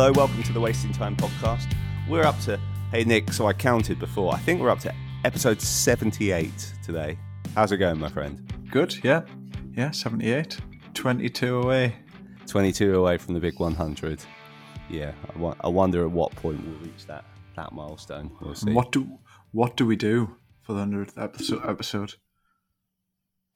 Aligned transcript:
Hello, 0.00 0.12
welcome 0.12 0.42
to 0.44 0.52
the 0.54 0.60
Wasting 0.60 0.94
Time 0.94 1.14
podcast. 1.14 1.76
We're 2.08 2.22
up 2.22 2.40
to, 2.40 2.58
hey 2.90 3.04
Nick, 3.04 3.34
so 3.34 3.46
I 3.46 3.52
counted 3.52 3.98
before. 3.98 4.32
I 4.32 4.38
think 4.38 4.58
we're 4.62 4.70
up 4.70 4.78
to 4.78 4.94
episode 5.26 5.60
78 5.60 6.72
today. 6.82 7.18
How's 7.54 7.70
it 7.70 7.76
going, 7.76 8.00
my 8.00 8.08
friend? 8.08 8.50
Good, 8.70 9.04
yeah. 9.04 9.24
Yeah, 9.76 9.90
78. 9.90 10.56
22 10.94 11.58
away. 11.58 11.96
22 12.46 12.94
away 12.94 13.18
from 13.18 13.34
the 13.34 13.40
big 13.40 13.60
100. 13.60 14.24
Yeah, 14.88 15.12
I, 15.34 15.38
wa- 15.38 15.54
I 15.60 15.68
wonder 15.68 16.02
at 16.06 16.10
what 16.10 16.34
point 16.34 16.66
we'll 16.66 16.78
reach 16.78 17.04
that, 17.06 17.26
that 17.56 17.74
milestone. 17.74 18.34
We'll 18.40 18.54
see. 18.54 18.72
What 18.72 18.92
do 18.92 19.18
what 19.52 19.76
do 19.76 19.84
we 19.84 19.96
do 19.96 20.34
for 20.62 20.72
the 20.72 20.80
100th 20.80 21.22
episode? 21.22 21.68
episode? 21.68 22.14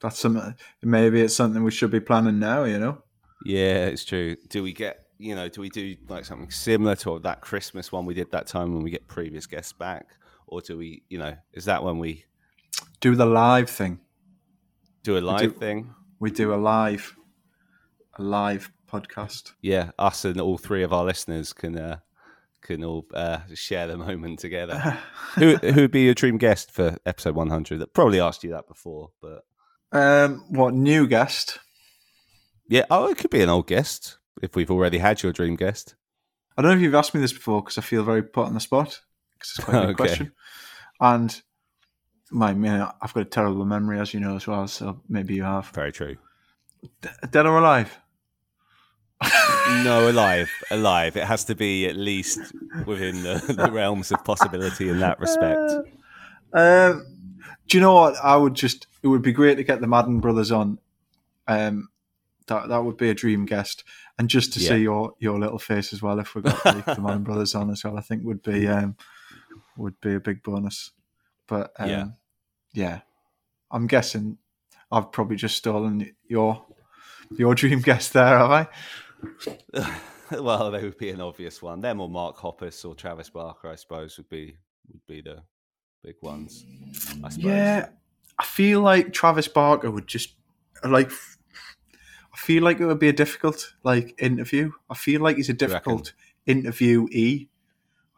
That's 0.02 0.18
some 0.18 0.54
maybe 0.82 1.22
it's 1.22 1.34
something 1.34 1.64
we 1.64 1.70
should 1.70 1.90
be 1.90 2.00
planning 2.00 2.38
now, 2.38 2.64
you 2.64 2.78
know? 2.78 2.98
Yeah, 3.46 3.86
it's 3.86 4.04
true. 4.04 4.36
Do 4.50 4.62
we 4.62 4.74
get, 4.74 5.03
you 5.24 5.34
know, 5.34 5.48
do 5.48 5.60
we 5.62 5.70
do 5.70 5.96
like 6.08 6.24
something 6.24 6.50
similar 6.50 6.94
to 6.96 7.18
that 7.20 7.40
Christmas 7.40 7.90
one 7.90 8.04
we 8.04 8.14
did 8.14 8.30
that 8.32 8.46
time 8.46 8.74
when 8.74 8.82
we 8.82 8.90
get 8.90 9.08
previous 9.08 9.46
guests 9.46 9.72
back? 9.72 10.06
Or 10.46 10.60
do 10.60 10.76
we, 10.76 11.02
you 11.08 11.18
know, 11.18 11.34
is 11.54 11.64
that 11.64 11.82
when 11.82 11.98
we 11.98 12.24
Do 13.00 13.14
the 13.16 13.24
live 13.26 13.70
thing. 13.70 14.00
do 15.02 15.16
a 15.16 15.20
live 15.20 15.54
do- 15.54 15.58
thing? 15.58 15.94
We 16.20 16.30
do 16.30 16.52
a 16.54 16.56
live 16.56 17.16
a 18.18 18.22
live 18.22 18.70
podcast. 18.90 19.52
Yeah, 19.60 19.90
us 19.98 20.24
and 20.24 20.40
all 20.40 20.58
three 20.58 20.82
of 20.84 20.92
our 20.92 21.04
listeners 21.04 21.52
can 21.52 21.76
uh, 21.76 21.98
can 22.60 22.84
all 22.84 23.06
uh, 23.14 23.38
share 23.54 23.86
the 23.86 23.96
moment 23.96 24.38
together. 24.40 24.78
who 25.36 25.56
who 25.56 25.80
would 25.82 25.90
be 25.90 26.02
your 26.04 26.14
dream 26.14 26.36
guest 26.38 26.70
for 26.70 26.96
episode 27.06 27.34
100? 27.34 27.78
That 27.78 27.94
probably 27.94 28.20
asked 28.20 28.44
you 28.44 28.50
that 28.50 28.68
before, 28.68 29.10
but 29.22 29.44
Um 29.92 30.44
what 30.48 30.74
new 30.74 31.06
guest? 31.06 31.58
yeah, 32.68 32.84
oh, 32.90 33.08
it 33.10 33.18
could 33.18 33.30
be 33.30 33.42
an 33.42 33.48
old 33.50 33.66
guest 33.66 34.18
if 34.42 34.56
we've 34.56 34.70
already 34.70 34.98
had 34.98 35.22
your 35.22 35.32
dream 35.32 35.56
guest. 35.56 35.94
I 36.56 36.62
don't 36.62 36.70
know 36.72 36.76
if 36.76 36.82
you've 36.82 36.94
asked 36.94 37.14
me 37.14 37.20
this 37.20 37.32
before 37.32 37.62
because 37.62 37.78
I 37.78 37.82
feel 37.82 38.04
very 38.04 38.22
put 38.22 38.46
on 38.46 38.54
the 38.54 38.60
spot 38.60 39.00
because 39.32 39.52
it's 39.56 39.64
quite 39.64 39.82
a 39.82 39.86
big 39.88 40.00
Okay. 40.00 40.08
question. 40.08 40.32
And 41.00 41.42
my 42.30 42.54
man, 42.54 42.88
I've 43.02 43.12
got 43.12 43.20
a 43.22 43.24
terrible 43.24 43.64
memory, 43.64 43.98
as 43.98 44.14
you 44.14 44.20
know, 44.20 44.36
as 44.36 44.46
well. 44.46 44.66
So 44.68 45.00
maybe 45.08 45.34
you 45.34 45.42
have. 45.42 45.68
Very 45.70 45.92
true. 45.92 46.16
Dead 47.30 47.46
or 47.46 47.58
alive? 47.58 47.98
No, 49.82 50.08
alive, 50.10 50.50
alive. 50.70 51.16
It 51.16 51.24
has 51.24 51.44
to 51.44 51.54
be 51.54 51.86
at 51.86 51.96
least 51.96 52.52
within 52.86 53.22
the, 53.22 53.54
the 53.56 53.70
realms 53.72 54.12
of 54.12 54.22
possibility 54.24 54.88
in 54.88 54.98
that 55.00 55.18
respect. 55.18 55.72
Um, 56.52 57.06
do 57.68 57.76
you 57.76 57.80
know 57.80 57.94
what? 57.94 58.16
I 58.22 58.36
would 58.36 58.54
just. 58.54 58.86
It 59.02 59.08
would 59.08 59.22
be 59.22 59.32
great 59.32 59.56
to 59.56 59.64
get 59.64 59.80
the 59.80 59.86
Madden 59.86 60.20
brothers 60.20 60.52
on. 60.52 60.78
Um, 61.48 61.88
that 62.46 62.68
that 62.68 62.84
would 62.84 62.96
be 62.96 63.08
a 63.10 63.14
dream 63.14 63.46
guest, 63.46 63.84
and 64.18 64.28
just 64.28 64.52
to 64.54 64.60
Yeah. 64.60 64.68
see 64.70 64.82
your 64.82 65.14
your 65.18 65.38
little 65.38 65.58
face 65.58 65.92
as 65.92 66.02
well. 66.02 66.18
If 66.20 66.34
we 66.34 66.42
got 66.42 66.64
like, 66.64 66.84
the 66.84 67.00
Madden 67.00 67.22
brothers 67.24 67.54
on 67.54 67.70
as 67.70 67.84
well, 67.84 67.98
I 67.98 68.00
think 68.00 68.24
would 68.24 68.42
be 68.42 68.66
um, 68.68 68.96
would 69.76 70.00
be 70.00 70.14
a 70.14 70.20
big 70.20 70.42
bonus. 70.42 70.92
But 71.46 71.72
um, 71.78 71.88
Yeah. 71.90 72.06
yeah, 72.72 73.00
I'm 73.70 73.86
guessing 73.86 74.38
I've 74.90 75.12
probably 75.12 75.36
just 75.36 75.56
stolen 75.56 76.14
your 76.28 76.64
your 77.36 77.54
dream 77.54 77.80
guest 77.80 78.12
there, 78.12 78.38
have 78.38 78.50
I? 78.50 78.68
well, 80.38 80.70
they 80.70 80.82
would 80.82 80.98
be 80.98 81.10
an 81.10 81.20
obvious 81.20 81.62
one. 81.62 81.80
Them 81.80 82.00
or 82.00 82.08
Mark 82.08 82.36
Hoppus 82.36 82.84
or 82.84 82.94
Travis 82.94 83.30
Barker, 83.30 83.68
I 83.68 83.74
suppose, 83.76 84.16
would 84.18 84.28
be 84.28 84.56
would 84.92 85.06
be 85.06 85.20
the 85.22 85.42
big 86.02 86.16
ones. 86.22 86.64
I. 87.22 87.30
Yeah, 87.36 87.88
I 88.38 88.44
feel 88.44 88.80
like 88.80 89.12
Travis 89.12 89.48
Barker 89.48 89.90
would 89.90 90.06
just 90.06 90.34
like. 90.84 91.10
I 92.34 92.36
feel 92.36 92.64
like 92.64 92.80
it 92.80 92.86
would 92.86 92.98
be 92.98 93.08
a 93.08 93.12
difficult 93.12 93.74
like 93.84 94.14
interview. 94.18 94.72
I 94.90 94.94
feel 94.94 95.20
like 95.20 95.36
he's 95.36 95.48
a 95.48 95.54
difficult 95.54 96.12
interviewee. 96.48 97.48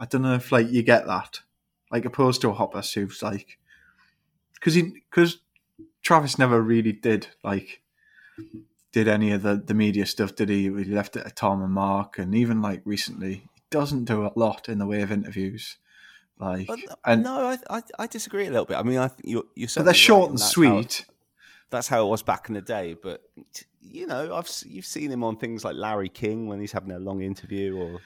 I 0.00 0.06
don't 0.06 0.22
know 0.22 0.34
if 0.34 0.50
like 0.50 0.70
you 0.70 0.82
get 0.82 1.06
that, 1.06 1.40
like 1.92 2.06
opposed 2.06 2.40
to 2.40 2.48
a 2.50 2.54
Hoppus 2.54 2.94
who's 2.94 3.22
like, 3.22 3.58
because 4.54 4.74
he 4.74 5.02
because 5.10 5.38
Travis 6.02 6.38
never 6.38 6.62
really 6.62 6.92
did 6.92 7.28
like 7.44 7.82
did 8.92 9.06
any 9.06 9.32
of 9.32 9.42
the 9.42 9.56
the 9.56 9.74
media 9.74 10.06
stuff. 10.06 10.34
Did 10.34 10.48
he? 10.48 10.62
He 10.62 10.84
left 10.84 11.16
it 11.16 11.24
to 11.24 11.30
Tom 11.30 11.62
and 11.62 11.72
Mark, 11.72 12.18
and 12.18 12.34
even 12.34 12.62
like 12.62 12.80
recently, 12.86 13.34
he 13.54 13.62
doesn't 13.70 14.06
do 14.06 14.24
a 14.24 14.32
lot 14.34 14.68
in 14.68 14.78
the 14.78 14.86
way 14.86 15.02
of 15.02 15.12
interviews. 15.12 15.76
Like 16.38 16.66
But, 16.68 16.80
and 17.04 17.22
no, 17.22 17.46
I, 17.48 17.58
I 17.68 17.82
I 17.98 18.06
disagree 18.06 18.46
a 18.46 18.50
little 18.50 18.64
bit. 18.64 18.78
I 18.78 18.82
mean, 18.82 18.98
I 18.98 19.08
think 19.08 19.24
you're 19.24 19.44
you're 19.54 19.68
but 19.76 19.84
they're 19.84 19.94
short 19.94 20.30
right, 20.30 20.30
and 20.30 20.40
how- 20.40 20.46
sweet. 20.46 21.04
That's 21.70 21.88
how 21.88 22.06
it 22.06 22.10
was 22.10 22.22
back 22.22 22.48
in 22.48 22.54
the 22.54 22.62
day. 22.62 22.94
But 23.00 23.22
you 23.80 24.06
know, 24.06 24.34
I've 24.34 24.50
you've 24.64 24.86
seen 24.86 25.10
him 25.10 25.24
on 25.24 25.36
things 25.36 25.64
like 25.64 25.76
Larry 25.76 26.08
King 26.08 26.46
when 26.46 26.60
he's 26.60 26.72
having 26.72 26.92
a 26.92 26.98
long 26.98 27.22
interview, 27.22 27.76
or 27.76 27.98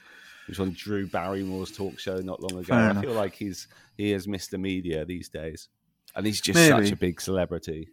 he 0.45 0.51
was 0.51 0.59
on 0.59 0.71
Drew 0.71 1.07
Barrymore's 1.07 1.71
talk 1.71 1.99
show 1.99 2.17
not 2.17 2.41
long 2.41 2.59
ago. 2.61 2.75
I 2.75 3.01
feel 3.01 3.13
like 3.13 3.35
he's 3.35 3.67
he 3.97 4.11
is 4.13 4.27
Mr. 4.27 4.59
Media 4.59 5.05
these 5.05 5.29
days, 5.29 5.69
and 6.15 6.25
he's 6.25 6.41
just 6.41 6.55
Maybe. 6.55 6.85
such 6.85 6.91
a 6.93 6.97
big 6.97 7.21
celebrity. 7.21 7.89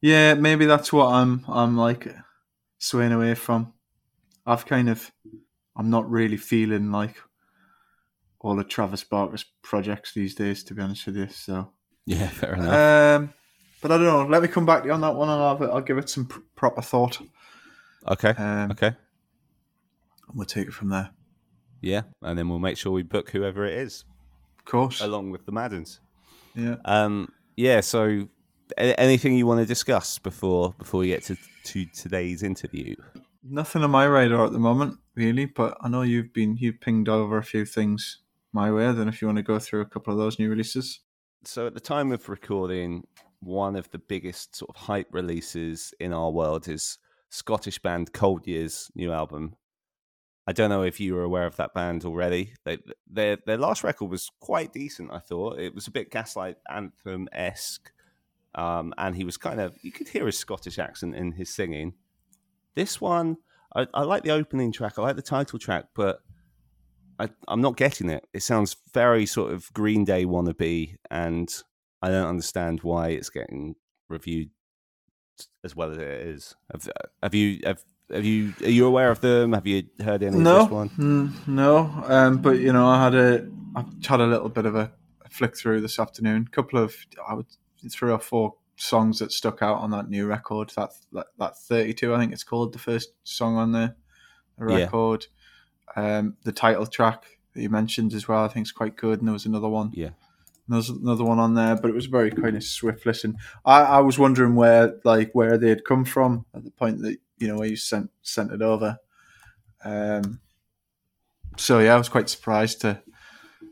Yeah, 0.00 0.34
maybe 0.34 0.64
that's 0.66 0.92
what 0.92 1.06
I'm 1.12 1.44
I'm 1.48 1.76
like 1.76 2.08
swaying 2.78 3.12
away 3.12 3.34
from. 3.34 3.74
I've 4.46 4.64
kind 4.66 4.88
of 4.88 5.10
I'm 5.76 5.90
not 5.90 6.10
really 6.10 6.38
feeling 6.38 6.90
like 6.90 7.16
all 8.40 8.56
the 8.56 8.64
Travis 8.64 9.04
Barker's 9.04 9.44
projects 9.62 10.14
these 10.14 10.34
days, 10.34 10.64
to 10.64 10.74
be 10.74 10.80
honest 10.82 11.04
with 11.06 11.16
you. 11.16 11.28
So, 11.28 11.72
Yeah, 12.06 12.28
fair 12.28 12.54
enough. 12.54 13.20
um, 13.20 13.34
but 13.82 13.90
I 13.92 13.96
don't 13.96 14.06
know. 14.06 14.26
Let 14.26 14.42
me 14.42 14.48
come 14.48 14.66
back 14.66 14.82
to 14.82 14.88
you 14.88 14.92
on 14.94 15.00
that 15.02 15.14
one, 15.14 15.28
and 15.28 15.40
I'll, 15.42 15.72
I'll 15.76 15.80
give 15.80 15.98
it 15.98 16.08
some 16.08 16.26
pr- 16.26 16.40
proper 16.56 16.82
thought. 16.82 17.18
okay, 18.08 18.30
Um, 18.30 18.70
okay, 18.72 18.94
We'll 20.32 20.46
take 20.46 20.68
it 20.68 20.72
from 20.74 20.90
there. 20.90 21.10
yeah, 21.80 22.02
and 22.22 22.38
then 22.38 22.48
we'll 22.48 22.58
make 22.60 22.76
sure 22.76 22.92
we 22.92 23.02
book 23.02 23.30
whoever 23.30 23.64
it 23.64 23.74
is 23.78 24.04
Of 24.58 24.64
course. 24.64 25.00
along 25.00 25.30
with 25.30 25.44
the 25.46 25.52
Maddens. 25.52 26.00
Yeah. 26.54 26.76
Um, 26.84 27.32
yeah. 27.56 27.80
So, 27.80 28.28
a- 28.78 29.00
anything 29.00 29.36
you 29.36 29.46
want 29.46 29.60
to 29.60 29.66
discuss 29.66 30.18
before 30.18 30.74
before 30.78 31.00
we 31.00 31.08
get 31.08 31.22
to 31.24 31.36
to 31.64 31.86
today's 31.86 32.42
interview? 32.42 32.94
Nothing 33.42 33.82
on 33.82 33.90
my 33.90 34.04
radar 34.04 34.46
at 34.46 34.52
the 34.52 34.58
moment, 34.58 34.98
really. 35.14 35.46
But 35.46 35.76
I 35.80 35.88
know 35.88 36.02
you've 36.02 36.32
been 36.32 36.56
you've 36.56 36.80
pinged 36.80 37.08
over 37.08 37.38
a 37.38 37.42
few 37.44 37.64
things 37.64 38.18
my 38.52 38.70
way. 38.70 38.92
Then, 38.92 39.08
if 39.08 39.20
you 39.22 39.28
want 39.28 39.38
to 39.38 39.42
go 39.42 39.58
through 39.58 39.80
a 39.80 39.86
couple 39.86 40.12
of 40.12 40.18
those 40.18 40.38
new 40.38 40.48
releases. 40.50 41.00
So 41.44 41.66
at 41.66 41.74
the 41.74 41.80
time 41.80 42.12
of 42.12 42.28
recording, 42.28 43.06
one 43.40 43.76
of 43.76 43.90
the 43.90 43.98
biggest 43.98 44.56
sort 44.56 44.70
of 44.70 44.76
hype 44.76 45.08
releases 45.10 45.94
in 45.98 46.12
our 46.12 46.30
world 46.30 46.68
is 46.68 46.98
Scottish 47.30 47.78
band 47.78 48.12
Cold 48.12 48.46
Years' 48.46 48.90
new 48.94 49.12
album. 49.12 49.56
I 50.46 50.52
don't 50.52 50.70
know 50.70 50.82
if 50.82 51.00
you 51.00 51.14
were 51.14 51.22
aware 51.22 51.46
of 51.46 51.56
that 51.56 51.74
band 51.74 52.04
already. 52.04 52.54
They, 52.64 52.78
their 53.08 53.38
their 53.46 53.56
last 53.56 53.84
record 53.84 54.10
was 54.10 54.30
quite 54.40 54.72
decent. 54.72 55.12
I 55.12 55.18
thought 55.18 55.58
it 55.58 55.74
was 55.74 55.86
a 55.86 55.92
bit 55.92 56.10
Gaslight 56.10 56.56
Anthem 56.68 57.28
esque, 57.32 57.92
um, 58.54 58.92
and 58.98 59.14
he 59.14 59.24
was 59.24 59.36
kind 59.36 59.60
of 59.60 59.76
you 59.82 59.92
could 59.92 60.08
hear 60.08 60.26
his 60.26 60.38
Scottish 60.38 60.78
accent 60.78 61.14
in 61.14 61.32
his 61.32 61.54
singing. 61.54 61.94
This 62.74 63.00
one, 63.00 63.36
I, 63.76 63.86
I 63.94 64.02
like 64.02 64.24
the 64.24 64.30
opening 64.30 64.72
track. 64.72 64.98
I 64.98 65.02
like 65.02 65.16
the 65.16 65.22
title 65.22 65.58
track, 65.58 65.86
but 65.94 66.20
I, 67.18 67.28
I'm 67.46 67.60
not 67.60 67.76
getting 67.76 68.10
it. 68.10 68.26
It 68.32 68.42
sounds 68.42 68.76
very 68.92 69.26
sort 69.26 69.52
of 69.52 69.72
Green 69.72 70.04
Day 70.04 70.24
wannabe, 70.24 70.96
and 71.10 71.48
I 72.02 72.08
don't 72.08 72.28
understand 72.28 72.80
why 72.82 73.08
it's 73.08 73.30
getting 73.30 73.76
reviewed 74.08 74.50
as 75.64 75.76
well 75.76 75.90
as 75.90 75.98
it 75.98 76.02
is. 76.04 76.54
Have, 76.72 76.88
have 77.22 77.34
you 77.34 77.60
have, 77.64 77.84
have 78.10 78.24
you 78.24 78.52
are 78.62 78.70
you 78.70 78.86
aware 78.86 79.10
of 79.10 79.20
them? 79.20 79.52
Have 79.52 79.66
you 79.66 79.84
heard 80.02 80.22
any 80.22 80.38
no, 80.38 80.56
of 80.56 80.62
this 80.64 80.72
one? 80.72 80.88
Mm, 80.90 81.48
no. 81.48 82.04
Um, 82.06 82.38
but 82.38 82.58
you 82.58 82.72
know, 82.72 82.88
I 82.88 83.02
had 83.04 83.14
a, 83.14 83.48
I 83.76 83.84
had 84.06 84.20
a 84.20 84.26
little 84.26 84.48
bit 84.48 84.66
of 84.66 84.74
a 84.74 84.92
flick 85.30 85.56
through 85.56 85.80
this 85.80 85.98
afternoon. 85.98 86.46
A 86.48 86.50
couple 86.50 86.78
of, 86.78 86.94
I 87.28 87.34
would 87.34 87.46
three 87.90 88.10
or 88.10 88.18
four 88.18 88.54
songs 88.76 89.18
that 89.20 89.32
stuck 89.32 89.62
out 89.62 89.78
on 89.78 89.90
that 89.90 90.08
new 90.08 90.26
record. 90.26 90.72
That 90.76 90.90
that, 91.12 91.26
that 91.38 91.58
thirty 91.58 91.94
two, 91.94 92.14
I 92.14 92.18
think 92.18 92.32
it's 92.32 92.44
called, 92.44 92.72
the 92.72 92.78
first 92.78 93.12
song 93.24 93.56
on 93.56 93.72
the, 93.72 93.94
the 94.58 94.66
Yeah. 94.66 94.84
record. 94.84 95.26
Um, 95.96 96.36
the 96.44 96.52
title 96.52 96.86
track 96.86 97.24
that 97.54 97.62
you 97.62 97.68
mentioned 97.68 98.14
as 98.14 98.28
well, 98.28 98.44
I 98.44 98.48
think 98.48 98.66
is 98.66 98.72
quite 98.72 98.96
good. 98.96 99.18
And 99.18 99.28
there 99.28 99.32
was 99.32 99.46
another 99.46 99.68
one. 99.68 99.90
Yeah. 99.92 100.10
There's 100.70 100.88
another 100.88 101.24
one 101.24 101.38
on 101.38 101.54
there, 101.54 101.76
but 101.76 101.90
it 101.90 101.94
was 101.94 102.06
a 102.06 102.10
very 102.10 102.30
kind 102.30 102.56
of 102.56 102.62
swift 102.64 103.04
listen. 103.04 103.36
I, 103.64 103.82
I 103.82 103.98
was 103.98 104.18
wondering 104.18 104.54
where, 104.54 104.94
like, 105.04 105.30
where 105.34 105.58
they 105.58 105.68
had 105.68 105.84
come 105.84 106.04
from 106.04 106.46
at 106.54 106.64
the 106.64 106.70
point 106.70 107.02
that 107.02 107.18
you 107.38 107.48
know 107.48 107.56
where 107.58 107.68
you 107.68 107.76
sent 107.76 108.10
sent 108.22 108.52
it 108.52 108.62
over. 108.62 108.98
Um, 109.84 110.40
so 111.56 111.78
yeah, 111.78 111.94
I 111.94 111.98
was 111.98 112.08
quite 112.08 112.28
surprised 112.28 112.80
to 112.82 113.02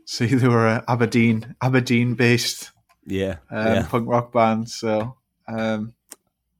see 0.05 0.25
they 0.27 0.47
were 0.47 0.67
a 0.67 0.83
Aberdeen 0.87 1.55
Aberdeen 1.61 2.15
based 2.15 2.71
Yeah, 3.05 3.37
um, 3.49 3.67
yeah. 3.67 3.87
punk 3.87 4.07
rock 4.07 4.31
band. 4.33 4.69
So 4.69 5.15
um, 5.47 5.93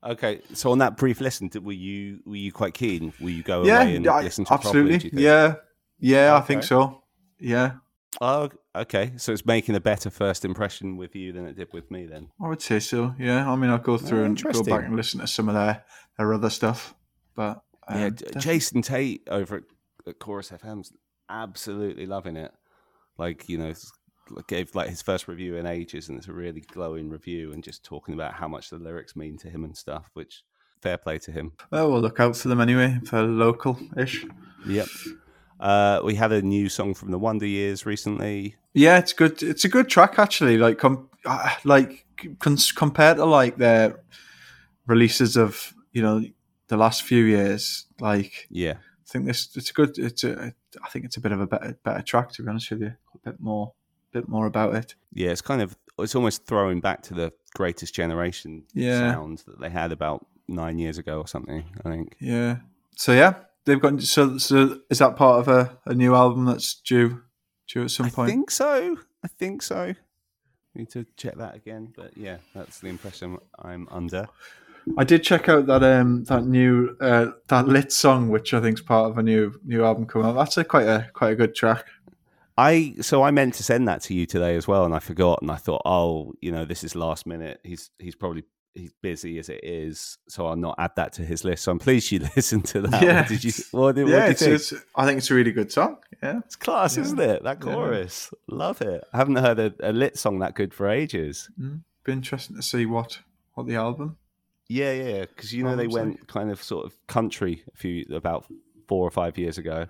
Okay, 0.02 0.40
so 0.54 0.72
on 0.72 0.78
that 0.78 0.96
brief 0.96 1.20
listen, 1.20 1.50
did- 1.50 1.66
were 1.66 1.74
you 1.74 2.22
were 2.26 2.38
you 2.38 2.52
quite 2.54 2.74
keen? 2.74 3.12
Will 3.20 3.32
you 3.32 3.44
go 3.44 3.66
yeah, 3.66 3.82
away 3.82 3.96
and 3.98 4.08
I- 4.08 4.22
listen 4.22 4.46
to 4.46 4.54
it 4.54 4.62
properly, 4.62 4.94
absolutely, 4.96 5.10
think? 5.10 5.22
yeah, 5.22 5.56
yeah, 6.00 6.36
I 6.36 6.42
think 6.42 6.64
so. 6.64 7.04
Yeah, 7.40 7.72
Oh, 8.22 8.50
okay. 8.82 9.14
So 9.18 9.32
it's 9.32 9.46
making 9.46 9.76
a 9.76 9.80
better 9.80 10.10
first 10.10 10.44
impression 10.46 10.98
with 10.98 11.16
you 11.16 11.32
than 11.32 11.46
it 11.46 11.56
did 11.56 11.72
with 11.74 11.90
me, 11.92 12.06
then. 12.06 12.30
I 12.44 12.48
would 12.48 12.62
say 12.62 12.80
so. 12.80 13.14
Yeah, 13.20 13.50
I 13.52 13.56
mean, 13.56 13.70
I'll 13.70 13.78
go 13.78 13.98
through 13.98 14.22
Oh, 14.22 14.26
and 14.26 14.44
go 14.44 14.64
back 14.64 14.86
and 14.86 14.96
listen 14.96 15.20
to 15.22 15.28
some 15.28 15.50
of 15.50 15.56
their 15.56 15.84
their 16.18 16.34
other 16.34 16.50
stuff. 16.50 16.94
But 17.36 17.62
um, 17.88 18.00
yeah, 18.00 18.10
definitely- 18.10 18.42
Jason 18.42 18.82
Tate 18.82 19.28
over 19.30 19.58
at, 19.58 19.64
at 20.08 20.20
Chorus 20.20 20.50
FM's 20.52 20.92
absolutely 21.30 22.06
loving 22.06 22.36
it. 22.38 22.52
Like 23.18 23.48
you 23.50 23.58
know, 23.58 23.74
gave 24.48 24.76
like 24.76 24.90
his 24.90 25.02
first 25.02 25.28
review 25.28 25.56
in 25.58 25.66
ages, 25.66 26.10
and 26.10 26.18
it's 26.18 26.28
a 26.28 26.34
really 26.34 26.62
glowing 26.62 27.10
review, 27.10 27.52
and 27.52 27.64
just 27.64 27.84
talking 27.84 28.14
about 28.14 28.34
how 28.34 28.48
much 28.48 28.70
the 28.70 28.78
lyrics 28.78 29.16
mean 29.16 29.38
to 29.40 29.50
him 29.50 29.64
and 29.64 29.76
stuff. 29.76 30.10
Which 30.14 30.44
fair 30.82 30.98
play 30.98 31.18
to 31.20 31.32
him. 31.32 31.52
Well, 31.72 31.92
we'll 31.92 32.02
look 32.02 32.20
out 32.22 32.38
for 32.38 32.48
them 32.48 32.62
anyway 32.62 33.00
for 33.06 33.22
local-ish. 33.22 34.26
Yep. 34.66 34.88
Uh, 35.60 36.00
we 36.04 36.16
had 36.16 36.32
a 36.32 36.42
new 36.42 36.70
song 36.70 36.94
from 36.94 37.12
the 37.12 37.20
Wonder 37.20 37.46
Years 37.46 37.86
recently. 37.86 38.56
Yeah, 38.74 38.98
it's 38.98 39.14
good. 39.14 39.44
It's 39.44 39.66
a 39.66 39.70
good 39.70 39.90
track 39.90 40.18
actually. 40.20 40.58
Like, 40.58 40.78
com- 40.78 41.10
uh, 41.26 41.50
like 41.66 42.06
cons- 42.40 42.72
compared 42.72 43.18
to 43.18 43.26
like 43.26 43.58
their 43.58 44.00
releases 44.88 45.36
of 45.38 45.74
you 45.92 46.02
know 46.02 46.24
the 46.68 46.78
last 46.78 47.04
few 47.04 47.24
years. 47.24 47.86
Like, 48.00 48.48
Yeah, 48.50 48.74
I 48.74 49.08
think 49.12 49.26
this 49.26 49.50
it's 49.56 49.70
a 49.72 49.74
good. 49.74 49.98
It's 49.98 50.24
a. 50.24 50.54
I 50.84 50.90
think 50.90 51.06
it's 51.06 51.18
a 51.18 51.22
bit 51.22 51.32
of 51.32 51.42
a 51.42 51.48
better 51.48 51.78
better 51.84 52.02
track 52.04 52.32
to 52.34 52.44
be 52.44 52.50
honest 52.50 52.70
with 52.72 52.82
you. 52.82 52.94
A 53.16 53.18
bit 53.32 53.40
more, 53.40 53.74
bit 54.14 54.28
more 54.30 54.46
about 54.46 54.76
it. 54.76 54.96
yeah. 55.14 55.32
It's 55.32 55.42
kind 55.42 55.62
of 55.62 55.76
it's 55.98 56.16
almost 56.16 56.46
throwing 56.46 56.80
back 56.80 57.02
to 57.04 57.14
the 57.14 57.34
Greatest 57.56 57.94
Generation 57.94 58.64
Yeah. 58.74 59.12
sound 59.12 59.40
that 59.48 59.60
they 59.60 59.70
had 59.70 59.92
about 59.92 60.26
nine 60.48 60.78
years 60.80 60.98
ago 60.98 61.20
or 61.20 61.28
something. 61.28 61.66
I 61.84 61.90
think. 61.90 62.16
Yeah. 62.20 62.58
So 62.96 63.14
yeah, 63.14 63.34
they've 63.70 63.82
got. 63.82 64.02
So 64.02 64.38
so 64.38 64.80
is 64.90 65.00
that 65.00 65.16
part 65.16 65.40
of 65.40 65.48
a, 65.48 65.78
a 65.86 65.94
new 65.94 66.16
album 66.16 66.46
that's 66.46 66.76
due 66.82 67.22
due 67.68 67.84
at 67.84 67.92
some 67.92 68.08
I 68.08 68.10
point? 68.10 68.30
I 68.30 68.34
think 68.34 68.52
so. 68.52 68.98
I 69.24 69.28
think 69.28 69.62
so. 69.62 69.94
Need 70.76 70.90
to 70.92 71.06
check 71.18 71.36
that 71.38 71.56
again, 71.56 71.94
but 71.96 72.16
yeah, 72.16 72.38
that's 72.54 72.80
the 72.80 72.88
impression 72.88 73.38
I'm 73.58 73.88
under. 73.92 74.28
I 74.98 75.04
did 75.04 75.24
check 75.24 75.50
out 75.50 75.66
that 75.68 75.84
um 75.84 76.24
that 76.26 76.46
new 76.46 76.96
uh, 77.02 77.28
that 77.48 77.68
lit 77.68 77.92
song, 77.92 78.30
which 78.30 78.54
I 78.54 78.62
think 78.62 78.80
is 78.80 78.86
part 78.86 79.10
of 79.12 79.18
a 79.18 79.24
new 79.24 79.60
new 79.66 79.84
album 79.84 80.06
coming 80.06 80.28
out. 80.28 80.34
That's 80.34 80.58
a 80.58 80.64
quite 80.64 80.88
a 80.88 81.10
quite 81.14 81.32
a 81.32 81.36
good 81.36 81.56
track. 81.56 81.86
I 82.58 82.96
so 83.02 83.24
I 83.24 83.32
meant 83.32 83.54
to 83.56 83.64
send 83.64 83.88
that 83.88 84.02
to 84.04 84.14
you 84.14 84.26
today 84.26 84.56
as 84.56 84.68
well, 84.68 84.86
and 84.86 84.94
I 84.94 85.00
forgot. 85.00 85.42
And 85.42 85.52
I 85.52 85.56
thought, 85.56 85.82
oh, 85.86 86.34
you 86.42 86.52
know, 86.52 86.66
this 86.66 86.84
is 86.84 86.96
last 86.96 87.26
minute. 87.26 87.60
He's 87.64 87.90
he's 88.00 88.16
probably 88.16 88.44
he's 88.80 88.94
busy 89.02 89.38
as 89.40 89.50
it 89.50 89.60
is, 89.64 90.18
so 90.28 90.48
I'll 90.48 90.56
not 90.56 90.76
add 90.80 90.92
that 90.96 91.14
to 91.14 91.22
his 91.24 91.44
list. 91.44 91.64
So 91.64 91.72
I'm 91.72 91.80
pleased 91.80 92.12
you 92.12 92.20
listened 92.36 92.66
to 92.66 92.82
that. 92.82 93.02
Yeah. 93.04 93.20
What 93.22 93.28
did 93.30 93.44
you? 93.44 93.52
What 93.72 93.96
did, 93.96 94.04
what 94.06 94.12
yeah, 94.12 94.22
did 94.26 94.32
it's, 94.32 94.42
think? 94.42 94.56
it's, 94.56 94.74
I 94.96 95.06
think 95.06 95.18
it's 95.20 95.30
a 95.32 95.36
really 95.36 95.52
good 95.52 95.72
song. 95.72 95.98
Yeah. 96.24 96.40
It's 96.46 96.56
class, 96.56 96.98
Yeah. 96.98 97.04
isn't 97.04 97.20
it? 97.20 97.44
That 97.44 97.58
Yeah. 97.64 97.74
chorus, 97.74 98.34
love 98.48 98.82
it. 98.82 99.04
I 99.14 99.18
haven't 99.18 99.36
heard 99.38 99.60
a, 99.60 99.74
a 99.82 99.92
lit 99.92 100.18
song 100.18 100.40
that 100.40 100.56
good 100.56 100.74
for 100.74 100.88
ages. 100.90 101.50
Mm. 101.60 101.82
Be 102.04 102.12
interesting 102.14 102.56
to 102.56 102.62
see 102.64 102.86
what 102.86 103.20
what 103.54 103.68
the 103.68 103.76
album. 103.76 104.18
Yeah, 104.68 104.94
yeah, 104.94 105.22
because 105.26 105.52
you 105.54 105.64
know 105.64 105.76
they 105.76 105.84
Album's 105.86 105.94
like- 105.96 106.04
went 106.06 106.28
kind 106.28 106.52
of 106.52 106.62
sort 106.64 106.86
of 106.86 106.96
country 107.08 107.64
a 107.74 107.78
few 107.78 108.06
about 108.12 108.46
four 108.88 109.06
or 109.06 109.12
five 109.12 109.38
years 109.38 109.58
ago. 109.58 109.88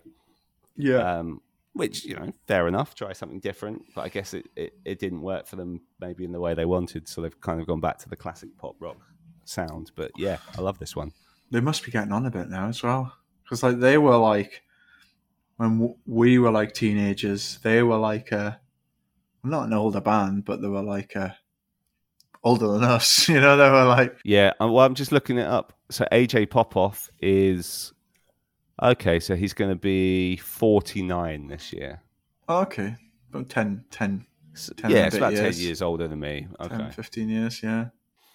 Yeah. 0.77 1.19
um, 1.19 1.41
which 1.73 2.05
you 2.05 2.15
know, 2.15 2.31
fair 2.47 2.67
enough. 2.67 2.95
Try 2.95 3.13
something 3.13 3.39
different, 3.39 3.83
but 3.95 4.01
I 4.01 4.09
guess 4.09 4.33
it, 4.33 4.47
it, 4.55 4.73
it 4.85 4.99
didn't 4.99 5.21
work 5.21 5.47
for 5.47 5.55
them 5.55 5.81
maybe 5.99 6.23
in 6.25 6.31
the 6.31 6.39
way 6.39 6.53
they 6.53 6.65
wanted, 6.65 7.07
so 7.07 7.21
they've 7.21 7.41
kind 7.41 7.59
of 7.61 7.67
gone 7.67 7.79
back 7.81 7.97
to 7.99 8.09
the 8.09 8.15
classic 8.15 8.49
pop 8.57 8.75
rock 8.79 8.97
sound. 9.45 9.91
But 9.95 10.11
yeah, 10.17 10.37
I 10.57 10.61
love 10.61 10.79
this 10.79 10.95
one. 10.95 11.11
they 11.51 11.59
must 11.61 11.83
be 11.83 11.91
getting 11.91 12.11
on 12.11 12.25
a 12.25 12.31
bit 12.31 12.49
now 12.49 12.67
as 12.67 12.83
well 12.83 13.13
because 13.43 13.63
like 13.63 13.79
they 13.79 13.97
were 13.97 14.17
like 14.17 14.61
when 15.57 15.77
w- 15.79 15.95
we 16.05 16.37
were 16.39 16.51
like 16.51 16.73
teenagers 16.73 17.57
they 17.63 17.81
were 17.81 17.97
like 17.97 18.31
a 18.31 18.59
not 19.43 19.65
an 19.67 19.73
older 19.73 20.01
band 20.01 20.45
but 20.45 20.61
they 20.61 20.67
were 20.67 20.83
like 20.83 21.15
a 21.15 21.35
older 22.43 22.67
than 22.67 22.83
us 22.83 23.27
you 23.33 23.39
know 23.41 23.57
they 23.57 23.69
were 23.69 23.85
like 23.85 24.15
Yeah, 24.23 24.53
uh, 24.61 24.67
well, 24.67 24.85
I'm 24.85 24.95
just 24.95 25.11
looking 25.11 25.37
it 25.39 25.47
up. 25.47 25.73
So 25.89 26.05
AJ 26.11 26.49
Popoff 26.51 27.09
is 27.19 27.93
okay. 28.81 29.19
So 29.19 29.35
he's 29.35 29.53
going 29.53 29.69
to 29.71 29.75
be 29.75 30.37
49 30.37 31.47
this 31.47 31.73
year. 31.73 32.01
oh, 32.47 32.61
okay 32.61 32.95
about 33.31 33.47
10 33.49 33.85
10 33.91 34.25
10 34.77 34.89
yeah, 34.91 35.05
it's 35.05 35.15
about 35.15 35.33
10 35.33 35.43
years. 35.43 35.63
years 35.63 35.81
older 35.83 36.07
than 36.07 36.19
me. 36.19 36.47
10 36.67 36.91
15 36.91 37.29
years 37.29 37.61
yeah 37.63 37.89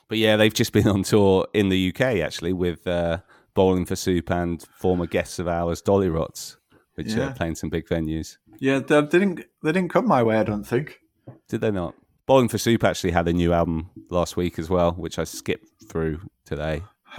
but 0.07 0.19
yeah, 0.19 0.37
they've 0.37 0.53
just 0.55 0.73
been 0.73 0.87
on 0.97 1.03
tour 1.03 1.47
in 1.55 1.71
the 1.71 1.89
UK 1.89 2.01
actually 2.23 2.53
with 2.53 2.87
uh, 2.87 3.19
Bowling 3.55 3.87
for 3.87 3.97
Soup 3.97 4.31
and 4.31 4.63
former 4.77 5.07
guests 5.07 5.39
of 5.39 5.49
ours, 5.49 5.81
Dollyrots, 5.83 6.57
which 6.95 7.15
Yeah. 7.15 7.31
are 7.31 7.35
playing 7.35 7.55
some 7.57 7.71
big 7.71 7.87
venues. 7.89 8.37
yeah 8.61 8.79
they, 8.81 9.01
they 9.01 9.19
didn't 9.19 9.41
they 9.63 9.73
didn't 9.73 9.91
come 9.91 10.07
my 10.07 10.23
way 10.23 10.37
i 10.37 10.45
don't 10.45 10.65
think 10.65 11.01
Did 11.49 11.61
they 11.63 11.71
not? 11.71 11.95
Bowling 12.27 12.49
for 12.49 12.59
Soup 12.59 12.85
actually 12.85 13.13
had 13.13 13.27
a 13.29 13.33
new 13.33 13.53
album 13.53 13.91
last 14.11 14.37
week 14.37 14.59
as 14.59 14.71
well, 14.71 14.93
which 14.93 15.19
I 15.19 15.25
skipped 15.25 15.69
through 15.91 16.21
today. 16.47 16.83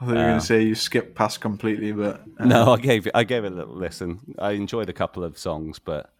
i 0.00 0.04
thought 0.04 0.12
you 0.12 0.18
were 0.18 0.24
going 0.24 0.36
Uh, 0.36 0.40
to 0.40 0.46
say 0.46 0.62
you 0.62 0.74
skipped 0.74 1.14
past 1.14 1.40
completely 1.40 1.92
but 1.92 2.22
uh, 2.38 2.44
No, 2.46 2.72
I 2.72 2.78
gave 2.78 3.06
it. 3.06 3.12
I 3.14 3.24
gave 3.24 3.44
it 3.44 3.52
a 3.52 3.54
little 3.54 3.76
listen. 3.76 4.34
I 4.38 4.52
enjoyed 4.52 4.88
a 4.88 4.92
couple 4.92 5.22
of 5.24 5.38
songs, 5.38 5.78
but 5.78 6.12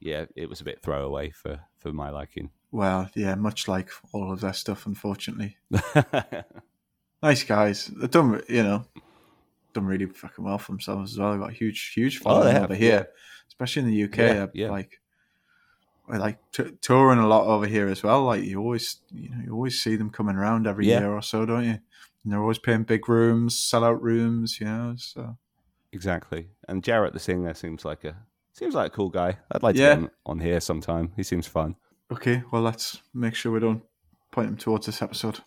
yeah, 0.00 0.26
it 0.36 0.48
was 0.48 0.60
a 0.60 0.64
bit 0.64 0.82
throwaway 0.82 1.30
for 1.30 1.60
for 1.78 1.92
my 1.92 2.10
liking. 2.10 2.50
well 2.72 3.08
yeah 3.14 3.34
much 3.36 3.68
like 3.68 3.88
all 4.12 4.32
of 4.32 4.40
their 4.40 4.52
stuff 4.52 4.86
unfortunately 4.86 5.56
nice 7.22 7.44
guys. 7.44 7.86
They've 7.86 8.10
done, 8.10 8.42
you 8.48 8.62
know, 8.62 8.84
done 9.72 9.86
really 9.86 10.06
fucking 10.06 10.44
well 10.44 10.58
for 10.58 10.72
themselves 10.72 11.12
as 11.12 11.18
well. 11.18 11.32
They've 11.32 11.40
got 11.40 11.50
a 11.50 11.54
huge, 11.54 11.92
huge 11.94 12.18
Oh, 12.18 12.22
following 12.24 12.52
have, 12.52 12.64
over 12.64 12.74
here, 12.74 13.08
especially 13.48 13.82
in 13.82 13.88
the 13.90 14.04
UK. 14.04 14.18
Yeah, 14.18 14.46
yeah. 14.54 14.70
Like, 14.70 15.00
I 16.08 16.18
like 16.18 16.38
t- 16.52 16.70
touring 16.80 17.18
a 17.18 17.26
lot 17.26 17.46
over 17.46 17.66
here 17.66 17.88
as 17.88 18.02
well. 18.02 18.22
Like 18.24 18.44
you 18.44 18.60
always, 18.60 18.98
you 19.12 19.30
know, 19.30 19.42
you 19.44 19.52
always 19.52 19.80
see 19.82 19.96
them 19.96 20.10
coming 20.10 20.36
around 20.36 20.66
every 20.66 20.86
Yeah. 20.86 21.00
year 21.00 21.12
or 21.12 21.22
so, 21.22 21.44
don't 21.46 21.64
you? 21.64 21.78
And 22.26 22.32
they're 22.32 22.40
always 22.42 22.58
playing 22.58 22.82
big 22.82 23.08
rooms, 23.08 23.56
sell 23.56 23.84
out 23.84 24.02
rooms, 24.02 24.58
you 24.58 24.66
know. 24.66 24.94
So 24.98 25.38
exactly. 25.92 26.48
And 26.68 26.82
Jaret, 26.82 27.12
the 27.12 27.20
singer, 27.20 27.54
seems 27.54 27.84
like 27.84 28.02
a 28.02 28.16
seems 28.52 28.74
like 28.74 28.88
a 28.88 28.94
cool 28.96 29.10
guy. 29.10 29.38
I'd 29.52 29.62
like 29.62 29.76
to 29.76 29.80
get 29.80 29.98
him 29.98 30.10
on 30.26 30.40
here 30.40 30.58
sometime. 30.60 31.12
He 31.16 31.22
seems 31.22 31.46
fun. 31.46 31.76
okay, 32.12 32.42
well, 32.50 32.62
let's 32.62 33.00
make 33.14 33.34
sure 33.36 33.52
we 33.52 33.60
don't 33.60 33.82
point 34.32 34.48
him 34.48 34.56
towards 34.56 34.86
this 34.86 35.02
episode 35.02 35.40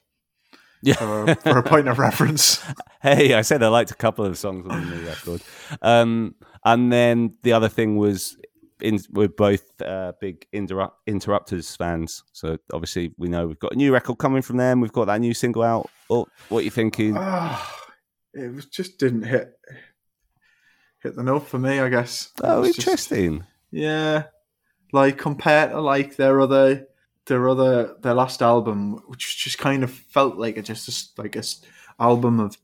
Yeah. 0.81 0.93
for 0.95 1.23
a, 1.31 1.35
for 1.35 1.57
a 1.57 1.63
point 1.63 1.87
of 1.89 1.99
reference. 1.99 2.63
Hey, 3.01 3.33
I 3.33 3.43
said 3.43 3.63
I 3.63 3.69
liked 3.69 3.91
a 3.91 3.95
couple 3.95 4.25
of 4.25 4.37
songs 4.37 4.65
on 4.69 4.81
the 4.89 4.95
new 4.95 5.07
record. 5.07 5.41
Um, 5.81 6.35
and 6.65 6.91
then 6.91 7.35
the 7.43 7.53
other 7.53 7.69
thing 7.69 7.95
was, 7.95 8.35
in, 8.81 8.99
we're 9.11 9.27
both 9.27 9.81
uh, 9.81 10.13
big 10.21 10.45
Interrupt, 10.53 10.97
Interrupters 11.07 11.75
fans. 11.75 12.23
So 12.33 12.57
obviously 12.73 13.13
we 13.17 13.27
know 13.27 13.47
we've 13.47 13.59
got 13.59 13.73
a 13.73 13.75
new 13.75 13.91
record 13.93 14.17
coming 14.17 14.41
from 14.41 14.57
them. 14.57 14.81
We've 14.81 14.91
got 14.91 15.05
that 15.05 15.19
new 15.21 15.33
single 15.33 15.63
out. 15.63 15.89
Oh, 16.09 16.27
what 16.49 16.59
are 16.59 16.63
you 16.63 16.71
thinking? 16.71 17.15
Ah, 17.17 17.75
it 18.33 18.53
was 18.53 18.65
just 18.65 18.97
didn't 18.99 19.23
hit 19.23 19.53
hit 21.01 21.15
the 21.15 21.23
note 21.23 21.47
for 21.47 21.59
me. 21.59 21.79
I 21.79 21.89
guess. 21.89 22.31
Oh, 22.43 22.61
was 22.61 22.75
just- 22.75 22.87
interesting. 22.87 23.45
yeah, 23.71 24.23
like 24.93 25.17
compared 25.17 25.71
to 25.71 25.81
like 25.81 26.15
their 26.15 26.39
other 26.41 26.87
their 27.25 27.47
other 27.49 27.95
their 28.01 28.13
last 28.13 28.41
album, 28.41 29.01
which 29.07 29.43
just 29.43 29.57
kind 29.57 29.83
of 29.83 29.91
felt 29.91 30.37
like 30.37 30.57
a 30.57 30.61
just 30.61 31.17
a, 31.17 31.21
like 31.21 31.35
a 31.35 31.43
album 31.99 32.39
of 32.39 32.57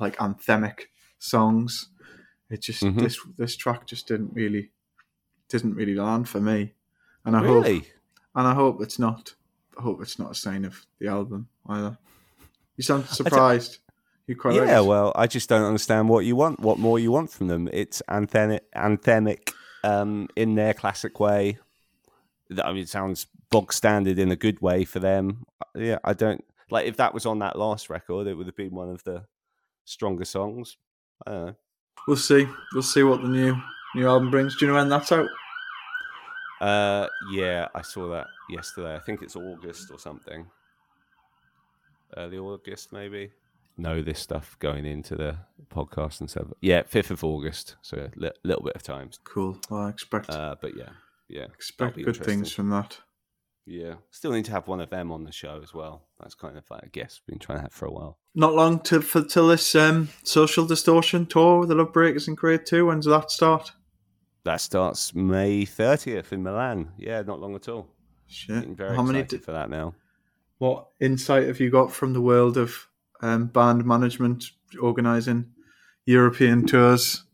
like 0.00 0.16
anthemic 0.16 0.84
songs. 1.18 1.88
It 2.50 2.62
just 2.62 2.82
Mhm. 2.82 3.00
this 3.00 3.18
this 3.36 3.56
track 3.56 3.86
just 3.86 4.06
didn't 4.08 4.32
really 4.32 4.70
didn't 5.48 5.74
really 5.74 5.94
land 5.94 6.28
for 6.28 6.40
me, 6.40 6.74
and 7.24 7.36
I 7.36 7.44
hope 7.44 7.66
and 7.66 7.84
I 8.34 8.54
hope 8.54 8.82
it's 8.82 8.98
not. 8.98 9.34
I 9.78 9.82
hope 9.82 10.00
it's 10.02 10.18
not 10.18 10.30
a 10.30 10.34
sign 10.34 10.64
of 10.64 10.86
the 10.98 11.08
album 11.08 11.48
either. 11.68 11.96
You 12.76 12.84
sound 12.84 13.06
surprised. 13.06 13.78
You 14.26 14.36
quite 14.36 14.54
Yeah, 14.54 14.80
it? 14.80 14.84
well, 14.84 15.12
I 15.14 15.26
just 15.26 15.48
don't 15.48 15.64
understand 15.64 16.08
what 16.08 16.24
you 16.24 16.34
want, 16.34 16.60
what 16.60 16.78
more 16.78 16.98
you 16.98 17.12
want 17.12 17.30
from 17.30 17.46
them. 17.46 17.68
It's 17.72 18.02
anthemic, 18.08 18.60
anthemic 18.74 19.52
um, 19.84 20.28
in 20.34 20.56
their 20.56 20.74
classic 20.74 21.20
way. 21.20 21.58
I 22.62 22.72
mean, 22.72 22.82
it 22.82 22.88
sounds 22.88 23.26
bog 23.50 23.72
standard 23.72 24.18
in 24.18 24.30
a 24.30 24.36
good 24.36 24.60
way 24.60 24.84
for 24.84 24.98
them. 24.98 25.44
Yeah, 25.74 25.98
I 26.04 26.12
don't 26.12 26.44
like 26.70 26.86
if 26.86 26.96
that 26.96 27.14
was 27.14 27.26
on 27.26 27.38
that 27.40 27.58
last 27.58 27.88
record, 27.90 28.26
it 28.26 28.34
would 28.34 28.46
have 28.46 28.56
been 28.56 28.74
one 28.74 28.90
of 28.90 29.04
the 29.04 29.24
stronger 29.84 30.24
songs. 30.24 30.76
I 31.26 31.30
don't 31.30 31.46
know. 31.46 31.54
We'll 32.06 32.16
see. 32.16 32.46
We'll 32.72 32.82
see 32.82 33.02
what 33.02 33.22
the 33.22 33.28
new 33.28 33.56
new 33.96 34.06
album 34.06 34.30
brings. 34.30 34.56
Do 34.56 34.66
you 34.66 34.72
know 34.72 34.78
when 34.78 34.88
that's 34.88 35.10
out? 35.10 35.28
Uh, 36.60 37.06
yeah, 37.32 37.68
I 37.74 37.82
saw 37.82 38.08
that 38.10 38.26
yesterday. 38.48 38.94
I 38.94 39.00
think 39.00 39.22
it's 39.22 39.36
August 39.36 39.90
or 39.90 39.98
something. 39.98 40.46
Early 42.16 42.38
August, 42.38 42.92
maybe. 42.92 43.32
Know 43.76 44.00
this 44.02 44.20
stuff 44.20 44.56
going 44.58 44.86
into 44.86 45.16
the 45.16 45.36
podcast 45.70 46.20
and 46.20 46.30
stuff. 46.30 46.46
Yeah, 46.60 46.82
fifth 46.86 47.10
of 47.10 47.22
August. 47.24 47.76
So 47.82 47.98
a 47.98 48.10
li- 48.18 48.30
little 48.42 48.62
bit 48.62 48.74
of 48.76 48.82
time. 48.82 49.10
Cool. 49.24 49.58
Well, 49.68 49.80
I 49.82 49.90
expect 49.90 50.30
Uh, 50.30 50.54
but 50.60 50.76
yeah, 50.76 50.90
yeah, 51.28 51.44
expect 51.44 51.96
good 51.96 52.16
things 52.16 52.52
from 52.52 52.70
that. 52.70 52.98
Yeah, 53.66 53.94
still 54.12 54.30
need 54.30 54.44
to 54.44 54.52
have 54.52 54.68
one 54.68 54.80
of 54.80 54.90
them 54.90 55.10
on 55.10 55.24
the 55.24 55.32
show 55.32 55.60
as 55.62 55.74
well. 55.74 56.04
That's 56.20 56.36
kind 56.36 56.56
of 56.56 56.64
like 56.70 56.84
a 56.84 56.90
we've 56.94 57.20
been 57.26 57.38
trying 57.40 57.58
to 57.58 57.62
have 57.62 57.72
for 57.72 57.86
a 57.86 57.90
while. 57.90 58.16
Not 58.34 58.54
long 58.54 58.78
to 58.84 59.02
for 59.02 59.22
till 59.24 59.48
this 59.48 59.74
um, 59.74 60.08
social 60.22 60.64
distortion 60.64 61.26
tour 61.26 61.58
with 61.58 61.68
the 61.68 61.74
Love 61.74 61.92
Breakers 61.92 62.28
in 62.28 62.36
Grade 62.36 62.64
Two. 62.64 62.86
When 62.86 62.98
does 62.98 63.06
that 63.06 63.30
start? 63.30 63.72
That 64.46 64.60
starts 64.60 65.14
May 65.14 65.64
thirtieth 65.64 66.32
in 66.32 66.42
Milan. 66.42 66.92
Yeah, 66.96 67.22
not 67.22 67.40
long 67.40 67.54
at 67.56 67.68
all. 67.68 67.88
Shit. 68.28 68.54
Getting 68.56 68.76
very 68.76 68.96
How 68.96 69.02
many? 69.02 69.18
excited 69.20 69.44
for 69.44 69.52
that 69.52 69.68
now. 69.70 69.94
what 70.58 70.86
insight 71.00 71.46
have 71.48 71.60
you 71.60 71.68
got 71.70 71.92
from 71.92 72.12
the 72.12 72.20
world 72.20 72.56
of 72.56 72.88
um, 73.20 73.46
band 73.46 73.84
management, 73.84 74.44
organising 74.80 75.46
European 76.06 76.64
tours? 76.66 77.24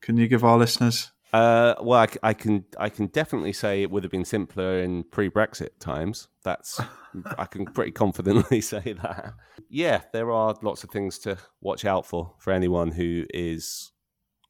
Can 0.00 0.16
you 0.16 0.26
give 0.28 0.42
our 0.44 0.58
listeners 0.58 1.12
Uh, 1.32 1.74
well, 1.80 2.00
I, 2.00 2.08
I 2.30 2.34
can 2.34 2.64
I 2.76 2.88
can 2.88 3.06
definitely 3.06 3.52
say 3.52 3.82
it 3.82 3.90
would 3.92 4.02
have 4.04 4.10
been 4.10 4.24
simpler 4.24 4.80
in 4.80 5.04
pre-Brexit 5.04 5.78
times. 5.78 6.26
That's 6.44 6.80
I 7.38 7.44
can 7.46 7.66
pretty 7.66 7.92
confidently 7.92 8.60
say 8.72 8.94
that. 9.00 9.34
Yeah, 9.70 10.02
there 10.12 10.30
are 10.32 10.56
lots 10.60 10.82
of 10.84 10.90
things 10.90 11.18
to 11.20 11.38
watch 11.60 11.84
out 11.84 12.04
for 12.04 12.34
for 12.38 12.52
anyone 12.52 12.90
who 12.90 13.24
is 13.32 13.91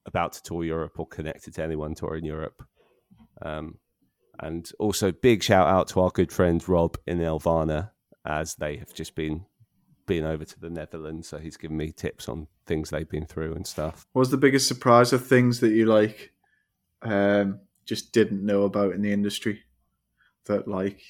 about 0.06 0.32
to 0.35 0.42
tour 0.42 0.64
Europe 0.64 0.99
or 0.99 1.06
connected 1.06 1.54
to 1.54 1.62
anyone 1.62 1.94
touring 1.94 2.25
Europe. 2.25 2.62
Um, 3.40 3.78
and 4.38 4.71
also, 4.78 5.12
big 5.12 5.42
shout 5.42 5.68
out 5.68 5.88
to 5.88 6.00
our 6.00 6.11
good 6.11 6.32
friend 6.32 6.66
Rob 6.68 6.97
in 7.06 7.18
Elvana, 7.18 7.90
as 8.25 8.54
they 8.54 8.76
have 8.76 8.92
just 8.94 9.14
been 9.14 9.44
been 10.06 10.25
over 10.25 10.44
to 10.44 10.61
the 10.61 10.71
Netherlands. 10.71 11.28
So 11.28 11.38
he's 11.38 11.56
given 11.56 11.76
me 11.76 11.92
tips 11.92 12.28
on 12.28 12.49
things 12.66 12.90
they've 12.90 13.09
been 13.09 13.26
through 13.26 13.54
and 13.54 13.66
stuff. 13.66 14.06
What 14.12 14.21
was 14.21 14.30
the 14.30 14.37
biggest 14.37 14.66
surprise 14.66 15.12
of 15.12 15.26
things 15.26 15.61
that 15.61 15.73
you 15.73 15.87
like 15.87 16.32
um, 17.02 17.61
just 17.85 18.12
didn't 18.12 18.44
know 18.44 18.62
about 18.62 18.92
in 18.92 19.02
the 19.02 19.12
industry 19.12 19.61
that 20.47 20.66
like 20.66 21.00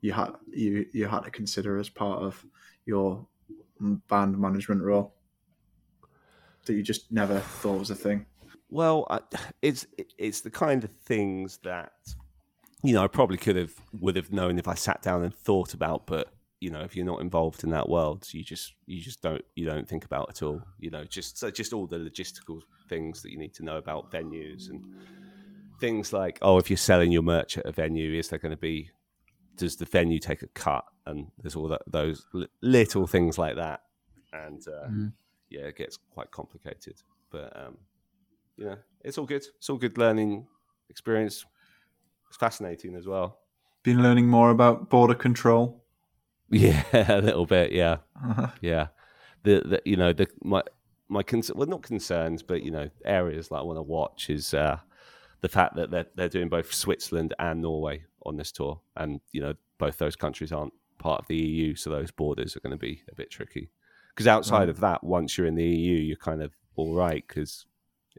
you 0.00 0.12
had 0.12 0.30
you 0.48 0.86
you 0.92 1.06
had 1.06 1.20
to 1.20 1.30
consider 1.30 1.78
as 1.78 1.88
part 1.88 2.22
of 2.22 2.44
your 2.86 3.26
band 4.08 4.38
management 4.38 4.82
role 4.82 5.14
that 6.66 6.74
you 6.74 6.82
just 6.82 7.10
never 7.10 7.40
thought 7.40 7.78
was 7.78 7.90
a 7.90 7.94
thing? 7.94 8.26
Well, 8.68 9.06
I, 9.10 9.20
it's 9.62 9.86
it's 10.18 10.40
the 10.42 10.50
kind 10.50 10.84
of 10.84 10.90
things 11.04 11.58
that 11.64 11.92
you 12.82 12.94
know 12.94 13.02
I 13.02 13.08
probably 13.08 13.36
could 13.36 13.56
have 13.56 13.72
would 14.00 14.16
have 14.16 14.32
known 14.32 14.58
if 14.58 14.68
I 14.68 14.74
sat 14.74 15.02
down 15.02 15.24
and 15.24 15.34
thought 15.34 15.74
about, 15.74 16.06
but 16.06 16.32
you 16.60 16.70
know 16.70 16.80
if 16.82 16.94
you're 16.94 17.06
not 17.06 17.20
involved 17.20 17.64
in 17.64 17.70
that 17.70 17.88
world, 17.88 18.28
you 18.32 18.44
just 18.44 18.74
you 18.86 19.00
just 19.00 19.22
don't 19.22 19.44
you 19.56 19.66
don't 19.66 19.88
think 19.88 20.04
about 20.04 20.28
at 20.30 20.42
all. 20.42 20.62
You 20.78 20.90
know, 20.90 21.04
just 21.04 21.38
so 21.38 21.50
just 21.50 21.72
all 21.72 21.86
the 21.86 21.98
logistical 21.98 22.60
things 22.88 23.22
that 23.22 23.30
you 23.32 23.38
need 23.38 23.54
to 23.54 23.64
know 23.64 23.76
about 23.76 24.10
venues 24.10 24.68
and 24.68 24.82
things 25.80 26.12
like 26.12 26.38
oh, 26.42 26.58
if 26.58 26.70
you're 26.70 26.76
selling 26.76 27.10
your 27.10 27.22
merch 27.22 27.58
at 27.58 27.66
a 27.66 27.72
venue, 27.72 28.16
is 28.18 28.28
there 28.28 28.38
going 28.38 28.50
to 28.50 28.56
be 28.56 28.90
does 29.56 29.76
the 29.76 29.84
venue 29.84 30.18
take 30.18 30.42
a 30.42 30.48
cut? 30.48 30.84
And 31.06 31.26
there's 31.42 31.56
all 31.56 31.68
that 31.68 31.82
those 31.86 32.24
little 32.62 33.06
things 33.06 33.36
like 33.36 33.56
that, 33.56 33.80
and 34.32 34.62
uh, 34.68 34.88
Mhm. 34.88 35.12
Yeah, 35.50 35.62
it 35.62 35.76
gets 35.76 35.98
quite 36.14 36.30
complicated. 36.30 36.94
But 37.30 37.56
um, 37.56 37.78
you 38.56 38.66
know, 38.66 38.76
it's 39.04 39.18
all 39.18 39.26
good. 39.26 39.44
It's 39.58 39.68
all 39.70 39.76
good 39.76 39.98
learning 39.98 40.46
experience. 40.88 41.44
It's 42.28 42.36
fascinating 42.36 42.94
as 42.96 43.06
well. 43.06 43.38
Been 43.82 44.02
learning 44.02 44.28
more 44.28 44.50
about 44.50 44.90
border 44.90 45.14
control. 45.14 45.84
Yeah, 46.50 46.82
a 46.92 47.20
little 47.20 47.46
bit. 47.46 47.72
Yeah, 47.72 47.98
Uh-huh. 48.16 48.48
yeah. 48.60 48.88
The, 49.42 49.62
the 49.64 49.82
you 49.84 49.96
know 49.96 50.12
the 50.12 50.26
my 50.42 50.62
my 51.08 51.22
concern 51.22 51.56
well 51.56 51.66
not 51.66 51.82
concerns 51.82 52.42
but 52.42 52.62
you 52.62 52.70
know 52.70 52.90
areas 53.06 53.48
that 53.48 53.56
I 53.56 53.62
want 53.62 53.78
to 53.78 53.82
watch 53.82 54.28
is 54.28 54.52
uh, 54.52 54.78
the 55.40 55.48
fact 55.48 55.76
that 55.76 55.90
they're 55.90 56.06
they're 56.14 56.28
doing 56.28 56.48
both 56.50 56.72
Switzerland 56.74 57.32
and 57.38 57.62
Norway 57.62 58.04
on 58.26 58.36
this 58.36 58.52
tour, 58.52 58.80
and 58.96 59.20
you 59.32 59.40
know 59.40 59.54
both 59.78 59.96
those 59.96 60.14
countries 60.16 60.52
aren't 60.52 60.74
part 60.98 61.20
of 61.22 61.26
the 61.28 61.36
EU, 61.36 61.74
so 61.74 61.88
those 61.88 62.10
borders 62.10 62.54
are 62.54 62.60
going 62.60 62.72
to 62.72 62.76
be 62.76 63.02
a 63.10 63.14
bit 63.14 63.30
tricky. 63.30 63.70
Because 64.14 64.26
outside 64.26 64.68
of 64.68 64.78
mm. 64.78 64.80
that, 64.80 65.04
once 65.04 65.38
you're 65.38 65.46
in 65.46 65.54
the 65.54 65.64
EU, 65.64 65.96
you're 65.96 66.16
kind 66.16 66.42
of 66.42 66.52
all 66.76 66.94
right 66.94 67.24
because 67.26 67.66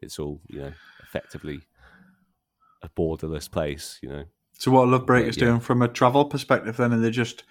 it's 0.01 0.19
all 0.19 0.41
you 0.48 0.62
know 0.62 0.74
effectively 1.03 1.62
a 2.81 2.89
borderless 2.89 3.50
place. 3.50 4.00
You 4.01 4.10
know, 4.10 4.24
So 4.57 4.71
what 4.71 4.83
are 4.83 4.88
Love 4.88 5.05
Breakers 5.05 5.38
yeah. 5.38 5.45
doing 5.45 5.60
from 5.60 5.81
a 5.81 5.88
travel 5.88 6.25
perspective 6.25 6.77
then? 6.77 6.93
Are 6.93 7.00
they 7.00 7.12
just 7.12 7.43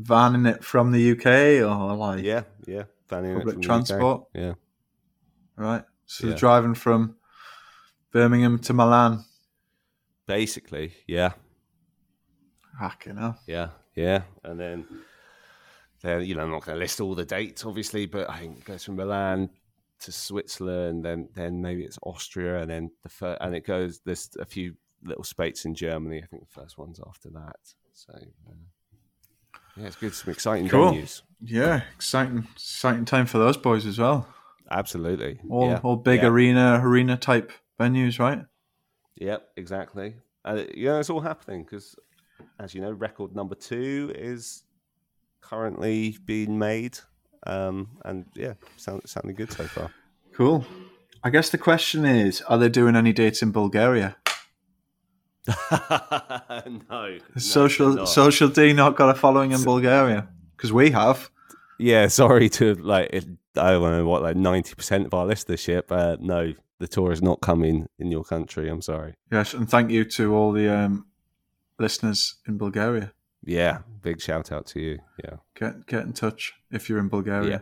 vanning 0.00 0.48
it 0.50 0.64
from 0.64 0.92
the 0.92 1.12
UK 1.12 1.62
or 1.66 1.94
like 1.96 2.24
yeah, 2.24 2.42
yeah, 2.66 2.84
fanning 3.08 3.32
it 3.32 3.38
public 3.38 3.54
from 3.54 3.62
the 3.62 3.66
UK. 3.68 3.84
transport? 3.86 4.24
Yeah, 4.34 4.54
Right. 5.56 5.84
So 6.06 6.24
Yeah. 6.26 6.30
they're 6.30 6.38
driving 6.38 6.74
from 6.74 7.16
Birmingham 8.12 8.58
to 8.60 8.72
Milan. 8.72 9.24
basically, 10.26 10.92
yeah. 11.08 11.32
Fucking 12.78 13.16
hell. 13.16 13.38
Yeah, 13.46 13.70
yeah, 13.94 14.22
and 14.44 14.58
then 14.58 14.86
then 16.02 16.24
you 16.24 16.34
know 16.34 16.42
I'm 16.42 16.50
not 16.50 16.64
going 16.64 16.76
to 16.76 16.80
list 16.80 17.00
all 17.00 17.14
the 17.14 17.24
dates, 17.24 17.64
obviously, 17.64 18.06
but 18.06 18.28
I 18.28 18.38
think 18.40 18.58
it 18.58 18.64
goes 18.64 18.84
from 18.84 18.96
Milan 18.96 19.50
to 20.00 20.12
Switzerland, 20.12 21.04
then 21.04 21.28
then 21.34 21.60
maybe 21.60 21.82
it's 21.82 21.98
Austria, 22.02 22.60
and 22.60 22.70
then 22.70 22.90
the 23.02 23.08
fir- 23.08 23.38
and 23.40 23.54
it 23.54 23.66
goes. 23.66 24.00
There's 24.04 24.30
a 24.38 24.44
few 24.44 24.74
little 25.02 25.24
spates 25.24 25.64
in 25.64 25.74
Germany. 25.74 26.22
I 26.22 26.26
think 26.26 26.42
the 26.42 26.60
first 26.60 26.78
one's 26.78 27.00
after 27.06 27.30
that. 27.30 27.56
So 27.92 28.14
uh, 28.14 28.52
yeah, 29.76 29.86
it's 29.86 29.96
good. 29.96 30.14
Some 30.14 30.32
exciting 30.32 30.68
Cool. 30.68 30.92
venues. 30.92 31.22
Yeah, 31.42 31.82
exciting, 31.94 32.46
exciting 32.54 33.04
time 33.04 33.26
for 33.26 33.38
those 33.38 33.56
boys 33.56 33.86
as 33.86 33.98
well. 33.98 34.26
Absolutely. 34.70 35.40
All, 35.48 35.70
yeah. 35.70 35.80
all 35.82 35.96
big 35.96 36.22
yeah. 36.22 36.28
arena, 36.28 36.80
arena 36.82 37.16
type 37.16 37.50
venues, 37.78 38.18
right? 38.18 38.44
Yep, 39.16 39.48
exactly. 39.56 40.14
And 40.44 40.68
you 40.74 40.86
know, 40.86 41.00
it's 41.00 41.10
all 41.10 41.20
happening 41.20 41.64
because, 41.64 41.96
as 42.58 42.74
you 42.74 42.80
know, 42.80 42.92
record 42.92 43.34
number 43.34 43.54
two 43.54 44.12
is 44.14 44.62
currently 45.40 46.16
being 46.24 46.58
made. 46.58 46.98
Um, 47.46 47.98
and 48.04 48.26
yeah, 48.34 48.54
sound, 48.76 49.02
sounding 49.06 49.36
good 49.36 49.52
so 49.52 49.64
far. 49.64 49.90
Cool. 50.34 50.64
I 51.22 51.30
guess 51.30 51.50
the 51.50 51.58
question 51.58 52.04
is, 52.04 52.40
are 52.42 52.58
they 52.58 52.68
doing 52.68 52.96
any 52.96 53.12
dates 53.12 53.42
in 53.42 53.50
Bulgaria? 53.52 54.16
no, 55.70 56.78
no, 56.90 57.18
social 57.36 57.94
not. 57.94 58.08
social 58.08 58.48
D 58.48 58.72
not 58.72 58.96
got 58.96 59.10
a 59.10 59.18
following 59.18 59.52
in 59.52 59.62
Bulgaria 59.64 60.28
because 60.56 60.72
we 60.72 60.90
have. 60.90 61.30
yeah. 61.78 62.06
Sorry 62.08 62.48
to 62.50 62.74
like, 62.74 63.08
it, 63.12 63.26
I 63.56 63.72
don't 63.72 63.90
know 63.90 64.06
what 64.06 64.22
like 64.22 64.36
ninety 64.36 64.74
percent 64.74 65.06
of 65.06 65.14
our 65.14 65.26
listenership. 65.26 65.84
Uh, 65.90 66.16
no, 66.20 66.52
the 66.78 66.88
tour 66.88 67.10
is 67.10 67.22
not 67.22 67.40
coming 67.40 67.88
in 67.98 68.10
your 68.10 68.22
country. 68.22 68.68
I'm 68.68 68.82
sorry. 68.82 69.14
Yes, 69.32 69.54
and 69.54 69.68
thank 69.68 69.90
you 69.90 70.04
to 70.04 70.34
all 70.34 70.52
the 70.52 70.68
um, 70.68 71.06
listeners 71.78 72.36
in 72.46 72.58
Bulgaria. 72.58 73.12
Yeah, 73.44 73.78
big 74.02 74.20
shout 74.20 74.52
out 74.52 74.66
to 74.66 74.80
you. 74.80 74.98
Yeah, 75.24 75.36
Get 75.54 75.86
get 75.86 76.02
in 76.02 76.12
touch 76.12 76.54
if 76.70 76.88
you're 76.88 76.98
in 76.98 77.08
Bulgaria. 77.08 77.50
Yeah. 77.50 77.58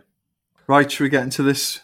Right, 0.67 0.91
should 0.91 1.05
we 1.05 1.09
get 1.09 1.23
into 1.23 1.43
this? 1.43 1.81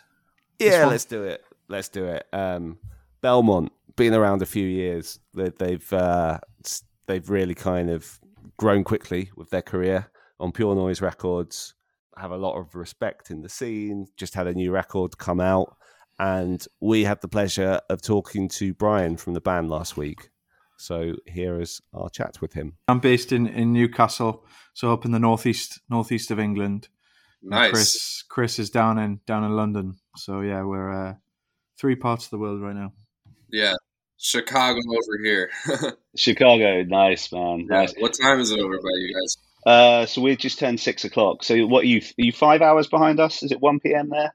Yeah, 0.59 0.83
one? 0.83 0.91
let's 0.91 1.05
do 1.05 1.23
it. 1.25 1.43
Let's 1.69 1.89
do 1.89 2.05
it. 2.05 2.27
Um, 2.33 2.79
Belmont 3.23 3.73
been 3.97 4.15
around 4.15 4.43
a 4.43 4.47
few 4.47 4.67
years. 4.67 5.19
They, 5.35 5.51
they've 5.51 5.93
uh, 5.93 6.39
they've 7.07 7.29
really 7.29 7.55
kind 7.55 7.91
of 7.91 8.21
grown 8.57 8.85
quickly 8.85 9.31
with 9.37 9.51
their 9.51 9.63
career 9.63 10.09
on 10.41 10.53
Pure 10.53 10.75
Noise 10.77 11.01
Records. 11.01 11.75
Have 12.17 12.31
a 12.31 12.37
lot 12.37 12.59
of 12.59 12.75
respect 12.75 13.31
in 13.31 13.43
the 13.43 13.49
scene. 13.49 14.07
Just 14.17 14.35
had 14.35 14.47
a 14.47 14.55
new 14.55 14.71
record 14.71 15.19
come 15.19 15.41
out, 15.41 15.77
and 16.19 16.65
we 16.81 17.05
had 17.05 17.21
the 17.21 17.29
pleasure 17.29 17.81
of 17.91 18.03
talking 18.03 18.49
to 18.51 18.75
Brian 18.75 19.17
from 19.17 19.35
the 19.35 19.41
band 19.41 19.69
last 19.71 19.97
week. 19.97 20.31
So 20.79 21.15
here 21.27 21.61
is 21.61 21.81
our 21.93 22.09
chat 22.09 22.41
with 22.41 22.53
him. 22.53 22.77
I'm 22.89 23.01
based 23.01 23.33
in, 23.33 23.47
in 23.47 23.73
Newcastle, 23.73 24.45
so 24.75 24.93
up 24.93 25.05
in 25.05 25.13
the 25.13 25.19
northeast 25.19 25.81
northeast 25.89 26.31
of 26.31 26.39
England. 26.39 26.89
Nice. 27.43 27.71
Chris 27.71 28.25
Chris 28.29 28.59
is 28.59 28.71
down 28.71 28.99
in 28.99 29.21
down 29.27 29.45
in 29.45 29.55
London. 29.57 29.97
So 30.17 30.41
yeah, 30.41 30.63
we're 30.65 30.91
uh, 31.11 31.15
three 31.79 31.95
parts 31.97 32.25
of 32.25 32.31
the 32.31 32.39
world 32.39 32.61
right 32.63 32.75
now. 32.75 32.93
Yeah. 33.51 33.75
Chicago 34.19 34.79
over 34.89 35.19
here. 35.23 35.51
Chicago, 36.17 36.83
nice 36.85 37.31
man, 37.33 37.67
Yeah. 37.71 37.77
nice. 37.79 37.95
What 37.99 38.15
time 38.15 38.41
is 38.41 38.51
it 38.51 38.59
over 38.61 38.79
by 38.79 38.89
you 38.97 39.15
guys? 39.15 39.37
Uh, 39.67 40.07
so 40.07 40.23
we 40.23 40.37
just 40.37 40.59
turned 40.59 40.81
six 40.81 41.05
o'clock. 41.05 41.43
So 41.43 41.67
what 41.67 41.85
are 41.85 41.87
you? 41.87 41.99
Are 41.99 42.25
you 42.25 42.33
five 42.33 42.63
hours 42.63 42.87
behind 42.87 43.21
us? 43.21 43.43
Is 43.43 43.53
it 43.53 43.61
one 43.61 43.81
p.m. 43.81 44.09
there? 44.11 44.35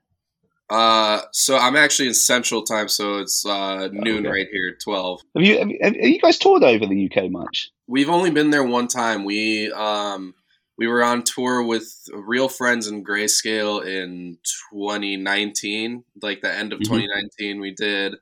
Uh, 0.69 1.21
so 1.31 1.57
I'm 1.57 1.75
actually 1.75 2.09
in 2.09 2.13
Central 2.13 2.61
Time, 2.63 2.87
so 2.89 3.17
it's 3.17 3.45
uh, 3.45 3.89
noon 3.91 4.25
Okay. 4.25 4.29
right 4.29 4.47
here, 4.51 4.77
twelve. 4.83 5.21
Have 5.35 5.43
you? 5.43 5.57
Have, 5.59 5.69
you- 5.69 5.79
have 5.81 5.95
you 5.95 6.19
guys 6.19 6.37
toured 6.37 6.63
over 6.63 6.85
the 6.85 7.09
UK 7.11 7.31
much? 7.31 7.71
We've 7.87 8.09
only 8.09 8.29
been 8.29 8.51
there 8.51 8.63
one 8.63 8.87
time. 8.87 9.23
We 9.25 9.71
um 9.71 10.35
we 10.77 10.87
were 10.87 11.03
on 11.03 11.23
tour 11.23 11.63
with 11.63 11.91
real 12.13 12.47
friends 12.49 12.87
in 12.87 13.03
Grayscale 13.03 13.83
in 13.85 14.37
2019, 14.71 16.03
like 16.21 16.41
the 16.41 16.53
end 16.53 16.71
of 16.71 16.79
Mhm. 16.79 16.83
2019. 16.85 17.59
We 17.59 17.71
did 17.71 18.15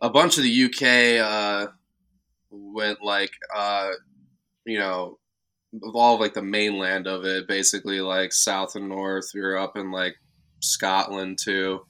a 0.00 0.08
bunch 0.10 0.38
of 0.38 0.44
the 0.44 0.50
UK. 0.50 1.18
Uh, 1.20 1.66
went 2.50 3.02
like 3.02 3.32
uh, 3.54 3.90
you 4.64 4.78
know, 4.78 5.18
all 5.94 6.14
of, 6.14 6.20
like 6.20 6.32
the 6.32 6.42
mainland 6.42 7.06
of 7.06 7.26
it, 7.26 7.46
basically 7.46 8.00
like 8.00 8.32
south 8.32 8.74
and 8.74 8.88
north. 8.88 9.32
We 9.34 9.42
were 9.42 9.58
up 9.58 9.76
in 9.76 9.90
like 9.90 10.16
Scotland 10.60 11.38
too. 11.38 11.80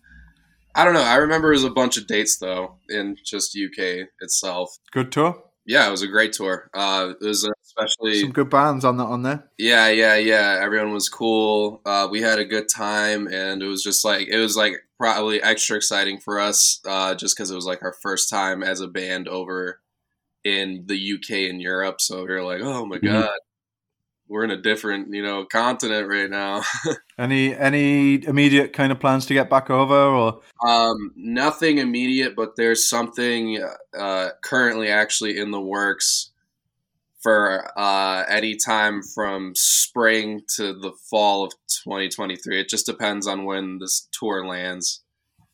I 0.74 0.84
don't 0.84 0.94
know. 0.94 1.02
I 1.02 1.16
remember 1.16 1.48
it 1.48 1.56
was 1.56 1.64
a 1.64 1.70
bunch 1.70 1.96
of 1.96 2.06
dates 2.06 2.36
though 2.38 2.76
in 2.88 3.16
just 3.24 3.56
UK 3.56 4.06
itself. 4.20 4.76
Good 4.92 5.10
tour. 5.12 5.42
Yeah, 5.66 5.86
it 5.86 5.90
was 5.90 6.02
a 6.02 6.06
great 6.08 6.32
tour. 6.32 6.70
Uh, 6.72 7.12
it 7.20 7.24
was 7.24 7.46
especially 7.66 8.20
Some 8.22 8.32
good 8.32 8.48
bands 8.48 8.84
on 8.86 8.96
that 8.96 9.04
on 9.04 9.22
there. 9.22 9.50
yeah, 9.58 9.88
yeah, 9.88 10.14
yeah. 10.16 10.58
Everyone 10.62 10.92
was 10.92 11.08
cool. 11.10 11.82
Uh, 11.84 12.08
we 12.10 12.22
had 12.22 12.38
a 12.38 12.44
good 12.46 12.68
time, 12.68 13.26
and 13.28 13.62
it 13.62 13.66
was 13.66 13.82
just 13.82 14.02
like 14.04 14.28
it 14.28 14.38
was 14.38 14.56
like 14.56 14.74
probably 14.98 15.42
extra 15.42 15.76
exciting 15.76 16.20
for 16.20 16.40
us, 16.40 16.80
uh, 16.86 17.14
just 17.14 17.36
because 17.36 17.50
it 17.50 17.54
was 17.54 17.66
like 17.66 17.82
our 17.82 17.92
first 18.02 18.30
time 18.30 18.62
as 18.62 18.80
a 18.80 18.88
band 18.88 19.28
over 19.28 19.80
in 20.44 20.84
the 20.86 20.96
UK 20.96 21.50
and 21.50 21.60
Europe. 21.60 22.00
So 22.00 22.22
we 22.24 22.30
were 22.30 22.42
like, 22.42 22.62
oh 22.62 22.86
my 22.86 22.96
Mhm. 22.98 23.04
god, 23.04 23.38
we're 24.28 24.44
in 24.44 24.50
a 24.50 24.60
different 24.60 25.12
you 25.12 25.22
know 25.22 25.44
continent 25.44 26.08
right 26.08 26.30
now. 26.30 26.62
any 27.18 27.54
any 27.54 28.24
immediate 28.24 28.72
kind 28.72 28.92
of 28.92 29.00
plans 29.00 29.26
to 29.26 29.34
get 29.34 29.50
back 29.50 29.70
over 29.70 29.94
or? 29.94 30.40
Um, 30.66 31.12
nothing 31.16 31.78
immediate, 31.78 32.36
but 32.36 32.56
there's 32.56 32.88
something 32.88 33.64
uh, 33.98 34.28
currently 34.42 34.88
actually 34.88 35.38
in 35.38 35.50
the 35.50 35.60
works 35.60 36.30
for 37.20 37.68
uh, 37.76 38.24
any 38.28 38.56
time 38.56 39.02
from 39.02 39.52
spring 39.56 40.42
to 40.56 40.72
the 40.72 40.92
fall 41.10 41.44
of 41.44 41.52
2023. 41.84 42.60
It 42.60 42.68
just 42.68 42.86
depends 42.86 43.26
on 43.26 43.44
when 43.44 43.78
this 43.78 44.08
tour 44.12 44.46
lands, 44.46 45.02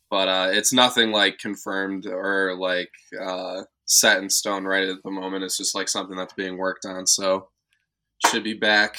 but 0.09 0.27
uh, 0.27 0.47
it's 0.51 0.71
nothing 0.71 1.11
like 1.11 1.39
confirmed 1.39 2.05
or 2.05 2.55
like 2.55 2.91
uh, 3.19 3.63
set 3.85 4.21
in 4.21 4.29
stone 4.29 4.65
right 4.65 4.87
at 4.87 4.97
the 5.03 5.11
moment. 5.11 5.43
It's 5.43 5.57
just 5.57 5.75
like 5.75 5.89
something 5.89 6.15
that's 6.15 6.33
being 6.33 6.57
worked 6.57 6.85
on. 6.85 7.07
So 7.07 7.47
should 8.27 8.43
be 8.43 8.53
back 8.53 8.97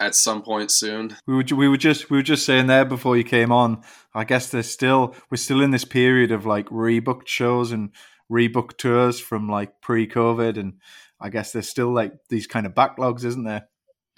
at 0.00 0.14
some 0.14 0.42
point 0.42 0.70
soon. 0.70 1.16
We 1.26 1.34
were 1.34 1.56
we 1.56 1.68
were 1.68 1.76
just 1.76 2.10
we 2.10 2.16
were 2.16 2.22
just 2.22 2.46
saying 2.46 2.66
there 2.66 2.84
before 2.84 3.16
you 3.16 3.24
came 3.24 3.52
on. 3.52 3.82
I 4.14 4.24
guess 4.24 4.50
there's 4.50 4.70
still 4.70 5.14
we're 5.30 5.36
still 5.36 5.60
in 5.60 5.70
this 5.70 5.84
period 5.84 6.30
of 6.30 6.46
like 6.46 6.66
rebooked 6.68 7.26
shows 7.26 7.72
and 7.72 7.90
rebooked 8.30 8.76
tours 8.78 9.20
from 9.20 9.48
like 9.48 9.80
pre-COVID, 9.80 10.58
and 10.58 10.74
I 11.20 11.30
guess 11.30 11.52
there's 11.52 11.68
still 11.68 11.92
like 11.92 12.12
these 12.28 12.46
kind 12.46 12.66
of 12.66 12.74
backlogs, 12.74 13.24
isn't 13.24 13.44
there? 13.44 13.68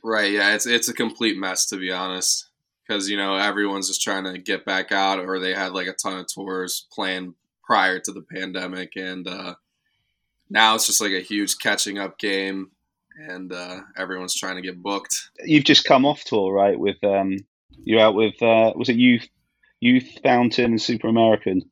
Right. 0.03 0.33
Yeah. 0.33 0.55
It's 0.55 0.67
it's 0.67 0.89
a 0.89 0.95
complete 0.95 1.39
mess 1.39 1.67
to 1.67 1.77
be 1.77 1.91
honest, 1.91 2.49
because 2.87 3.09
you 3.09 3.17
know 3.17 3.37
everyone's 3.37 3.89
just 3.89 4.03
trying 4.03 4.25
to 4.25 4.39
get 4.39 4.65
back 4.65 4.93
out, 4.93 5.19
or 5.19 5.39
they 5.39 5.55
had 5.55 5.73
like 5.73 5.87
a 5.87 5.93
ton 5.93 6.19
of 6.19 6.27
tours 6.27 6.87
planned 6.93 7.35
prior 7.65 8.01
to 8.01 8.13
the 8.13 8.23
pandemic, 8.23 8.97
and 8.97 9.27
uh, 9.29 9.55
now 10.49 10.75
it's 10.75 10.87
just 10.87 11.01
like 11.01 11.13
a 11.13 11.21
huge 11.21 11.59
catching 11.59 11.99
up 11.99 12.19
game 12.19 12.73
and 13.17 13.53
uh, 13.53 13.81
everyone's 13.97 14.35
trying 14.35 14.57
to 14.57 14.63
get 14.63 14.83
booked. 14.83 15.31
You've 15.45 15.65
just 15.65 15.85
come 15.85 16.05
off 16.05 16.25
tour, 16.25 16.53
right? 16.53 16.79
With 16.79 17.03
um, 17.05 17.39
you're 17.85 18.01
out 18.01 18.15
with 18.15 18.41
uh, 18.43 18.73
was 18.77 18.89
it 18.89 18.97
Youth 18.97 19.29
Youth 19.81 20.19
Fountain 20.23 20.67
and 20.67 20.83
Super 20.83 21.09
American? 21.09 21.63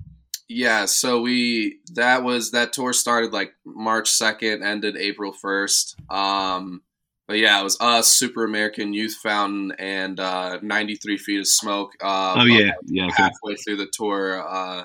Yeah, 0.49 0.87
so 0.87 1.21
we 1.21 1.81
that 1.95 2.25
was 2.25 2.53
that 2.53 2.73
tour 2.73 2.93
started 2.93 3.33
like 3.33 3.53
March 3.65 4.11
second, 4.11 4.63
ended 4.63 4.97
April 4.97 5.33
first. 5.33 5.97
Um, 6.09 6.83
but 7.27 7.37
yeah, 7.37 7.61
it 7.61 7.65
was 7.65 7.77
us, 7.81 8.11
Super 8.11 8.45
American 8.45 8.95
Youth 8.95 9.15
Fountain, 9.23 9.73
and 9.79 10.19
uh, 10.19 10.59
93 10.63 11.19
Feet 11.19 11.41
of 11.41 11.47
Smoke. 11.47 11.93
Uh, 12.03 12.37
oh 12.39 12.45
yeah, 12.45 12.73
yeah. 12.87 13.11
Halfway 13.15 13.57
through 13.57 13.77
the 13.77 13.91
tour, 13.93 14.43
uh, 14.49 14.85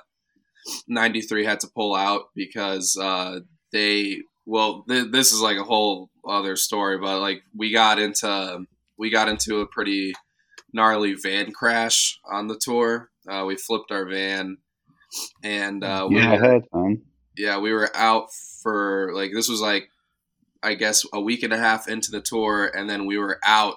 93 0.90 1.46
had 1.46 1.62
to 1.62 1.68
pull 1.74 1.96
out 1.96 2.24
because 2.36 2.98
uh, 3.02 3.40
they 3.72 4.20
well, 4.46 4.84
th- 4.90 5.12
this 5.12 5.32
is 5.32 5.40
like 5.40 5.58
a 5.58 5.64
whole 5.64 6.10
other 6.28 6.56
story, 6.56 6.98
but 6.98 7.20
like 7.20 7.44
we 7.56 7.72
got 7.72 8.00
into 8.00 8.66
we 8.98 9.10
got 9.10 9.30
into 9.30 9.60
a 9.60 9.68
pretty 9.68 10.14
gnarly 10.74 11.14
van 11.14 11.52
crash 11.52 12.20
on 12.30 12.48
the 12.48 12.58
tour. 12.58 13.10
Uh, 13.28 13.46
we 13.46 13.56
flipped 13.56 13.92
our 13.92 14.06
van, 14.06 14.58
and 15.44 15.84
uh, 15.84 16.08
we 16.10 16.18
yeah, 16.18 16.30
were, 16.30 16.34
I 16.34 16.38
heard, 16.38 16.64
man. 16.74 17.02
Yeah, 17.38 17.60
we 17.60 17.72
were 17.72 17.90
out 17.96 18.34
for 18.62 19.12
like 19.14 19.32
this 19.34 19.50
was 19.50 19.62
like 19.62 19.90
I 20.62 20.76
guess 20.76 21.06
a 21.14 21.22
week 21.22 21.44
and 21.44 21.54
a 21.54 21.58
half 21.58 21.88
into 21.88 22.12
the 22.12 22.22
tour, 22.22 22.72
and 22.74 22.90
then 22.90 23.06
we 23.06 23.18
were 23.18 23.40
out 23.44 23.76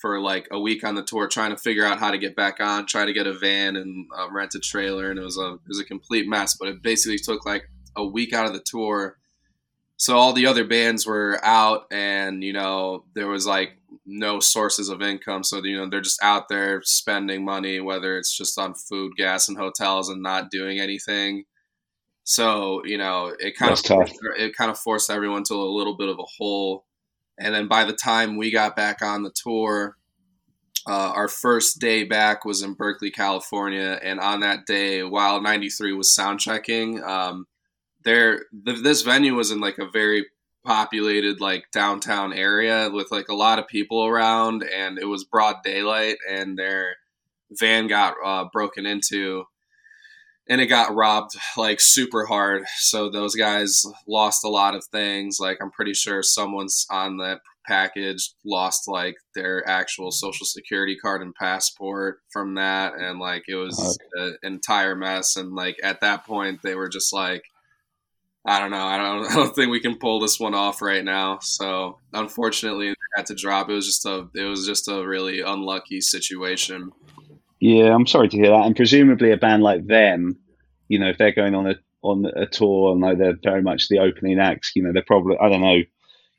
for 0.00 0.18
like 0.20 0.48
a 0.50 0.58
week 0.58 0.82
on 0.82 0.94
the 0.94 1.02
tour 1.02 1.28
trying 1.28 1.50
to 1.50 1.56
figure 1.56 1.84
out 1.84 1.98
how 1.98 2.10
to 2.10 2.18
get 2.18 2.34
back 2.34 2.58
on, 2.60 2.86
try 2.86 3.04
to 3.04 3.12
get 3.12 3.26
a 3.26 3.34
van 3.34 3.76
and 3.76 4.06
uh, 4.16 4.30
rent 4.30 4.54
a 4.54 4.60
trailer, 4.60 5.10
and 5.10 5.18
it 5.18 5.22
was 5.24 5.38
a 5.38 5.54
it 5.54 5.68
was 5.68 5.80
a 5.80 5.84
complete 5.84 6.28
mess. 6.28 6.56
But 6.56 6.68
it 6.68 6.82
basically 6.82 7.18
took 7.18 7.44
like 7.44 7.64
a 7.96 8.04
week 8.04 8.32
out 8.32 8.46
of 8.46 8.52
the 8.52 8.64
tour 8.64 9.18
so 10.00 10.16
all 10.16 10.32
the 10.32 10.46
other 10.46 10.64
bands 10.64 11.06
were 11.06 11.38
out 11.44 11.84
and 11.90 12.42
you 12.42 12.54
know 12.54 13.04
there 13.14 13.28
was 13.28 13.46
like 13.46 13.76
no 14.06 14.40
sources 14.40 14.88
of 14.88 15.02
income. 15.02 15.44
So 15.44 15.62
you 15.62 15.76
know 15.76 15.90
they're 15.90 16.00
just 16.00 16.22
out 16.22 16.48
there 16.48 16.80
spending 16.84 17.44
money 17.44 17.80
whether 17.80 18.16
it's 18.16 18.34
just 18.34 18.58
on 18.58 18.72
food 18.72 19.12
gas 19.18 19.46
and 19.46 19.58
hotels 19.58 20.08
and 20.08 20.22
not 20.22 20.50
doing 20.50 20.80
anything. 20.80 21.44
So 22.24 22.82
you 22.86 22.96
know 22.96 23.34
it 23.38 23.58
kind 23.58 23.72
That's 23.72 23.82
of 23.90 24.08
tough. 24.08 24.12
it 24.38 24.56
kind 24.56 24.70
of 24.70 24.78
forced 24.78 25.10
everyone 25.10 25.42
to 25.44 25.54
a 25.54 25.76
little 25.76 25.98
bit 25.98 26.08
of 26.08 26.18
a 26.18 26.24
hole. 26.38 26.86
And 27.38 27.54
then 27.54 27.68
by 27.68 27.84
the 27.84 27.92
time 27.92 28.38
we 28.38 28.50
got 28.50 28.76
back 28.76 29.02
on 29.02 29.22
the 29.22 29.34
tour 29.34 29.98
uh, 30.88 31.12
our 31.14 31.28
first 31.28 31.78
day 31.78 32.04
back 32.04 32.46
was 32.46 32.62
in 32.62 32.72
berkeley 32.72 33.10
california. 33.10 34.00
And 34.02 34.18
on 34.18 34.40
that 34.40 34.64
day 34.64 35.02
while 35.02 35.42
93 35.42 35.92
was 35.92 36.10
sound 36.10 36.40
checking 36.40 37.04
um, 37.04 37.46
there 38.04 38.44
this 38.52 39.02
venue 39.02 39.34
was 39.34 39.50
in 39.50 39.60
like 39.60 39.78
a 39.78 39.90
very 39.90 40.26
populated 40.64 41.40
like 41.40 41.64
downtown 41.72 42.32
area 42.32 42.90
with 42.92 43.10
like 43.10 43.28
a 43.28 43.34
lot 43.34 43.58
of 43.58 43.66
people 43.66 44.04
around 44.04 44.62
and 44.62 44.98
it 44.98 45.06
was 45.06 45.24
broad 45.24 45.56
daylight 45.64 46.16
and 46.28 46.58
their 46.58 46.96
van 47.58 47.86
got 47.86 48.14
uh, 48.24 48.44
broken 48.52 48.84
into 48.86 49.44
and 50.48 50.60
it 50.60 50.66
got 50.66 50.94
robbed 50.94 51.32
like 51.56 51.80
super 51.80 52.26
hard. 52.26 52.64
So 52.78 53.08
those 53.08 53.34
guys 53.34 53.84
lost 54.06 54.44
a 54.44 54.48
lot 54.48 54.74
of 54.74 54.84
things. 54.84 55.38
Like 55.40 55.58
i'm 55.62 55.70
pretty 55.70 55.94
sure 55.94 56.22
someone's 56.22 56.86
on 56.90 57.18
that 57.18 57.40
package 57.66 58.32
lost 58.44 58.88
like 58.88 59.16
their 59.34 59.66
actual 59.68 60.10
social 60.10 60.46
security 60.46 60.96
card 60.96 61.22
and 61.22 61.34
passport 61.34 62.18
from 62.32 62.54
that 62.54 62.94
and 62.94 63.20
like 63.20 63.44
it 63.48 63.54
was 63.54 63.98
an 64.14 64.36
entire 64.42 64.94
mess. 64.94 65.36
And 65.36 65.54
like 65.54 65.78
at 65.82 66.00
that 66.00 66.26
point 66.26 66.60
they 66.62 66.74
were 66.74 66.88
just 66.88 67.14
like 67.14 67.44
I 68.46 68.58
don't 68.58 68.70
know. 68.70 68.78
I 68.84 68.96
don't. 68.96 69.26
I 69.30 69.34
don't 69.34 69.54
think 69.54 69.70
we 69.70 69.80
can 69.80 69.98
pull 69.98 70.20
this 70.20 70.40
one 70.40 70.54
off 70.54 70.80
right 70.82 71.04
now. 71.04 71.38
So 71.40 71.98
unfortunately, 72.12 72.88
they 72.88 72.94
had 73.16 73.26
to 73.26 73.34
drop. 73.34 73.68
It 73.68 73.74
was 73.74 73.86
just 73.86 74.06
a. 74.06 74.28
It 74.34 74.44
was 74.44 74.66
just 74.66 74.88
a 74.88 75.06
really 75.06 75.40
unlucky 75.40 76.00
situation. 76.00 76.90
Yeah, 77.60 77.94
I'm 77.94 78.06
sorry 78.06 78.28
to 78.28 78.36
hear 78.36 78.48
that. 78.50 78.66
And 78.66 78.74
presumably, 78.74 79.32
a 79.32 79.36
band 79.36 79.62
like 79.62 79.86
them, 79.86 80.38
you 80.88 80.98
know, 80.98 81.08
if 81.08 81.18
they're 81.18 81.32
going 81.32 81.54
on 81.54 81.66
a 81.66 81.74
on 82.02 82.24
a 82.34 82.46
tour 82.46 82.92
and 82.92 83.00
like 83.02 83.18
they're 83.18 83.36
very 83.42 83.62
much 83.62 83.88
the 83.88 83.98
opening 83.98 84.38
acts, 84.40 84.72
you 84.74 84.82
know, 84.82 84.92
they're 84.92 85.04
probably 85.06 85.36
I 85.38 85.50
don't 85.50 85.60
know, 85.60 85.74
you 85.74 85.86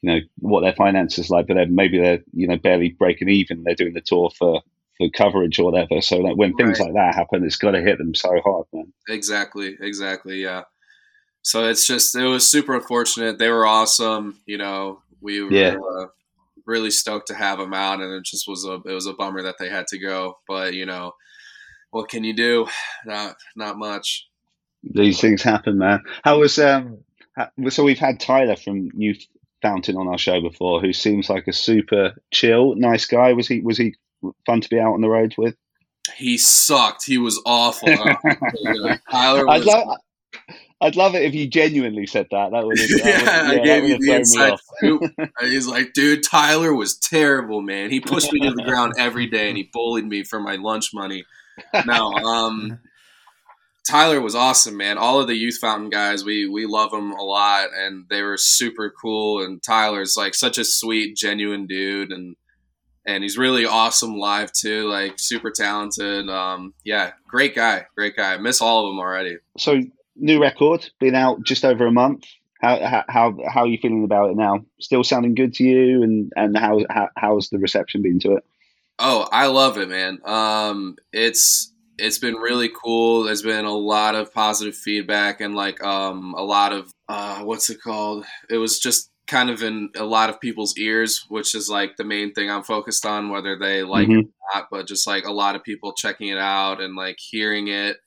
know, 0.02 0.20
what 0.40 0.62
their 0.62 0.74
finances 0.74 1.30
like, 1.30 1.46
but 1.46 1.54
they're, 1.54 1.68
maybe 1.68 2.00
they're 2.00 2.22
you 2.34 2.48
know 2.48 2.58
barely 2.58 2.90
breaking 2.90 3.30
even. 3.30 3.64
They're 3.64 3.76
doing 3.76 3.94
the 3.94 4.02
tour 4.02 4.32
for 4.36 4.62
for 4.98 5.08
coverage 5.16 5.60
or 5.60 5.72
whatever. 5.72 6.02
So 6.02 6.18
like 6.18 6.36
when 6.38 6.56
things 6.56 6.80
Right. 6.80 6.86
like 6.88 6.96
that 6.96 7.16
happen, 7.16 7.46
it's 7.46 7.58
got 7.58 7.72
to 7.72 7.82
hit 7.82 8.00
them 8.00 8.16
so 8.16 8.30
hard, 8.44 8.66
man. 8.74 8.92
Exactly. 9.08 9.78
Exactly. 9.80 10.42
Yeah. 10.42 10.64
So 11.44 11.68
it's 11.68 11.86
just 11.88 12.16
it 12.16 12.26
was 12.26 12.50
super 12.50 12.76
unfortunate. 12.76 13.38
They 13.40 13.50
were 13.50 13.66
awesome. 13.66 14.38
You 14.46 14.58
know, 14.58 15.02
we 15.22 15.42
were 15.42 15.52
Yeah. 15.52 15.76
uh, 15.78 16.08
really 16.66 16.92
stoked 16.92 17.28
to 17.28 17.36
have 17.36 17.58
them 17.60 17.74
out, 17.74 18.00
and 18.02 18.14
it 18.14 18.24
just 18.24 18.48
was 18.48 18.66
a 18.66 18.74
it 18.86 18.94
was 18.94 19.08
a 19.08 19.14
bummer 19.14 19.42
that 19.44 19.56
they 19.60 19.70
had 19.70 19.88
to 19.88 19.98
go. 20.00 20.38
But 20.48 20.74
you 20.74 20.86
know, 20.86 21.14
what 21.90 22.10
can 22.10 22.24
you 22.24 22.34
do? 22.34 22.68
Not 23.06 23.36
not 23.56 23.78
much. 23.78 24.28
These 24.84 25.22
things 25.22 25.44
happen, 25.44 25.78
man. 25.78 26.02
How 26.24 26.40
was 26.40 26.58
um? 26.60 27.00
So 27.70 27.84
we've 27.84 28.00
had 28.00 28.20
Tyler 28.20 28.56
from 28.56 28.90
Youth 28.96 29.26
Fountain 29.62 29.96
on 29.96 30.08
our 30.08 30.18
show 30.18 30.42
before, 30.42 30.82
who 30.82 30.92
seems 30.92 31.30
like 31.30 31.48
a 31.48 31.54
super 31.54 32.14
chill, 32.32 32.76
nice 32.76 33.06
guy. 33.06 33.34
Was 33.34 33.48
he? 33.48 33.62
Was 33.62 33.78
he 33.78 33.96
fun 34.46 34.62
to 34.62 34.70
be 34.70 34.80
out 34.80 34.94
on 34.94 35.02
the 35.02 35.10
road 35.10 35.36
with? 35.38 35.56
He 36.16 36.38
sucked. 36.38 37.06
He 37.06 37.18
was 37.20 37.42
awful. 37.46 37.88
Tyler 39.12 39.46
was 39.46 39.62
I'd 39.62 39.66
love. 39.66 39.98
I'd 40.82 40.96
love 40.96 41.14
it 41.14 41.22
if 41.22 41.36
you 41.36 41.48
genuinely 41.48 42.08
said 42.08 42.28
that. 42.32 42.52
That 42.52 42.66
would 42.66 42.80
have, 42.80 42.90
yeah, 42.90 43.24
that 43.24 43.46
I 43.46 43.48
would, 43.50 43.58
yeah, 43.58 43.80
gave 43.80 43.84
you 43.84 43.98
the 44.00 44.12
have 44.14 44.28
thrown 44.28 44.48
me 44.48 44.50
inside 44.50 44.60
scoop. 44.60 45.32
He's 45.42 45.68
like, 45.68 45.94
dude, 45.94 46.24
Tyler 46.24 46.74
was 46.74 46.98
terrible, 46.98 47.62
man. 47.62 47.92
He 47.92 48.00
pushed 48.00 48.34
me 48.34 48.40
to 48.42 48.52
the 48.52 48.64
ground 48.64 48.94
every 48.98 49.28
day 49.28 49.50
and 49.50 49.58
he 49.58 49.70
bullied 49.72 50.06
me 50.06 50.24
for 50.24 50.40
my 50.40 50.56
lunch 50.56 50.90
money. 50.92 51.24
No, 51.86 52.12
um, 52.14 52.80
Tyler 53.88 54.22
was 54.22 54.36
awesome, 54.36 54.78
man. 54.78 54.98
All 54.98 55.20
of 55.20 55.28
the 55.28 55.36
Youth 55.36 55.58
Fountain 55.58 55.90
guys, 55.90 56.24
we 56.24 56.48
we 56.48 56.66
love 56.66 56.92
them 56.92 57.12
a 57.12 57.24
lot, 57.24 57.70
and 57.76 58.06
they 58.10 58.22
were 58.22 58.38
super 58.38 58.90
cool. 58.90 59.44
And 59.44 59.62
Tyler's 59.62 60.16
like 60.16 60.34
such 60.34 60.58
a 60.58 60.64
sweet, 60.64 61.16
genuine 61.16 61.68
dude, 61.68 62.12
and 62.12 62.36
and 63.06 63.24
he's 63.24 63.38
really 63.38 63.66
awesome 63.66 64.18
live 64.18 64.52
too. 64.52 64.88
Like 64.88 65.16
super 65.18 65.52
talented. 65.52 66.30
Um, 66.30 66.74
yeah, 66.84 67.12
great 67.28 67.56
guy, 67.56 67.86
great 67.96 68.16
guy. 68.16 68.34
I 68.34 68.38
miss 68.38 68.62
all 68.62 68.86
of 68.86 68.92
them 68.92 69.00
already. 69.00 69.38
So 69.58 69.82
new 70.22 70.42
record, 70.42 70.90
been 71.00 71.16
out 71.16 71.44
just 71.44 71.66
over 71.66 71.86
a 71.86 71.92
month. 71.92 72.26
How 72.62 73.04
how 73.08 73.36
how, 73.50 73.62
are 73.62 73.68
you 73.68 73.80
feeling 73.82 74.04
about 74.04 74.30
it 74.30 74.38
now? 74.38 74.64
Still 74.80 75.04
sounding 75.04 75.34
good 75.36 75.54
to 75.56 75.64
you, 75.64 76.04
and 76.04 76.32
and 76.36 76.58
how, 76.58 76.80
how 76.90 77.10
how's 77.18 77.50
the 77.50 77.58
reception 77.58 78.02
been 78.04 78.20
to 78.20 78.36
it? 78.36 78.44
Oh, 79.00 79.28
I 79.32 79.48
love 79.48 79.78
it, 79.80 79.90
man. 79.90 80.20
Um, 80.26 80.96
it's 81.12 81.74
it's 81.98 82.20
been 82.20 82.36
really 82.36 82.70
cool. 82.70 83.24
There's 83.24 83.42
been 83.42 83.66
a 83.66 83.74
lot 83.76 84.16
of 84.16 84.34
positive 84.34 84.76
feedback 84.76 85.42
and 85.42 85.56
like 85.56 85.84
um 85.84 86.36
a 86.38 86.44
lot 86.44 86.72
of 86.72 86.92
uh 87.10 87.40
what's 87.40 87.70
it 87.70 87.82
called? 87.82 88.26
It 88.50 88.58
was 88.58 88.80
just 88.80 89.10
kind 89.28 89.50
of 89.50 89.64
in 89.64 89.90
a 89.96 90.04
lot 90.04 90.30
of 90.30 90.40
people's 90.42 90.78
ears, 90.78 91.26
which 91.30 91.56
is 91.56 91.70
like 91.70 91.96
the 91.96 92.04
main 92.04 92.34
thing 92.34 92.52
I'm 92.52 92.64
focused 92.64 93.06
on, 93.06 93.30
whether 93.30 93.58
they 93.58 93.82
like 93.82 94.08
it 94.10 94.12
Mhm. 94.12 94.26
or 94.26 94.54
not. 94.54 94.68
But 94.70 94.88
just 94.88 95.08
like 95.08 95.26
a 95.26 95.32
lot 95.32 95.56
of 95.56 95.64
people 95.64 95.94
checking 95.94 96.28
it 96.28 96.38
out 96.38 96.82
and 96.82 96.96
like 96.96 97.18
hearing 97.20 97.70
it 97.70 97.98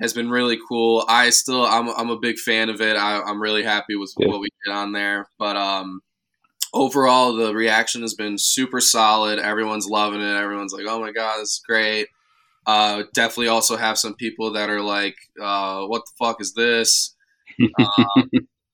has 0.00 0.12
been 0.12 0.30
really 0.30 0.58
cool. 0.68 1.04
I 1.08 1.30
still 1.30 1.64
I'm 1.64 1.88
I'm 1.90 2.10
a 2.10 2.18
big 2.18 2.38
fan 2.38 2.68
of 2.70 2.80
it. 2.80 2.96
I, 2.96 3.20
I'm 3.22 3.40
really 3.40 3.62
happy 3.62 3.96
with 3.96 4.12
Yeah. 4.18 4.28
what 4.28 4.40
we 4.40 4.48
did 4.64 4.72
on 4.72 4.92
there, 4.92 5.28
but 5.38 5.56
um 5.56 6.00
overall 6.72 7.34
the 7.34 7.54
reaction 7.54 8.02
has 8.02 8.14
been 8.14 8.38
super 8.38 8.80
solid. 8.80 9.38
Everyone's 9.38 9.86
loving 9.88 10.20
it. 10.20 10.36
Everyone's 10.36 10.72
like, 10.72 10.86
"Oh 10.88 11.00
my 11.00 11.12
god, 11.12 11.38
this 11.40 11.50
is 11.50 11.62
great." 11.66 12.08
Uh, 12.66 13.04
definitely 13.14 13.48
also 13.48 13.76
have 13.76 13.98
some 13.98 14.14
people 14.14 14.52
that 14.52 14.70
are 14.70 14.80
like, 14.82 15.16
uh, 15.40 15.84
"What 15.86 16.02
the 16.06 16.12
fuck 16.26 16.40
is 16.40 16.54
this?" 16.54 17.14
Um, 17.78 18.30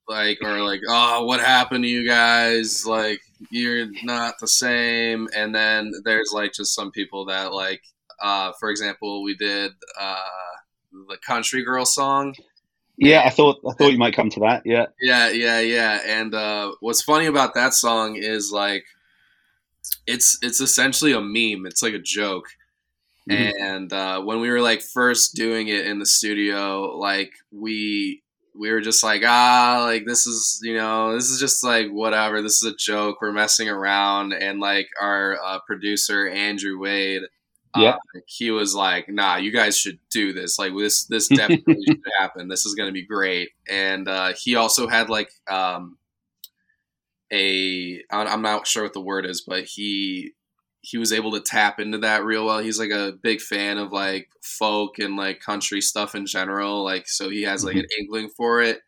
like, 0.08 0.38
or 0.42 0.62
like, 0.62 0.80
"Oh, 0.88 1.24
what 1.24 1.40
happened 1.40 1.84
to 1.84 1.90
you 1.90 2.06
guys?" 2.08 2.86
Like, 2.86 3.20
you're 3.50 3.88
not 4.04 4.34
the 4.40 4.48
same. 4.48 5.28
And 5.36 5.54
then 5.54 5.92
there's 6.04 6.32
like 6.32 6.52
just 6.54 6.74
some 6.74 6.90
people 6.90 7.26
that 7.26 7.52
like, 7.52 7.82
uh, 8.22 8.52
for 8.60 8.70
example, 8.70 9.22
we 9.22 9.34
did 9.36 9.72
uh, 10.00 10.16
Country 11.26 11.64
Girl 11.64 11.84
song. 11.84 12.34
Yeah, 12.96 13.22
I 13.24 13.30
thought 13.30 13.60
I 13.68 13.72
thought 13.72 13.92
you 13.92 13.98
might 13.98 14.14
come 14.14 14.28
to 14.30 14.40
that. 14.40 14.62
Yeah, 14.66 14.86
Yeah, 15.00 15.30
yeah, 15.30 15.60
yeah. 15.60 16.00
And 16.04 16.34
uh, 16.34 16.72
what's 16.80 17.02
funny 17.02 17.26
about 17.26 17.54
that 17.54 17.72
song 17.72 18.16
is 18.16 18.52
like, 18.52 18.84
it's 20.06 20.38
it's 20.42 20.60
essentially 20.60 21.12
a 21.12 21.20
meme. 21.20 21.66
It's 21.66 21.82
like 21.82 21.94
a 21.94 21.98
joke. 21.98 22.46
Mhm. 23.28 23.52
And 23.60 23.92
uh, 23.92 24.20
when 24.22 24.40
we 24.40 24.50
were 24.50 24.60
like 24.60 24.82
first 24.82 25.34
doing 25.34 25.68
it 25.68 25.86
in 25.86 25.98
the 25.98 26.06
studio, 26.06 26.96
like 26.98 27.32
we 27.50 28.22
we 28.58 28.70
were 28.70 28.80
just 28.80 29.02
like 29.02 29.22
ah 29.24 29.84
like 29.86 30.04
this 30.06 30.26
is 30.26 30.60
you 30.62 30.74
know 30.74 31.14
this 31.14 31.30
is 31.30 31.38
just 31.38 31.62
like 31.64 31.88
whatever 31.88 32.42
this 32.42 32.62
is 32.62 32.72
a 32.72 32.76
joke 32.76 33.18
we're 33.22 33.32
messing 33.32 33.68
around 33.68 34.32
and 34.32 34.58
like 34.60 34.88
our 35.00 35.38
uh, 35.42 35.60
producer 35.66 36.28
andrew 36.28 36.76
wade 36.78 37.22
Yeah. 37.76 37.90
uh, 37.90 38.20
he 38.26 38.50
was 38.50 38.74
like 38.74 39.08
nah 39.08 39.36
you 39.36 39.52
guys 39.52 39.78
should 39.78 39.98
do 40.10 40.32
this 40.32 40.58
like 40.58 40.72
this 40.76 41.04
this 41.04 41.28
definitely 41.28 41.76
should 41.88 42.00
happen 42.18 42.48
this 42.48 42.66
is 42.66 42.74
gonna 42.74 42.92
be 42.92 43.06
great 43.06 43.50
and 43.68 44.08
uh, 44.08 44.32
he 44.36 44.56
also 44.56 44.88
had 44.88 45.08
like 45.08 45.30
um 45.48 45.96
a 47.32 48.02
i'm 48.10 48.42
not 48.42 48.66
sure 48.66 48.82
what 48.82 48.92
the 48.92 49.00
word 49.00 49.24
is 49.24 49.40
but 49.46 49.64
he 49.64 50.32
he 50.82 50.98
was 50.98 51.12
able 51.12 51.30
to 51.32 51.40
tap 51.40 51.78
into 51.78 51.98
that 51.98 52.24
real 52.24 52.46
well. 52.46 52.58
He's 52.60 52.78
like 52.78 52.90
a 52.90 53.12
big 53.22 53.42
fan 53.42 53.76
of 53.76 53.92
like 53.92 54.30
folk 54.42 54.98
and 54.98 55.14
like 55.14 55.40
country 55.40 55.82
stuff 55.82 56.14
in 56.14 56.24
general. 56.24 56.82
Like 56.82 57.06
so 57.06 57.28
he 57.28 57.42
has 57.42 57.64
like 57.64 57.76
an 57.76 57.84
inkling 57.98 58.30
for 58.30 58.62
it. 58.62 58.80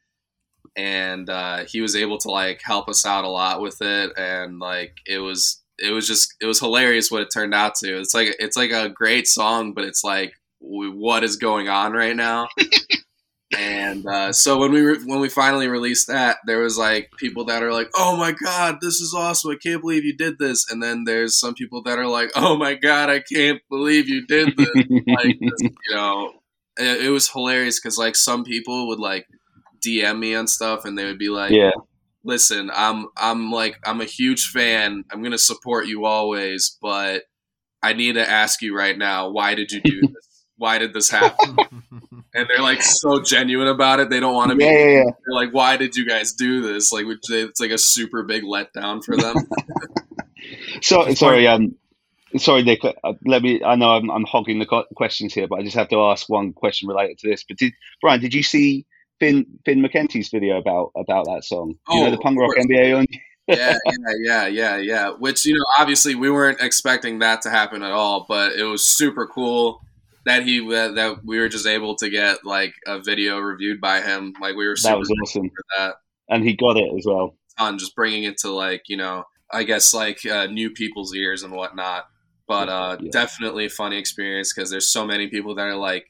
And 0.77 1.31
uh, 1.31 1.65
he 1.67 1.81
was 1.83 1.97
able 1.97 2.19
to 2.19 2.31
like 2.31 2.63
help 2.63 2.89
us 2.89 3.07
out 3.07 3.25
a 3.25 3.29
lot 3.29 3.61
with 3.63 3.83
it 3.83 4.13
and 4.19 4.59
like 4.59 4.99
it 5.07 5.19
was 5.21 5.62
it 5.79 5.93
was 5.93 6.07
just 6.07 6.35
it 6.41 6.47
was 6.47 6.61
hilarious 6.61 7.11
what 7.11 7.23
it 7.23 7.29
turned 7.33 7.55
out 7.55 7.75
to. 7.77 7.99
It's 7.99 8.15
like 8.15 8.35
it's 8.39 8.57
like 8.57 8.71
a 8.71 8.89
great 8.89 9.27
song, 9.27 9.73
but 9.75 9.85
it's 9.85 10.05
like 10.05 10.33
what 10.61 11.25
is 11.25 11.37
going 11.37 11.69
on 11.69 11.93
right 11.93 12.15
now? 12.15 12.49
and 13.57 14.07
uh, 14.07 14.33
so 14.33 14.59
when 14.59 14.73
we 14.73 14.81
re- 14.81 15.05
when 15.05 15.21
we 15.21 15.29
finally 15.29 15.69
released 15.69 16.09
that, 16.09 16.39
there 16.47 16.61
was 16.61 16.79
like 16.79 17.11
people 17.19 17.45
that 17.47 17.63
are 17.63 17.73
like, 17.73 17.91
"Oh 17.97 18.17
my 18.17 18.33
god, 18.33 18.79
this 18.81 19.01
is 19.01 19.15
awesome! 19.15 19.51
I 19.51 19.57
can't 19.63 19.81
believe 19.81 20.05
you 20.05 20.17
did 20.17 20.39
this." 20.39 20.71
And 20.71 20.83
then 20.83 21.05
there's 21.05 21.39
some 21.39 21.55
people 21.55 21.83
that 21.83 21.99
are 21.99 22.07
like, 22.07 22.31
"Oh 22.35 22.57
my 22.57 22.75
god, 22.75 23.11
I 23.11 23.21
can't 23.21 23.61
believe 23.69 24.09
you 24.09 24.27
did 24.27 24.57
this!" 24.57 24.69
like 25.07 25.37
you 25.41 25.71
know, 25.91 26.33
it, 26.79 27.07
it 27.07 27.11
was 27.11 27.29
hilarious 27.29 27.81
because 27.81 27.99
like 27.99 28.17
some 28.17 28.45
people 28.45 28.89
would 28.89 29.01
like 29.01 29.27
DM 29.85 30.19
me 30.19 30.35
on 30.35 30.47
stuff, 30.47 30.85
and 30.85 30.97
they 30.97 31.05
would 31.05 31.19
be 31.19 31.29
like, 31.29 31.51
yeah, 31.51 31.73
listen, 32.25 32.71
I'm 32.73 33.07
I'm 33.17 33.51
like 33.51 33.79
I'm 33.85 34.01
a 34.01 34.05
huge 34.07 34.49
fan. 34.51 35.05
I'm 35.11 35.23
gonna 35.23 35.39
support 35.39 35.87
you 35.87 36.05
always, 36.05 36.77
but 36.81 37.25
I 37.83 37.93
need 37.95 38.15
to 38.15 38.29
ask 38.29 38.63
you 38.63 38.77
right 38.77 38.97
now, 38.97 39.31
why 39.31 39.55
did 39.55 39.73
you 39.73 39.81
do 39.83 40.01
this? 40.03 40.11
Why 40.57 40.79
did 40.79 40.93
this 40.95 41.11
happen? 41.11 41.57
And 42.35 42.49
they're 42.49 42.63
like 42.63 42.83
so 42.83 43.21
genuine 43.21 43.67
about 43.69 44.01
it. 44.01 44.09
They 44.09 44.21
don't 44.21 44.35
want 44.35 44.51
to 44.53 44.57
be. 44.57 44.65
yeah, 44.65 44.71
yeah, 44.71 44.89
yeah. 44.89 45.03
They're 45.05 45.35
like, 45.35 45.53
why 45.53 45.77
did 45.77 45.97
you 45.97 46.09
guys 46.09 46.33
do 46.33 46.63
this? 46.63 46.91
Like, 46.93 47.05
which 47.05 47.29
it's 47.29 47.61
like 47.61 47.73
a 47.73 47.77
super 47.79 48.23
big 48.23 48.45
letdown 48.45 49.05
for 49.05 49.17
them. 49.17 49.37
So, 50.81 51.13
sorry, 51.15 51.47
um, 51.47 51.75
sorry, 52.37 52.63
Nick. 52.63 52.81
uh, 52.85 53.13
Let 53.27 53.43
me. 53.43 53.63
I 53.63 53.77
know 53.77 53.91
I'm, 53.93 54.11
I'm 54.11 54.25
hogging 54.25 54.59
the 54.59 54.67
co- 54.67 54.87
questions 54.97 55.35
here, 55.35 55.47
but 55.47 55.59
I 55.59 55.63
just 55.63 55.77
have 55.77 55.89
to 55.91 56.01
ask 56.05 56.29
one 56.29 56.53
question 56.53 56.89
related 56.89 57.19
to 57.19 57.29
this. 57.29 57.45
But 57.47 57.59
did 57.59 57.73
Brian? 58.01 58.21
Did 58.21 58.35
you 58.35 58.43
see 58.43 58.87
Finn 59.23 59.47
Finn 59.65 59.83
McKenty's 59.83 60.29
video 60.31 60.59
about 60.59 60.91
about 60.97 61.25
that 61.27 61.45
song? 61.45 61.73
Do 61.91 61.97
you 61.97 62.01
Oh, 62.03 62.05
know 62.07 62.11
the 62.11 62.19
punk 62.19 62.39
rock. 62.39 62.51
MBA 62.59 62.99
on? 62.99 63.07
yeah, 63.49 63.77
yeah, 63.87 64.15
yeah, 64.25 64.47
yeah, 64.47 64.77
yeah. 64.77 65.11
Which 65.11 65.45
you 65.47 65.55
know, 65.55 65.65
obviously, 65.79 66.15
we 66.15 66.31
weren't 66.31 66.61
expecting 66.61 67.19
that 67.21 67.43
to 67.43 67.51
happen 67.51 67.83
at 67.83 67.93
all, 67.93 68.25
but 68.29 68.53
it 68.53 68.65
was 68.65 68.85
super 68.87 69.27
cool 69.27 69.81
that 70.27 70.45
he 70.45 70.61
that, 70.71 70.95
that 70.95 71.25
we 71.25 71.39
were 71.39 71.49
just 71.49 71.67
able 71.67 71.97
to 71.97 72.09
get 72.09 72.45
like 72.45 72.73
a 72.87 73.01
video 73.01 73.39
reviewed 73.39 73.81
by 73.81 74.01
him. 74.01 74.33
Like 74.41 74.55
we 74.57 74.67
were 74.67 74.77
super 74.77 74.95
That 74.95 74.99
was 75.01 75.11
awesome, 75.23 75.49
for 75.51 75.65
that. 75.79 75.95
and 76.29 76.45
he 76.45 76.55
got 76.55 76.77
it 76.77 76.91
as 76.97 77.05
well. 77.07 77.37
on 77.59 77.79
just 77.79 77.95
bringing 77.97 78.23
it 78.25 78.39
to 78.39 78.51
like 78.51 78.83
you 78.89 78.97
know 78.97 79.25
i 79.53 79.63
guess 79.63 79.93
like 79.93 80.25
uh, 80.25 80.47
new 80.47 80.71
people's 80.71 81.15
ears 81.15 81.43
and 81.43 81.53
whatnot 81.53 82.07
but 82.49 82.69
uh, 82.71 82.97
Yeah. 83.01 83.11
definitely 83.13 83.67
a 83.67 83.69
funny 83.69 83.99
experience 83.99 84.53
because 84.55 84.71
there's 84.71 84.91
so 84.91 85.05
many 85.05 85.29
people 85.29 85.55
that 85.57 85.67
are 85.67 85.77
like 85.77 86.07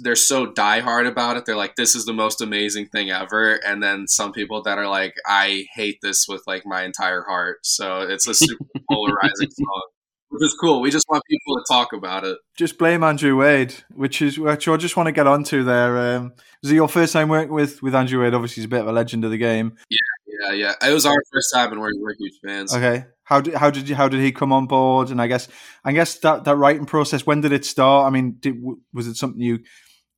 they're 0.00 0.16
so 0.16 0.46
diehard 0.46 1.06
about 1.06 1.36
it 1.36 1.46
they're 1.46 1.56
like 1.56 1.76
this 1.76 1.94
is 1.94 2.04
the 2.04 2.12
most 2.12 2.40
amazing 2.40 2.86
thing 2.86 3.10
ever 3.10 3.54
and 3.66 3.82
then 3.82 4.06
some 4.06 4.32
people 4.32 4.62
that 4.62 4.78
are 4.78 4.88
like 4.88 5.14
i 5.26 5.64
hate 5.74 5.98
this 6.02 6.26
with 6.28 6.42
like 6.46 6.64
my 6.66 6.84
entire 6.84 7.22
heart 7.22 7.58
so 7.62 8.00
it's 8.00 8.26
a 8.26 8.34
super 8.34 8.64
polarizing 8.90 9.50
song 9.50 9.82
which 10.30 10.42
is 10.42 10.56
cool 10.60 10.80
we 10.80 10.90
just 10.90 11.06
want 11.08 11.22
people 11.28 11.56
to 11.56 11.64
talk 11.68 11.92
about 11.92 12.24
it 12.24 12.38
just 12.56 12.78
blame 12.78 13.02
Andrew 13.02 13.36
Wade, 13.36 13.74
which 13.92 14.22
is 14.22 14.38
which 14.38 14.68
I 14.68 14.76
just 14.76 14.96
want 14.96 15.08
to 15.08 15.12
get 15.12 15.26
onto 15.26 15.64
there. 15.64 16.16
Um, 16.16 16.34
was 16.62 16.70
it 16.70 16.76
your 16.76 16.88
first 16.88 17.12
time 17.12 17.28
working 17.28 17.52
with 17.52 17.82
with 17.82 17.94
Andrew 17.94 18.22
Wade? 18.22 18.32
Obviously, 18.32 18.60
he's 18.60 18.66
a 18.66 18.68
bit 18.68 18.80
of 18.80 18.86
a 18.86 18.92
legend 18.92 19.24
of 19.24 19.32
the 19.32 19.38
game. 19.38 19.76
yeah 19.90 19.98
yeah 20.40 20.52
yeah. 20.52 20.88
it 20.88 20.92
was 20.92 21.06
our 21.06 21.20
first 21.32 21.52
time 21.52 21.72
and 21.72 21.80
we're, 21.80 21.90
we're 22.00 22.14
huge 22.14 22.34
fans 22.44 22.74
Okay, 22.74 23.04
how 23.24 23.40
did 23.40 23.54
how 23.54 23.70
did 23.70 23.88
you 23.88 23.94
how 23.94 24.08
did 24.08 24.20
he 24.20 24.32
come 24.32 24.52
on 24.52 24.66
board? 24.66 25.10
And 25.10 25.20
I 25.20 25.26
guess 25.26 25.48
I 25.84 25.92
guess 25.92 26.18
that 26.18 26.44
that 26.44 26.56
writing 26.56 26.86
process. 26.86 27.26
When 27.26 27.40
did 27.40 27.52
it 27.52 27.64
start? 27.64 28.06
I 28.06 28.10
mean, 28.10 28.36
did, 28.38 28.62
was 28.92 29.06
it 29.06 29.16
something 29.16 29.40
you 29.40 29.60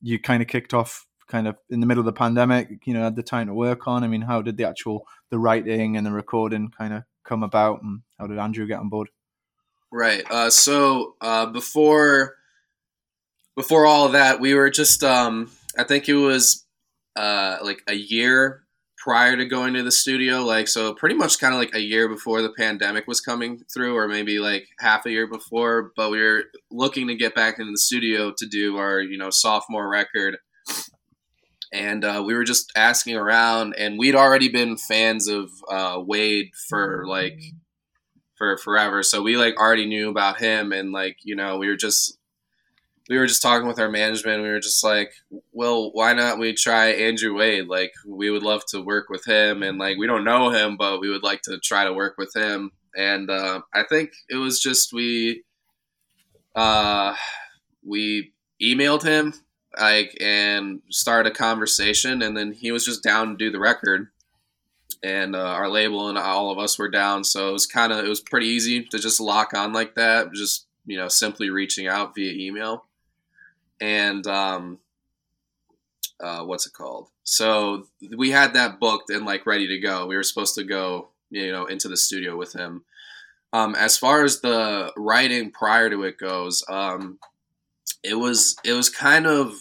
you 0.02 0.18
kind 0.18 0.42
of 0.42 0.48
kicked 0.48 0.74
off 0.74 1.06
kind 1.28 1.48
of 1.48 1.56
in 1.70 1.80
the 1.80 1.86
middle 1.86 2.00
of 2.00 2.06
the 2.06 2.12
pandemic? 2.12 2.68
You 2.84 2.94
know, 2.94 3.02
had 3.02 3.16
the 3.16 3.22
time 3.22 3.46
to 3.46 3.54
work 3.54 3.86
on. 3.86 4.02
I 4.04 4.08
mean, 4.08 4.22
how 4.22 4.42
did 4.42 4.56
the 4.56 4.68
actual 4.68 5.06
the 5.30 5.38
writing 5.38 5.96
and 5.96 6.04
the 6.04 6.12
recording 6.12 6.70
kind 6.76 6.92
of 6.92 7.04
come 7.24 7.42
about? 7.42 7.82
And 7.82 8.00
how 8.18 8.26
did 8.26 8.38
Andrew 8.38 8.66
get 8.66 8.80
on 8.80 8.88
board? 8.88 9.08
Right. 9.92 10.24
Uh, 10.28 10.50
so 10.50 11.14
uh, 11.20 11.46
before 11.46 12.34
before 13.54 13.86
all 13.86 14.06
of 14.06 14.12
that, 14.12 14.40
we 14.40 14.54
were 14.54 14.68
just 14.68 15.04
um, 15.04 15.50
I 15.78 15.84
think 15.84 16.08
it 16.08 16.14
was 16.14 16.66
uh, 17.14 17.58
like 17.62 17.82
a 17.86 17.94
year 17.94 18.65
prior 19.06 19.36
to 19.36 19.44
going 19.44 19.72
to 19.72 19.84
the 19.84 19.92
studio. 19.92 20.42
Like 20.42 20.66
so, 20.66 20.92
pretty 20.92 21.14
much 21.14 21.38
kind 21.38 21.54
of 21.54 21.60
like 21.60 21.76
a 21.76 21.80
year 21.80 22.08
before 22.08 22.42
the 22.42 22.50
pandemic 22.50 23.06
was 23.06 23.20
coming 23.20 23.60
through, 23.72 23.96
or 23.96 24.08
maybe 24.08 24.40
like 24.40 24.66
half 24.80 25.06
a 25.06 25.10
year 25.12 25.28
before. 25.28 25.92
But 25.96 26.10
we 26.10 26.20
were 26.20 26.42
looking 26.72 27.06
to 27.06 27.14
get 27.14 27.34
back 27.34 27.60
into 27.60 27.70
the 27.70 27.78
studio 27.78 28.32
to 28.36 28.46
do 28.46 28.78
our 28.78 29.00
you 29.00 29.16
know 29.16 29.30
sophomore 29.30 29.88
record. 29.88 30.38
And 31.72 32.04
uh, 32.04 32.24
we 32.26 32.34
were 32.34 32.44
just 32.44 32.72
asking 32.76 33.16
around, 33.16 33.74
and 33.78 33.96
we'd 33.96 34.16
already 34.16 34.48
been 34.48 34.76
fans 34.76 35.28
of 35.28 35.50
uh, 35.70 36.00
Wade 36.04 36.50
for 36.68 37.06
like 37.06 37.38
for 38.36 38.58
forever. 38.58 39.04
So 39.04 39.22
we 39.22 39.36
like 39.36 39.56
already 39.56 39.86
knew 39.86 40.10
about 40.10 40.40
him 40.40 40.72
and 40.72 40.90
like, 40.92 41.16
you 41.22 41.36
know, 41.36 41.58
we 41.58 41.68
were 41.68 41.76
just 41.76 42.15
we 43.08 43.18
were 43.18 43.26
just 43.26 43.42
talking 43.42 43.68
with 43.68 43.78
our 43.78 43.90
management. 43.90 44.42
We 44.42 44.48
were 44.48 44.60
just 44.60 44.82
like, 44.82 45.12
well, 45.52 45.90
why 45.92 46.12
not 46.12 46.38
we 46.38 46.52
try 46.52 46.88
Andrew 46.88 47.36
Wade? 47.36 47.68
Like 47.68 47.92
we 48.06 48.30
would 48.30 48.42
love 48.42 48.64
to 48.70 48.80
work 48.80 49.08
with 49.08 49.24
him 49.24 49.62
and 49.62 49.78
like 49.78 49.96
we 49.96 50.06
don't 50.06 50.24
know 50.24 50.50
him, 50.50 50.76
but 50.76 51.00
we 51.00 51.08
would 51.08 51.22
like 51.22 51.42
to 51.42 51.58
try 51.58 51.84
to 51.84 51.92
work 51.92 52.16
with 52.18 52.34
him. 52.34 52.72
And 52.96 53.30
uh, 53.30 53.60
I 53.74 53.84
think 53.84 54.12
it 54.28 54.36
was 54.36 54.60
just 54.60 54.92
we 54.92 55.44
uh 56.54 57.14
we 57.86 58.32
emailed 58.60 59.02
him 59.02 59.34
like 59.78 60.16
and 60.20 60.80
started 60.90 61.30
a 61.30 61.34
conversation 61.34 62.22
and 62.22 62.36
then 62.36 62.52
he 62.52 62.72
was 62.72 62.84
just 62.84 63.02
down 63.02 63.28
to 63.28 63.36
do 63.36 63.50
the 63.50 63.58
record 63.58 64.08
and 65.02 65.36
uh, 65.36 65.38
our 65.38 65.68
label 65.68 66.08
and 66.08 66.18
all 66.18 66.50
of 66.50 66.58
us 66.58 66.78
were 66.78 66.88
down. 66.88 67.22
So 67.24 67.50
it 67.50 67.52
was 67.52 67.66
kind 67.66 67.92
of 67.92 68.04
it 68.04 68.08
was 68.08 68.20
pretty 68.20 68.46
easy 68.46 68.84
to 68.84 68.98
just 68.98 69.20
lock 69.20 69.54
on 69.54 69.72
like 69.72 69.94
that, 69.94 70.32
just 70.32 70.66
you 70.86 70.96
know 70.96 71.08
simply 71.08 71.50
reaching 71.50 71.86
out 71.86 72.14
via 72.14 72.32
email. 72.32 72.85
And 73.80 74.26
um, 74.26 74.78
uh, 76.20 76.44
what's 76.44 76.66
it 76.66 76.72
called? 76.72 77.08
So 77.24 77.86
we 78.16 78.30
had 78.30 78.54
that 78.54 78.80
booked 78.80 79.10
and 79.10 79.26
like 79.26 79.46
ready 79.46 79.66
to 79.68 79.78
go. 79.78 80.06
We 80.06 80.16
were 80.16 80.22
supposed 80.22 80.54
to 80.56 80.64
go 80.64 81.08
you 81.30 81.52
know 81.52 81.66
into 81.66 81.88
the 81.88 81.96
studio 81.96 82.36
with 82.36 82.52
him. 82.52 82.84
Um, 83.52 83.74
as 83.74 83.96
far 83.96 84.24
as 84.24 84.40
the 84.40 84.92
writing 84.96 85.50
prior 85.50 85.88
to 85.90 86.02
it 86.04 86.18
goes, 86.18 86.64
um, 86.68 87.18
it 88.02 88.14
was 88.14 88.56
it 88.64 88.72
was 88.72 88.88
kind 88.90 89.26
of 89.26 89.54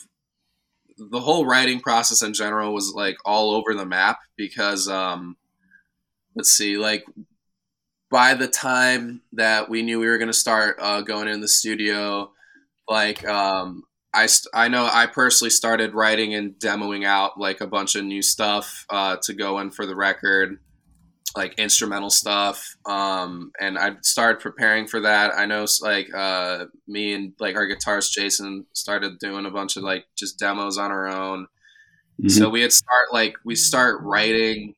the 0.98 1.20
whole 1.20 1.46
writing 1.46 1.80
process 1.80 2.22
in 2.22 2.34
general 2.34 2.74
was 2.74 2.94
like 2.96 3.18
all 3.26 3.52
over 3.52 3.74
the 3.74 3.86
map 3.86 4.20
because 4.38 4.88
um 4.88 5.36
let's 6.36 6.52
see 6.52 6.78
like 6.78 7.06
by 8.10 8.34
the 8.34 8.48
time 8.48 9.22
that 9.34 9.70
we 9.70 9.82
knew 9.82 10.00
we 10.00 10.08
were 10.08 10.18
going 10.18 10.30
to 10.30 10.34
start 10.34 10.78
uh, 10.80 11.02
going 11.02 11.28
in 11.28 11.42
the 11.42 11.48
studio 11.48 12.32
like 12.88 13.28
um 13.28 13.84
I, 14.16 14.28
I 14.54 14.68
know 14.70 14.90
I 14.92 15.08
personally 15.08 15.52
started 15.52 15.94
writing 15.94 16.34
and 16.34 16.54
demoing 16.54 17.06
out 17.06 17.40
like 17.40 17.62
a 17.62 17.68
bunch 17.68 17.96
of 17.96 18.06
new 18.06 18.22
stuff 18.22 18.86
uh, 18.90 19.18
to 19.24 19.34
go 19.34 19.60
in 19.60 19.72
for 19.72 19.86
the 19.86 19.96
record. 19.96 20.58
like 21.36 21.54
instrumental 21.58 22.10
stuff. 22.10 22.76
Um, 22.86 23.52
and 23.60 23.78
I 23.78 23.96
started 24.02 24.40
preparing 24.42 24.88
for 24.88 25.02
that. 25.02 25.34
I 25.38 25.46
know 25.46 25.66
like 25.82 26.14
uh, 26.14 26.66
me 26.88 27.14
and 27.14 27.34
like 27.40 27.56
our 27.56 27.68
guitarist 27.68 28.12
Jason 28.12 28.66
started 28.74 29.20
doing 29.20 29.46
a 29.46 29.52
bunch 29.52 29.76
of 29.78 29.84
like 29.84 30.06
just 30.16 30.40
demos 30.40 30.78
on 30.78 30.92
our 30.92 31.08
own. 31.08 31.48
Mm-hmm. 32.22 32.30
So 32.30 32.50
we 32.50 32.62
had 32.62 32.72
start 32.72 33.12
like 33.12 33.36
we 33.44 33.56
start 33.56 34.02
writing 34.02 34.76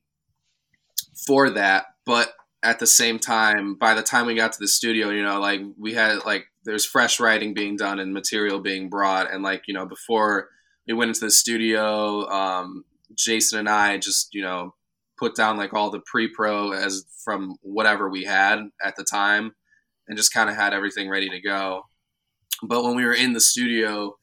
for 1.28 1.52
that, 1.52 1.86
but 2.06 2.34
at 2.64 2.80
the 2.80 2.88
same 2.88 3.20
time, 3.20 3.76
by 3.76 3.94
the 3.94 4.02
time 4.02 4.26
we 4.26 4.34
got 4.34 4.54
to 4.54 4.60
the 4.60 4.68
studio, 4.68 5.10
you 5.10 5.24
know, 5.24 5.40
like 5.40 5.62
we 5.78 5.94
had 5.94 6.26
like 6.26 6.48
there's 6.68 6.86
fresh 6.86 7.22
writing 7.22 7.54
being 7.54 7.78
done 7.78 7.98
and 7.98 8.14
material 8.14 8.60
being 8.60 8.90
brought, 8.90 9.34
and 9.34 9.42
like 9.42 9.64
you 9.68 9.74
know 9.74 9.86
before 9.86 10.50
we 10.86 10.94
went 10.94 11.08
into 11.08 11.22
the 11.22 11.32
studio, 11.32 12.28
um, 12.30 12.84
Jason 13.16 13.60
and 13.60 13.70
I 13.70 13.98
just 13.98 14.36
you 14.36 14.42
know 14.42 14.76
put 15.18 15.34
down 15.34 15.58
like 15.58 15.74
all 15.74 15.90
the 15.90 16.02
pre-pro 16.06 16.74
as 16.74 17.06
from 17.24 17.56
whatever 17.62 18.10
we 18.10 18.26
had 18.26 18.60
at 18.84 18.98
the 18.98 19.06
time, 19.06 19.56
and 20.08 20.18
just 20.18 20.34
kind 20.34 20.50
of 20.50 20.58
had 20.58 20.74
everything 20.74 21.10
ready 21.10 21.30
to 21.30 21.40
go. 21.40 21.84
But 22.62 22.84
when 22.84 22.96
we 22.96 23.06
were 23.06 23.14
in 23.14 23.32
the 23.32 23.40
studio, 23.40 24.18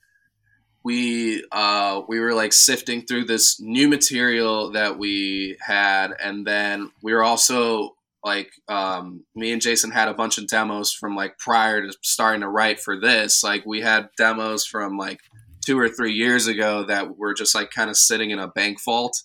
we 0.84 1.42
uh, 1.50 2.02
we 2.06 2.20
were 2.20 2.34
like 2.34 2.52
sifting 2.52 3.06
through 3.06 3.24
this 3.24 3.58
new 3.58 3.88
material 3.88 4.70
that 4.72 4.98
we 4.98 5.56
had, 5.62 6.12
and 6.22 6.46
then 6.46 6.90
we 7.02 7.14
were 7.14 7.24
also 7.24 7.96
like 8.24 8.50
um, 8.68 9.24
me 9.34 9.52
and 9.52 9.60
Jason 9.60 9.90
had 9.90 10.08
a 10.08 10.14
bunch 10.14 10.38
of 10.38 10.48
demos 10.48 10.92
from 10.92 11.14
like 11.14 11.38
prior 11.38 11.82
to 11.82 11.94
starting 12.02 12.40
to 12.40 12.48
write 12.48 12.80
for 12.80 12.98
this. 12.98 13.44
Like 13.44 13.66
we 13.66 13.82
had 13.82 14.08
demos 14.16 14.64
from 14.66 14.96
like 14.96 15.20
two 15.64 15.78
or 15.78 15.88
three 15.88 16.14
years 16.14 16.46
ago 16.46 16.84
that 16.84 17.18
were 17.18 17.34
just 17.34 17.54
like 17.54 17.70
kind 17.70 17.90
of 17.90 17.96
sitting 17.96 18.30
in 18.30 18.38
a 18.38 18.48
bank 18.48 18.82
vault, 18.82 19.22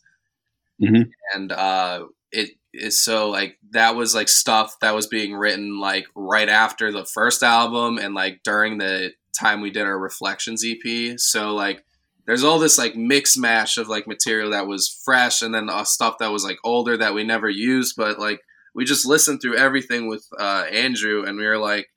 mm-hmm. 0.82 1.10
and 1.34 1.52
uh, 1.52 2.06
it 2.32 2.52
is 2.74 3.02
so 3.02 3.30
like 3.30 3.58
that 3.72 3.96
was 3.96 4.14
like 4.14 4.28
stuff 4.28 4.76
that 4.82 4.94
was 4.94 5.08
being 5.08 5.34
written 5.34 5.80
like 5.80 6.06
right 6.14 6.50
after 6.50 6.92
the 6.92 7.06
first 7.06 7.42
album 7.42 7.98
and 7.98 8.14
like 8.14 8.42
during 8.44 8.78
the 8.78 9.12
time 9.40 9.62
we 9.62 9.72
did 9.72 9.84
our 9.84 9.98
Reflections 9.98 10.64
EP. 10.66 11.18
So 11.18 11.56
like 11.56 11.86
there's 12.26 12.44
all 12.44 12.60
this 12.60 12.78
like 12.78 12.96
mix 12.96 13.38
mash 13.38 13.78
of 13.78 13.88
like 13.88 14.08
material 14.08 14.52
that 14.52 14.68
was 14.68 15.02
fresh 15.04 15.42
and 15.42 15.54
then 15.54 15.70
uh, 15.70 15.84
stuff 15.84 16.18
that 16.20 16.32
was 16.32 16.44
like 16.44 16.58
older 16.64 16.98
that 16.98 17.14
we 17.14 17.24
never 17.24 17.50
used, 17.50 17.96
but 17.96 18.20
like 18.20 18.42
we 18.76 18.86
just 18.86 19.06
listened 19.06 19.42
through 19.42 19.58
everything 19.58 20.08
with 20.08 20.26
uh, 20.40 20.66
Andrew 20.72 21.24
and 21.26 21.38
we 21.38 21.46
were 21.46 21.58
like, 21.58 21.88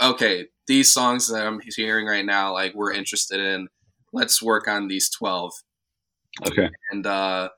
okay, 0.00 0.46
these 0.66 0.92
songs 0.92 1.28
that 1.28 1.46
I'm 1.46 1.60
hearing 1.76 2.06
right 2.06 2.24
now, 2.24 2.52
like 2.52 2.74
we're 2.74 2.92
interested 2.92 3.40
in. 3.40 3.68
Let's 4.12 4.42
work 4.42 4.68
on 4.68 4.88
these 4.88 5.10
twelve. 5.10 5.52
Okay. 6.46 6.70
And 6.90 7.06
uh, 7.06 7.50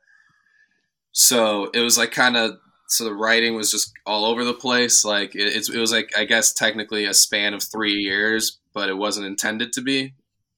so 1.13 1.71
it 1.75 1.81
was 1.81 1.99
like 1.99 2.13
kind 2.13 2.37
of 2.37 2.53
so 2.89 3.05
the 3.05 3.15
writing 3.15 3.55
was 3.55 3.71
just 3.71 3.93
all 4.05 4.25
over 4.25 4.45
the 4.45 4.55
place. 4.55 5.05
Like 5.05 5.35
it, 5.35 5.69
it 5.69 5.79
was 5.79 5.93
like 5.93 6.11
I 6.17 6.25
guess 6.25 6.53
technically 6.53 7.05
a 7.05 7.15
span 7.15 7.55
of 7.55 7.63
three 7.63 7.95
years, 7.95 8.59
but 8.75 8.89
it 8.89 8.97
wasn't 8.97 9.27
intended 9.27 9.73
to 9.75 9.83
be. 9.83 10.15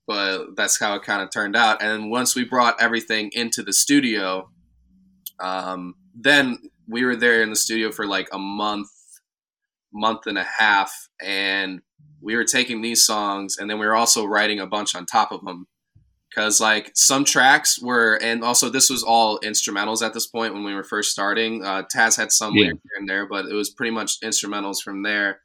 But 0.07 0.57
that's 0.57 0.81
how 0.81 0.95
it 0.95 1.03
kind 1.03 1.23
of 1.23 1.31
turned 1.31 1.57
out. 1.57 1.83
And 1.83 2.11
once 2.11 2.35
we 2.35 2.45
brought 2.45 2.81
everything 2.81 3.31
into 3.35 3.63
the 3.63 3.73
studio, 3.73 4.51
um, 5.39 5.95
then 6.15 6.59
we 6.89 7.05
were 7.05 7.17
there 7.17 7.43
in 7.43 7.51
the 7.51 7.57
studio 7.57 7.91
for 7.91 8.07
like 8.07 8.29
a 8.33 8.39
month, 8.39 8.89
month 9.93 10.27
and 10.27 10.39
a 10.39 10.47
half, 10.59 10.93
and 11.21 11.81
we 12.21 12.37
were 12.37 12.45
taking 12.45 12.83
these 12.83 13.05
songs, 13.05 13.57
and 13.59 13.69
then 13.69 13.79
we 13.79 13.87
were 13.87 13.97
also 13.97 14.25
writing 14.25 14.61
a 14.61 14.67
bunch 14.67 14.95
on 14.95 15.07
top 15.07 15.33
of 15.33 15.45
them. 15.45 15.67
Because 16.31 16.63
like 16.63 16.93
some 16.95 17.27
tracks 17.27 17.79
were, 17.79 18.19
and 18.23 18.43
also 18.43 18.71
this 18.71 18.89
was 18.89 19.03
all 19.03 19.39
instrumentals 19.41 20.01
at 20.05 20.15
this 20.15 20.27
point 20.27 20.55
when 20.55 20.65
we 20.65 20.75
were 20.75 20.83
first 20.83 21.11
starting. 21.11 21.63
Uh, 21.63 21.83
Taz 21.95 22.17
had 22.17 22.33
some 22.33 22.57
yeah. 22.57 22.65
here 22.65 22.79
and 22.99 23.07
there, 23.07 23.29
but 23.29 23.45
it 23.45 23.53
was 23.53 23.69
pretty 23.69 23.91
much 23.91 24.19
instrumentals 24.21 24.81
from 24.83 25.03
there 25.03 25.41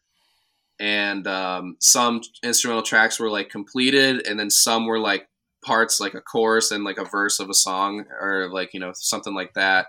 and 0.80 1.26
um, 1.28 1.76
some 1.80 2.22
instrumental 2.44 2.84
tracks 2.84 3.20
were 3.20 3.30
like 3.30 3.50
completed 3.50 4.26
and 4.28 4.40
then 4.40 4.50
some 4.50 4.86
were 4.86 5.00
like 5.00 5.28
parts 5.66 6.00
like 6.00 6.14
a 6.14 6.22
chorus 6.22 6.72
and 6.72 6.84
like 6.84 6.98
a 6.98 7.06
verse 7.06 7.40
of 7.40 7.50
a 7.50 7.54
song 7.54 8.06
or 8.22 8.50
like 8.52 8.74
you 8.74 8.80
know 8.80 8.92
something 8.94 9.34
like 9.34 9.54
that 9.54 9.88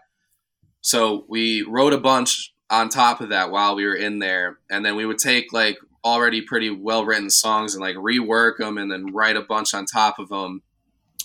so 0.80 1.24
we 1.28 1.62
wrote 1.62 1.92
a 1.92 1.98
bunch 1.98 2.54
on 2.70 2.88
top 2.88 3.20
of 3.20 3.30
that 3.30 3.50
while 3.50 3.74
we 3.74 3.84
were 3.84 3.94
in 3.94 4.18
there 4.18 4.58
and 4.70 4.84
then 4.84 4.96
we 4.96 5.06
would 5.06 5.18
take 5.18 5.52
like 5.52 5.78
already 6.04 6.40
pretty 6.40 6.70
well 6.70 7.04
written 7.04 7.30
songs 7.30 7.74
and 7.74 7.82
like 7.82 7.96
rework 7.96 8.58
them 8.58 8.78
and 8.78 8.90
then 8.90 9.12
write 9.12 9.36
a 9.36 9.42
bunch 9.42 9.74
on 9.74 9.84
top 9.84 10.18
of 10.18 10.28
them 10.28 10.62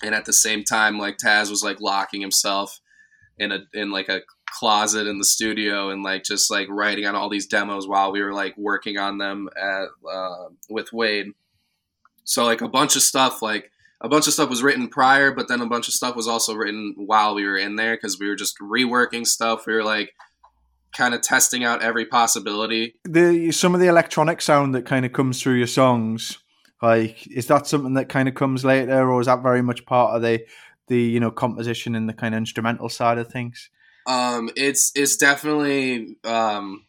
and 0.02 0.16
at 0.16 0.26
the 0.26 0.34
same 0.34 0.64
time 0.64 0.98
like 0.98 1.18
taz 1.18 1.50
was 1.50 1.64
like 1.64 1.80
locking 1.80 2.22
himself 2.22 2.80
in 3.38 3.52
a 3.52 3.60
in 3.74 3.92
like 3.92 4.10
a 4.10 4.22
closet 4.54 5.08
in 5.08 5.18
the 5.18 5.26
studio 5.26 5.90
and 5.90 6.04
like 6.04 6.24
just 6.24 6.52
like 6.52 6.68
writing 6.70 7.06
on 7.06 7.16
all 7.16 7.30
these 7.30 7.48
demos 7.48 7.88
while 7.88 8.12
we 8.12 8.22
were 8.22 8.34
like 8.34 8.56
working 8.58 8.98
on 8.98 9.18
them 9.18 9.50
at 9.58 9.88
uh, 10.10 10.50
with 10.70 10.94
Wade. 10.94 11.32
So 12.24 12.46
like 12.46 12.62
a 12.62 12.70
bunch 12.70 12.96
of 12.96 13.02
stuff 13.02 13.42
like 13.42 13.72
a 14.04 14.10
bunch 14.10 14.28
of 14.28 14.34
stuff 14.34 14.50
was 14.50 14.62
written 14.62 14.90
prior, 14.90 15.32
but 15.32 15.48
then 15.48 15.62
a 15.62 15.68
bunch 15.68 15.88
of 15.88 15.94
stuff 15.94 16.16
was 16.16 16.28
also 16.28 16.54
written 16.54 16.94
while 16.98 17.34
we 17.34 17.46
were 17.46 17.58
in 17.58 17.78
there 17.78 17.96
because 17.96 18.20
we 18.20 18.28
were 18.28 18.36
just 18.36 18.60
reworking 18.60 19.26
stuff. 19.26 19.66
We 19.66 19.74
were 19.74 19.84
like 19.84 20.14
kind 20.96 21.14
of 21.14 21.22
testing 21.22 21.64
out 21.64 21.82
every 21.82 22.06
possibility. 22.06 22.96
The 23.06 23.52
some 23.52 23.74
of 23.74 23.80
the 23.80 23.88
electronic 23.88 24.42
sound 24.42 24.76
that 24.76 24.86
kind 24.86 25.06
of 25.06 25.14
comes 25.14 25.42
through 25.42 25.56
your 25.56 25.68
songs, 25.68 26.38
like 26.82 27.26
is 27.28 27.48
that 27.48 27.66
something 27.66 27.94
that 27.94 28.10
kind 28.10 28.28
of 28.28 28.36
comes 28.36 28.66
later, 28.66 29.10
or 29.10 29.22
is 29.22 29.28
that 29.28 29.42
very 29.42 29.62
much 29.62 29.86
part 29.86 30.16
of 30.16 30.22
the 30.22 30.46
the 30.88 31.00
you 31.00 31.22
know 31.22 31.32
composition 31.32 31.96
and 31.96 32.10
the 32.10 32.14
kind 32.14 32.36
of 32.36 32.40
instrumental 32.40 32.90
side 32.90 33.18
of 33.18 33.30
things? 33.30 33.70
Um, 34.06 34.50
it's 34.58 34.92
it's 34.96 35.16
definitely 35.16 36.18
um, 36.26 36.86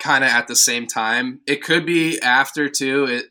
kind 0.00 0.24
of 0.24 0.30
at 0.30 0.48
the 0.48 0.56
same 0.56 0.88
time. 0.88 1.40
It 1.46 1.62
could 1.62 1.86
be 1.86 2.20
after 2.20 2.68
too. 2.68 3.04
It 3.04 3.26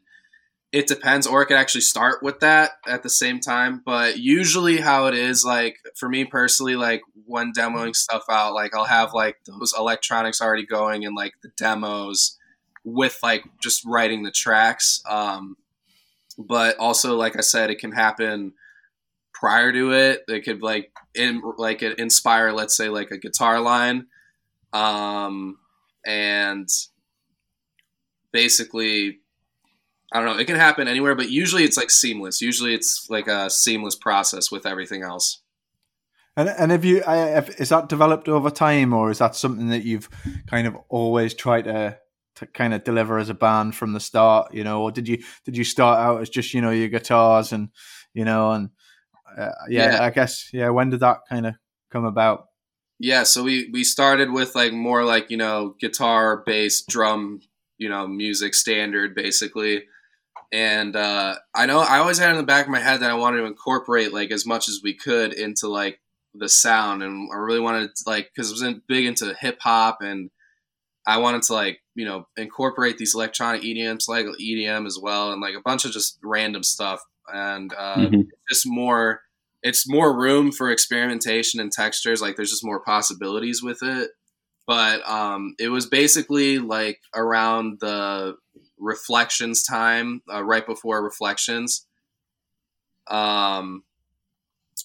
it 0.76 0.88
depends, 0.88 1.26
or 1.26 1.42
it 1.42 1.46
could 1.46 1.56
actually 1.56 1.80
start 1.80 2.22
with 2.22 2.42
that 2.42 2.72
at 2.86 3.02
the 3.02 3.10
same 3.10 3.40
time. 3.40 3.82
But 3.86 4.20
usually, 4.20 4.82
how 4.82 5.06
it 5.06 5.14
is, 5.14 5.46
like 5.46 5.78
for 5.96 6.10
me 6.10 6.26
personally, 6.26 6.76
like 6.76 7.02
when 7.26 7.54
demoing 7.54 7.96
stuff 7.96 8.26
out, 8.30 8.54
like 8.54 8.76
I'll 8.76 8.84
have 8.84 9.14
like 9.14 9.38
those 9.46 9.74
electronics 9.78 10.42
already 10.42 10.66
going 10.66 11.06
and 11.06 11.16
like 11.16 11.36
the 11.42 11.50
demos 11.58 12.38
with 12.84 13.18
like 13.24 13.46
just 13.62 13.86
writing 13.86 14.24
the 14.24 14.32
tracks. 14.32 15.02
Um, 15.10 15.56
but 16.38 16.78
also, 16.78 17.16
like 17.16 17.38
I 17.38 17.42
said, 17.42 17.70
it 17.70 17.80
can 17.80 17.94
happen 17.94 18.52
prior 19.34 19.72
to 19.72 19.94
it. 19.94 20.26
It 20.28 20.42
could 20.42 20.62
like 20.62 20.92
in 21.14 21.42
like 21.58 21.84
it 21.84 22.00
inspire, 22.00 22.52
let's 22.52 22.76
say, 22.76 22.90
like 22.90 23.12
a 23.12 23.18
guitar 23.18 23.62
line, 23.62 24.08
um, 24.74 25.58
and 26.06 26.68
basically, 28.34 29.22
I 30.16 30.20
don't 30.22 30.34
know. 30.34 30.40
It 30.40 30.46
can 30.46 30.56
happen 30.56 30.88
anywhere, 30.88 31.14
but 31.14 31.30
usually 31.30 31.66
it's 31.66 31.76
like 31.76 31.92
seamless. 31.92 32.42
Usually 32.42 32.74
it's 32.74 33.10
like 33.10 33.28
a 33.28 33.50
seamless 33.50 33.98
process 33.98 34.50
with 34.50 34.66
everything 34.66 35.04
else. 35.04 35.42
And 36.38 36.48
and 36.48 36.72
have 36.72 36.86
you 36.86 37.04
is 37.04 37.70
that 37.70 37.90
developed 37.90 38.30
over 38.30 38.50
time, 38.50 38.94
or 38.94 39.12
is 39.12 39.18
that 39.18 39.36
something 39.36 39.70
that 39.70 39.84
you've 39.84 40.10
kind 40.48 40.68
of 40.68 40.78
always 40.88 41.34
tried 41.34 41.64
to 41.64 41.98
to 42.36 42.46
kind 42.48 42.74
of 42.74 42.86
deliver 42.86 43.18
as 43.18 43.30
a 43.30 43.34
band 43.34 43.76
from 43.76 43.92
the 43.92 44.00
start? 44.00 44.54
You 44.54 44.64
know, 44.64 44.84
or 44.84 44.92
did 44.92 45.10
you 45.10 45.22
did 45.44 45.58
you 45.58 45.66
start 45.66 46.00
out 46.00 46.22
as 46.22 46.30
just 46.30 46.54
you 46.54 46.62
know 46.62 46.72
your 46.72 46.88
guitars 46.88 47.52
and 47.52 47.70
you 48.14 48.24
know 48.24 48.52
and 48.52 48.70
uh, 49.38 49.52
yeah, 49.70 49.96
yeah, 49.96 50.04
I 50.04 50.12
guess 50.12 50.50
yeah. 50.54 50.70
When 50.70 50.92
did 50.92 51.02
that 51.02 51.20
kind 51.30 51.46
of 51.46 51.56
come 51.92 52.06
about? 52.06 52.46
Yeah, 53.00 53.24
so 53.24 53.44
we 53.44 53.70
we 53.74 53.84
started 53.84 54.32
with 54.32 54.56
like 54.56 54.72
more 54.72 55.04
like 55.04 55.30
you 55.30 55.38
know 55.38 55.76
guitar, 55.78 56.42
bass, 56.46 56.84
drum, 56.88 57.42
you 57.78 57.90
know, 57.90 58.08
music 58.08 58.54
standard 58.54 59.14
basically. 59.16 59.84
And 60.56 60.96
uh, 60.96 61.36
I 61.54 61.66
know 61.66 61.82
I 61.82 61.98
always 61.98 62.18
had 62.18 62.32
in 62.32 62.38
the 62.38 62.44
back 62.44 62.66
of 62.66 62.72
my 62.72 62.80
head 62.80 63.02
that 63.02 63.12
I 63.12 63.16
wanted 63.16 63.40
to 63.40 63.46
incorporate 63.46 64.14
like 64.14 64.32
as 64.32 64.46
much 64.46 64.70
as 64.70 64.80
we 64.82 64.94
could 64.94 65.34
into 65.34 65.68
like 65.68 66.00
the 66.34 66.48
sound, 66.48 67.04
and 67.04 67.30
I 67.30 67.36
really 67.40 67.60
wanted 67.60 67.94
to, 67.94 68.04
like 68.08 68.32
because 68.34 68.52
I 68.52 68.54
was 68.54 68.62
in, 68.62 68.82
big 68.88 69.06
into 69.06 69.34
hip 69.34 69.58
hop, 69.60 69.98
and 70.00 70.30
I 71.06 71.18
wanted 71.18 71.42
to 71.44 71.54
like 71.54 71.82
you 71.94 72.06
know 72.06 72.30
incorporate 72.38 72.98
these 72.98 73.16
electronic 73.16 73.64
EDMs, 73.64 74.08
like 74.08 74.28
EDM 74.28 74.88
as 74.88 74.98
well, 74.98 75.34
and 75.34 75.42
like 75.42 75.56
a 75.56 75.62
bunch 75.62 75.84
of 75.84 75.92
just 75.92 76.20
random 76.24 76.64
stuff, 76.64 77.02
and 77.28 77.74
uh, 77.78 77.98
mm-hmm. 77.98 78.22
just 78.50 78.66
more 78.66 79.24
it's 79.62 79.90
more 79.90 80.18
room 80.18 80.54
for 80.54 80.72
experimentation 80.72 81.60
and 81.60 81.70
textures. 81.70 82.22
Like 82.22 82.38
there's 82.38 82.52
just 82.52 82.64
more 82.64 82.80
possibilities 82.80 83.62
with 83.62 83.84
it. 83.84 84.12
But 84.66 85.08
um, 85.08 85.54
it 85.60 85.68
was 85.68 85.86
basically 85.86 86.60
like 86.60 87.02
around 87.14 87.80
the 87.82 88.38
reflections 88.78 89.64
time, 89.64 90.22
uh, 90.32 90.44
right 90.44 90.66
before 90.66 91.04
reflections. 91.04 91.86
Um, 93.08 93.84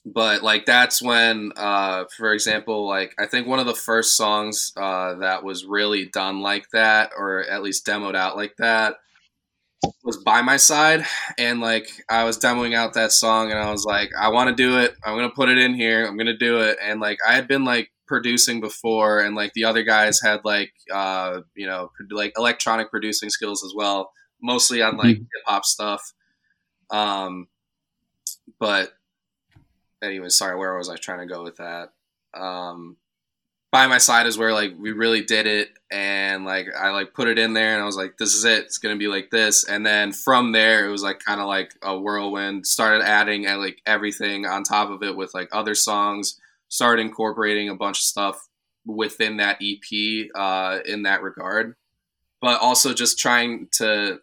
but 0.06 0.42
like 0.42 0.66
that's 0.66 1.02
when, 1.02 1.52
uh, 1.56 2.04
for 2.16 2.32
example, 2.32 2.86
like 2.86 3.14
I 3.18 3.26
think 3.26 3.46
one 3.46 3.58
of 3.58 3.66
the 3.66 3.74
first 3.74 4.16
songs 4.16 4.72
uh, 4.76 5.14
that 5.16 5.42
was 5.44 5.64
really 5.64 6.06
done 6.06 6.40
like 6.40 6.66
that, 6.72 7.10
or 7.16 7.44
at 7.44 7.62
least 7.62 7.86
demoed 7.86 8.14
out 8.14 8.36
like 8.36 8.56
that, 8.58 8.96
was 10.04 10.18
by 10.18 10.42
my 10.42 10.56
side. 10.56 11.04
And 11.38 11.60
like 11.60 11.88
I 12.08 12.24
was 12.24 12.38
demoing 12.38 12.74
out 12.74 12.94
that 12.94 13.12
song 13.12 13.50
and 13.50 13.58
I 13.58 13.70
was 13.70 13.84
like 13.84 14.10
I 14.18 14.28
want 14.28 14.48
to 14.48 14.54
do 14.54 14.78
it. 14.78 14.94
I'm 15.04 15.16
to 15.28 15.34
put 15.34 15.48
it 15.48 15.58
in 15.58 15.74
here. 15.74 16.06
I'm 16.06 16.16
to 16.26 16.36
do 16.36 16.60
it. 16.60 16.78
And 16.82 17.00
like 17.00 17.18
I 17.26 17.34
had 17.34 17.48
been 17.48 17.64
like 17.64 17.90
producing 18.10 18.60
before, 18.60 19.20
and 19.20 19.36
like 19.36 19.52
the 19.52 19.64
other 19.64 19.84
guys 19.84 20.20
had 20.20 20.40
like 20.44 20.72
uh, 20.92 21.42
you 21.54 21.66
know 21.66 21.92
like 22.10 22.32
electronic 22.36 22.90
producing 22.90 23.30
skills 23.30 23.64
as 23.64 23.72
well, 23.74 24.12
mostly 24.42 24.82
on 24.82 24.96
like 24.96 25.16
mm 25.16 25.20
hip 25.20 25.42
hop 25.46 25.64
stuff. 25.64 26.12
Um, 26.90 27.46
but 28.58 28.90
anyway, 30.02 30.28
sorry, 30.28 30.58
where 30.58 30.76
was 30.76 30.90
I 30.90 30.96
trying 30.96 31.20
to 31.20 31.32
go 31.32 31.44
with 31.44 31.56
that? 31.56 31.92
Um, 32.34 32.96
by 33.70 33.86
my 33.86 33.98
side 33.98 34.26
is 34.26 34.36
where 34.36 34.52
like 34.52 34.72
we 34.76 34.90
really 34.90 35.22
did 35.22 35.46
it 35.46 35.70
and 35.92 36.44
like 36.44 36.66
I 36.76 36.90
like 36.90 37.14
put 37.14 37.28
it 37.28 37.38
in 37.38 37.52
there 37.54 37.74
and 37.74 37.82
I 37.82 37.86
was 37.86 37.96
like 37.96 38.18
this 38.18 38.34
is 38.34 38.44
it 38.44 38.64
it's 38.64 38.78
gonna 38.78 38.96
be 38.96 39.06
like 39.06 39.30
this 39.30 39.62
and 39.62 39.86
then 39.86 40.12
from 40.12 40.50
there 40.50 40.84
it 40.84 40.90
was 40.90 41.04
like 41.04 41.20
kind 41.20 41.40
of 41.40 41.46
like 41.46 41.72
a 41.80 41.96
whirlwind 41.96 42.66
started 42.66 43.04
adding 43.04 43.46
and 43.46 43.56
uh, 43.56 43.60
like 43.60 43.80
everything 43.86 44.44
on 44.44 44.64
top 44.64 44.90
of 44.90 45.04
it 45.04 45.16
with 45.16 45.32
like 45.34 45.48
other 45.52 45.76
songs 45.76 46.40
started 46.70 47.02
incorporating 47.02 47.68
a 47.68 47.74
bunch 47.74 47.98
of 47.98 48.04
stuff 48.04 48.48
within 48.86 49.36
that 49.36 49.58
EP 49.62 50.30
uh, 50.34 50.78
in 50.86 51.02
that 51.02 51.22
regard 51.22 51.76
but 52.40 52.60
also 52.60 52.94
just 52.94 53.18
trying 53.18 53.68
to 53.72 54.20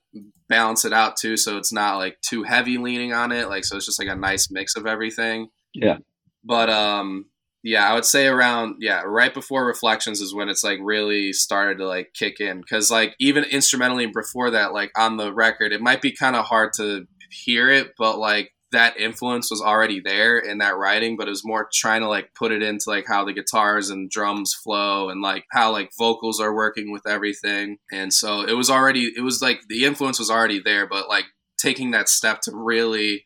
balance 0.50 0.86
it 0.86 0.94
out 0.94 1.18
too 1.18 1.38
so 1.38 1.58
it's 1.58 1.74
not 1.74 1.98
like 1.98 2.20
too 2.22 2.44
heavy 2.44 2.78
leaning 2.78 3.14
on 3.14 3.32
it 3.32 3.50
like 3.50 3.66
so 3.66 3.78
it's 3.78 3.86
just 3.86 4.00
like 4.00 4.08
a 4.08 4.16
nice 4.16 4.50
mix 4.50 4.76
of 4.76 4.86
everything. 4.86 5.50
Yeah. 5.74 5.98
But 6.44 6.70
um 6.70 7.26
yeah, 7.64 7.90
I 7.90 7.96
would 7.96 8.06
say 8.06 8.28
around 8.28 8.78
yeah, 8.80 9.02
right 9.02 9.34
before 9.34 9.66
Reflections 9.66 10.22
is 10.22 10.34
when 10.34 10.48
it's 10.48 10.64
like 10.64 10.80
really 10.82 11.34
started 11.34 11.80
to 11.80 11.88
like 11.88 12.14
kick 12.14 12.40
in 12.40 12.64
cuz 12.64 12.90
like 12.90 13.16
even 13.20 13.44
instrumentally 13.44 14.08
before 14.08 14.52
that 14.52 14.74
like 14.74 14.92
on 14.98 15.18
the 15.18 15.34
record 15.34 15.74
it 15.74 15.82
might 15.82 16.02
be 16.02 16.12
kind 16.12 16.36
of 16.36 16.46
hard 16.46 16.74
to 16.74 17.08
hear 17.30 17.70
it, 17.70 17.94
but 17.98 18.18
like 18.18 18.54
that 18.72 18.98
influence 18.98 19.50
was 19.50 19.62
already 19.62 20.00
there 20.00 20.38
in 20.38 20.58
that 20.58 20.78
writing, 20.78 21.16
but 21.16 21.28
it 21.28 21.32
was 21.32 21.46
more 21.46 21.70
trying 21.74 22.02
to 22.02 22.08
like 22.08 22.34
put 22.34 22.52
it 22.52 22.62
into 22.62 22.90
like 22.90 23.06
how 23.08 23.24
the 23.24 23.34
guitars 23.34 23.90
and 23.90 24.10
drums 24.10 24.54
flow 24.54 25.10
and 25.10 25.22
like 25.22 25.46
how 25.52 25.72
like 25.72 25.92
vocals 25.98 26.42
are 26.42 26.54
working 26.54 26.92
with 26.92 27.08
everything. 27.08 27.78
And 27.92 28.14
so 28.14 28.42
it 28.42 28.54
was 28.54 28.70
already 28.70 29.12
it 29.16 29.22
was 29.22 29.42
like 29.42 29.62
the 29.70 29.86
influence 29.86 30.20
was 30.20 30.30
already 30.30 30.60
there, 30.60 30.86
but 30.86 31.08
like 31.08 31.26
taking 31.58 31.92
that 31.92 32.10
step 32.10 32.42
to 32.42 32.52
really 32.54 33.26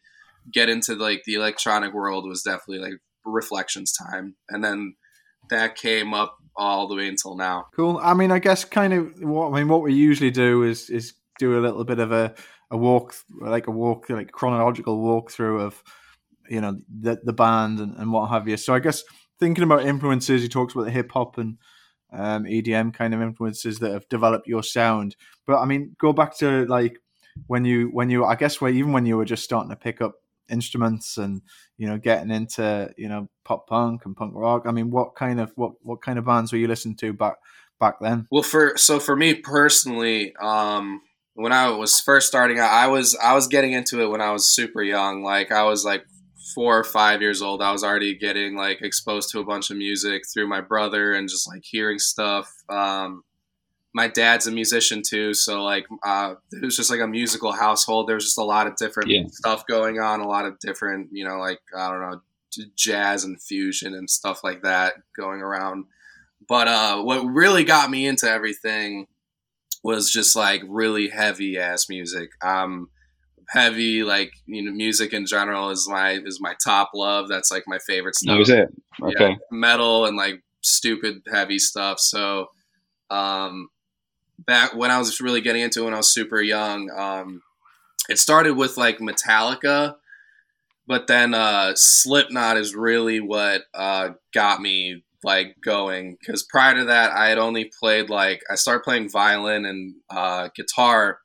get 0.52 0.70
into 0.70 0.96
like 0.96 1.24
the 1.26 1.36
electronic 1.36 1.94
world 1.94 2.28
was 2.28 2.44
definitely 2.44 2.80
like 2.80 3.00
reflections 3.26 3.94
time, 3.94 4.36
and 4.50 4.64
then 4.64 4.96
that 5.50 5.76
came 5.76 6.14
up 6.14 6.38
all 6.56 6.88
the 6.88 6.96
way 6.96 7.08
until 7.08 7.36
now. 7.36 7.66
Cool. 7.76 8.00
I 8.02 8.14
mean, 8.14 8.32
I 8.32 8.40
guess 8.40 8.64
kind 8.64 8.94
of 8.94 9.22
what 9.22 9.52
I 9.52 9.60
mean. 9.60 9.68
What 9.68 9.82
we 9.82 9.94
usually 9.94 10.32
do 10.32 10.64
is 10.64 10.90
is 10.90 11.14
do 11.42 11.60
a 11.60 11.66
little 11.66 11.84
bit 11.84 12.00
of 12.00 12.12
a 12.12 12.34
a 12.70 12.78
walk, 12.78 13.16
like 13.42 13.68
a 13.68 13.72
walk, 13.72 14.10
like 14.10 14.32
chronological 14.32 14.98
walkthrough 14.98 15.62
of 15.62 15.84
you 16.50 16.62
know 16.62 16.80
the 16.90 17.20
the 17.24 17.34
band 17.34 17.80
and, 17.80 17.98
and 17.98 18.12
what 18.12 18.30
have 18.30 18.48
you. 18.48 18.58
So 18.58 18.74
I 18.74 18.80
guess 18.80 19.04
thinking 19.40 19.64
about 19.64 19.86
influences, 19.86 20.42
he 20.42 20.50
talks 20.50 20.74
about 20.74 20.86
the 20.86 20.92
hip 20.92 21.12
hop 21.12 21.38
and 21.38 21.58
um, 22.14 22.44
EDM 22.44 22.94
kind 22.94 23.14
of 23.14 23.22
influences 23.22 23.80
that 23.80 23.92
have 23.92 24.08
developed 24.10 24.48
your 24.48 24.64
sound. 24.64 25.16
But 25.48 25.60
I 25.60 25.66
mean, 25.66 25.96
go 26.00 26.14
back 26.14 26.38
to 26.38 26.66
like 26.68 26.98
when 27.48 27.66
you 27.66 27.88
when 27.88 28.10
you 28.10 28.24
I 28.26 28.36
guess 28.36 28.62
where 28.62 28.72
even 28.72 28.94
when 28.94 29.06
you 29.06 29.18
were 29.18 29.26
just 29.26 29.44
starting 29.44 29.72
to 29.72 29.76
pick 29.76 30.02
up 30.02 30.14
instruments 30.50 31.18
and 31.18 31.42
you 31.78 31.88
know 31.88 31.98
getting 31.98 32.30
into 32.30 32.92
you 32.98 33.08
know 33.08 33.30
pop 33.46 33.68
punk 33.68 34.06
and 34.06 34.18
punk 34.18 34.34
rock 34.36 34.64
i 34.66 34.72
mean 34.72 34.92
what 34.92 35.16
kind 35.16 35.40
of 35.40 35.52
what 35.56 35.72
what 35.82 36.02
kind 36.02 36.20
of 36.20 36.26
bands 36.26 36.52
were 36.52 36.58
you 36.58 36.68
listening 36.68 36.96
to 36.96 37.14
back 37.14 37.36
back 37.80 37.96
then 38.02 38.28
well 38.30 38.44
for 38.44 38.76
so 38.76 39.00
for 39.00 39.16
me 39.16 39.34
personally 39.34 40.36
um 40.42 41.02
when 41.42 41.52
i 41.52 41.70
was 41.70 42.00
first 42.00 42.28
starting 42.28 42.60
out 42.60 42.72
i 42.72 42.88
was 42.88 43.18
i 43.22 43.34
was 43.34 43.48
getting 43.48 43.74
into 43.74 44.02
it 44.02 44.10
when 44.10 44.22
i 44.22 44.32
was 44.32 44.46
super 44.46 44.82
young 44.82 45.24
like 45.24 45.52
i 45.52 45.64
was 45.64 45.84
like 45.84 46.06
four 46.54 46.78
or 46.78 46.84
five 46.84 47.22
years 47.22 47.42
old 47.42 47.62
i 47.62 47.72
was 47.72 47.84
already 47.84 48.16
getting 48.16 48.56
like 48.56 48.82
exposed 48.82 49.30
to 49.30 49.40
a 49.40 49.46
bunch 49.46 49.70
of 49.70 49.78
music 49.78 50.24
through 50.32 50.48
my 50.48 50.62
brother 50.62 51.14
and 51.14 51.30
just 51.30 51.48
like 51.48 51.64
hearing 51.64 52.00
stuff 52.00 52.52
um 52.70 53.24
my 53.94 54.08
dad's 54.08 54.48
a 54.48 54.52
musician 54.52 55.02
too, 55.06 55.34
so 55.34 55.64
like 55.64 55.86
uh, 56.04 56.36
it 56.52 56.64
was 56.64 56.78
just 56.78 56.90
like 56.90 57.02
a 57.02 57.08
musical 57.08 57.52
household. 57.52 58.08
There 58.08 58.16
was 58.16 58.24
just 58.24 58.38
a 58.38 58.44
lot 58.44 58.68
of 58.68 58.76
different 58.78 59.10
yeah. 59.10 59.24
stuff 59.28 59.66
going 59.68 60.00
on, 60.00 60.22
a 60.22 60.28
lot 60.28 60.46
of 60.46 60.60
different, 60.60 61.10
you 61.12 61.26
know, 61.26 61.40
like 61.40 61.60
I 61.76 61.90
don't 61.90 62.02
know, 62.02 62.22
jazz 62.76 63.24
and 63.24 63.42
fusion 63.42 63.94
and 63.94 64.10
stuff 64.10 64.44
like 64.44 64.62
that 64.64 64.94
going 65.16 65.42
around. 65.42 65.86
But 66.48 66.68
uh, 66.68 67.02
what 67.02 67.24
really 67.24 67.64
got 67.64 67.90
me 67.90 68.06
into 68.06 68.30
everything 68.30 69.08
was 69.84 70.12
just 70.12 70.36
like 70.36 70.62
really 70.68 71.10
heavy 71.10 71.58
ass 71.58 71.90
music. 71.90 72.32
Um, 72.42 72.90
heavy 73.50 74.04
like 74.04 74.32
you 74.46 74.64
know 74.64 74.72
music 74.72 75.12
in 75.12 75.26
general 75.26 75.70
is 75.70 75.88
my 75.90 76.20
is 76.26 76.40
my 76.40 76.56
top 76.64 76.92
love. 76.94 77.28
That's 77.28 77.52
like 77.52 77.64
my 77.68 77.80
favorite 77.80 78.16
stuff. 78.16 78.34
That 78.34 78.40
was 78.40 78.50
it. 78.50 78.70
Okay. 79.02 79.30
Yeah, 79.30 79.36
metal 79.52 80.06
and 80.06 80.18
like 80.18 80.44
stupid 80.62 81.24
heavy 81.32 81.60
stuff. 81.60 82.00
So 82.00 82.50
um, 83.10 83.70
back 84.40 84.76
when 84.76 84.92
I 84.92 84.98
was 84.98 85.20
really 85.20 85.42
getting 85.42 85.62
into 85.62 85.82
it 85.82 85.86
when 85.86 85.94
I 85.94 85.98
was 85.98 86.10
super 86.10 86.42
young. 86.42 86.90
Um, 86.96 87.42
it 88.10 88.20
started 88.20 88.58
with 88.58 88.78
like 88.78 89.00
Metallica, 89.00 89.96
but 90.88 91.08
then 91.08 91.34
uh, 91.34 91.74
Slipknot 91.76 92.58
is 92.58 92.76
really 92.76 93.20
what 93.20 93.64
uh, 93.74 94.10
got 94.34 94.62
me 94.62 95.04
like 95.24 95.56
going 95.64 96.18
because 96.20 96.44
prior 96.44 96.76
to 96.76 96.86
that 96.86 97.12
I 97.12 97.28
had 97.28 97.38
only 97.38 97.72
played 97.80 98.10
like 98.10 98.42
I 98.50 98.56
started 98.56 98.84
playing 98.84 99.10
violin 99.10 99.66
and 99.66 99.96
uh, 100.10 100.50
guitar, 100.56 101.20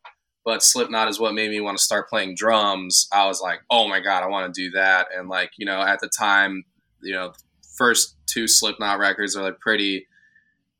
but 0.45 0.63
Slipknot 0.63 1.09
is 1.09 1.19
what 1.19 1.35
made 1.35 1.51
me 1.51 1.61
want 1.61 1.79
to 1.79 1.83
start 1.83 2.09
playing 2.09 2.35
drums. 2.37 3.09
I 3.13 3.27
was 3.27 3.41
like, 3.41 3.61
oh 3.71 3.89
my 3.89 4.01
god, 4.01 4.23
I 4.23 4.29
want 4.29 4.53
to 4.53 4.61
do 4.61 4.71
that, 4.73 5.09
and 5.17 5.29
like 5.29 5.53
you 5.57 5.67
know 5.67 5.81
at 5.81 6.01
the 6.01 6.09
time, 6.09 6.65
you 7.03 7.13
know, 7.13 7.33
first 7.77 8.17
two 8.27 8.47
Slipknot 8.47 8.99
records 8.99 9.37
are 9.37 9.43
like 9.43 9.61
pretty 9.61 10.07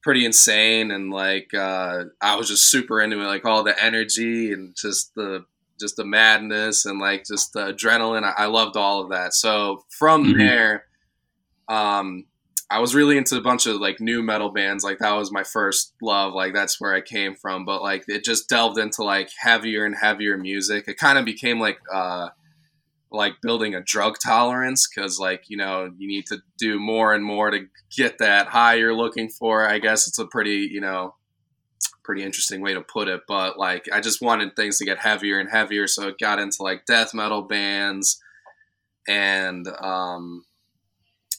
pretty 0.03 0.25
insane 0.25 0.93
and 0.93 1.11
like 1.11 1.53
uh, 1.53 2.05
I 2.21 2.37
was 2.37 2.47
just 2.47 2.71
super 2.71 3.01
into 3.01 3.21
it, 3.21 3.25
like 3.25 3.45
all 3.45 3.65
the 3.65 3.83
energy 3.83 4.53
and 4.53 4.77
just 4.77 5.15
the 5.17 5.45
just 5.81 5.97
the 5.97 6.05
madness 6.05 6.87
and 6.87 7.01
like 7.01 7.25
just 7.25 7.53
the 7.53 7.73
adrenaline. 7.73 8.23
I, 8.23 8.45
I 8.45 8.47
loved 8.47 8.77
all 8.77 9.03
of 9.03 9.11
that. 9.11 9.35
So 9.35 9.85
from 9.91 10.25
mm-hmm. 10.25 10.39
there, 10.39 10.85
um, 11.69 12.25
I 12.69 12.81
was 12.81 12.95
really 12.95 13.17
into 13.17 13.37
a 13.37 13.41
bunch 13.41 13.67
of 13.67 13.77
like 13.77 14.01
nu 14.01 14.23
metal 14.23 14.51
bands. 14.51 14.83
Like 14.83 14.99
that 14.99 15.13
was 15.13 15.31
my 15.31 15.45
first 15.45 15.95
love. 16.03 16.35
Like 16.35 16.53
that's 16.53 16.81
where 16.81 16.95
I 16.95 17.01
came 17.01 17.35
from. 17.35 17.65
But 17.65 17.83
like 17.83 18.05
it 18.09 18.25
just 18.25 18.49
delved 18.49 18.79
into 18.79 19.05
like 19.05 19.31
heavier 19.39 19.85
and 19.85 19.95
heavier 19.95 20.37
music. 20.37 20.89
It 20.89 20.99
kind 20.99 21.17
of 21.19 21.25
became 21.25 21.61
like 21.61 21.79
uh, 21.93 22.31
like 23.11 23.41
building 23.41 23.75
a 23.75 23.81
drug 23.81 24.17
tolerance 24.25 24.89
because 24.89 25.19
like 25.19 25.45
you 25.49 25.57
know 25.57 25.91
you 25.97 26.09
need 26.09 26.27
to 26.27 26.39
do 26.59 26.79
more 26.79 27.15
and 27.15 27.25
more 27.25 27.51
to 27.51 27.67
get 27.97 28.19
that 28.19 28.49
high 28.49 28.75
you're 28.75 28.95
looking 28.95 29.29
for 29.29 29.69
i 29.69 29.79
guess 29.79 30.07
it's 30.07 30.19
a 30.19 30.27
pretty 30.27 30.69
you 30.71 30.81
know 30.81 31.15
pretty 32.03 32.23
interesting 32.23 32.61
way 32.61 32.75
to 32.75 32.81
put 32.81 33.09
it 33.09 33.21
but 33.27 33.59
like 33.59 33.87
i 33.93 34.01
just 34.01 34.23
wanted 34.23 34.55
things 34.55 34.79
to 34.79 34.85
get 34.85 34.99
heavier 34.99 35.39
and 35.39 35.51
heavier 35.51 35.87
so 35.87 36.09
it 36.09 36.19
got 36.19 36.39
into 36.39 36.63
like 36.63 36.85
death 36.87 37.13
metal 37.15 37.43
bands 37.43 38.21
and 39.09 39.67
um 39.81 40.45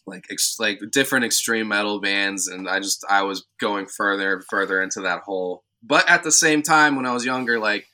like 0.07 0.25
ex- 0.31 0.57
like 0.59 0.79
different 0.91 1.25
extreme 1.25 1.67
metal 1.67 1.99
bands 1.99 2.47
and 2.47 2.67
i 2.69 2.79
just 2.79 3.05
i 3.09 3.21
was 3.21 3.45
going 3.59 3.85
further 3.85 4.33
and 4.33 4.43
further 4.49 4.81
into 4.81 5.01
that 5.01 5.21
hole 5.21 5.63
but 5.83 6.09
at 6.09 6.23
the 6.23 6.31
same 6.31 6.61
time 6.61 6.95
when 6.95 7.05
i 7.05 7.13
was 7.13 7.25
younger 7.25 7.59
like 7.59 7.85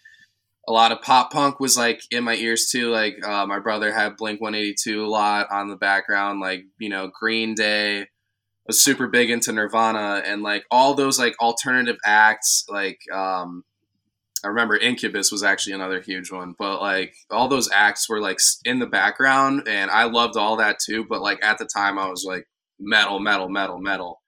a 0.68 0.72
lot 0.72 0.92
of 0.92 1.02
pop 1.02 1.32
punk 1.32 1.60
was 1.60 1.78
like 1.78 2.02
in 2.10 2.24
my 2.24 2.36
ears 2.36 2.70
too. 2.72 2.90
Like 2.90 3.16
uh, 3.26 3.46
my 3.46 3.60
brother 3.60 3.92
had 3.92 4.18
Blink 4.18 4.40
182 4.40 5.04
a 5.04 5.08
lot 5.08 5.48
on 5.52 5.70
the 5.70 5.76
background. 5.76 6.40
Like 6.40 6.64
you 6.80 6.90
know 6.90 7.12
Green 7.20 7.54
Day 7.54 8.08
was 8.66 8.84
super 8.84 9.08
big 9.08 9.30
into 9.30 9.52
Nirvana 9.52 10.24
and 10.26 10.42
like 10.42 10.64
all 10.72 10.94
those 10.94 11.20
like 11.20 11.36
alternative 11.40 11.98
acts. 12.06 12.66
Like 12.70 13.00
um, 13.12 13.64
I 14.44 14.50
remember 14.50 14.76
Incubus 14.76 15.32
was 15.32 15.44
actually 15.44 15.74
another 15.74 16.02
huge 16.02 16.32
one. 16.32 16.56
But 16.58 16.82
like 16.82 17.16
all 17.32 17.48
those 17.48 17.70
acts 17.72 18.10
were 18.10 18.20
like 18.20 18.40
in 18.66 18.80
the 18.80 18.86
background 18.86 19.68
and 19.68 19.90
I 19.90 20.04
loved 20.04 20.38
all 20.38 20.58
that 20.58 20.80
too. 20.80 21.06
But 21.08 21.22
like 21.22 21.44
at 21.44 21.58
the 21.58 21.66
time 21.66 21.98
I 21.98 22.10
was 22.10 22.26
like 22.28 22.48
metal, 22.80 23.20
metal, 23.20 23.50
metal, 23.50 23.80
metal 23.80 24.22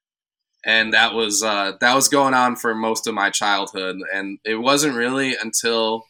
and 0.66 0.92
that 0.92 1.14
was 1.14 1.42
uh, 1.42 1.72
that 1.80 1.94
was 1.94 2.08
going 2.08 2.34
on 2.34 2.56
for 2.56 2.74
most 2.74 3.06
of 3.06 3.14
my 3.14 3.30
childhood 3.30 3.96
and 4.12 4.38
it 4.44 4.56
wasn't 4.56 4.96
really 4.96 5.36
until 5.36 6.04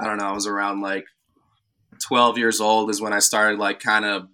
I 0.00 0.06
don't 0.06 0.18
know, 0.18 0.26
I 0.26 0.32
was 0.32 0.46
around 0.46 0.80
like 0.80 1.04
12 2.02 2.38
years 2.38 2.60
old 2.60 2.90
is 2.90 3.00
when 3.00 3.12
I 3.12 3.20
started 3.20 3.58
like 3.58 3.78
kind 3.78 4.04
of 4.04 4.26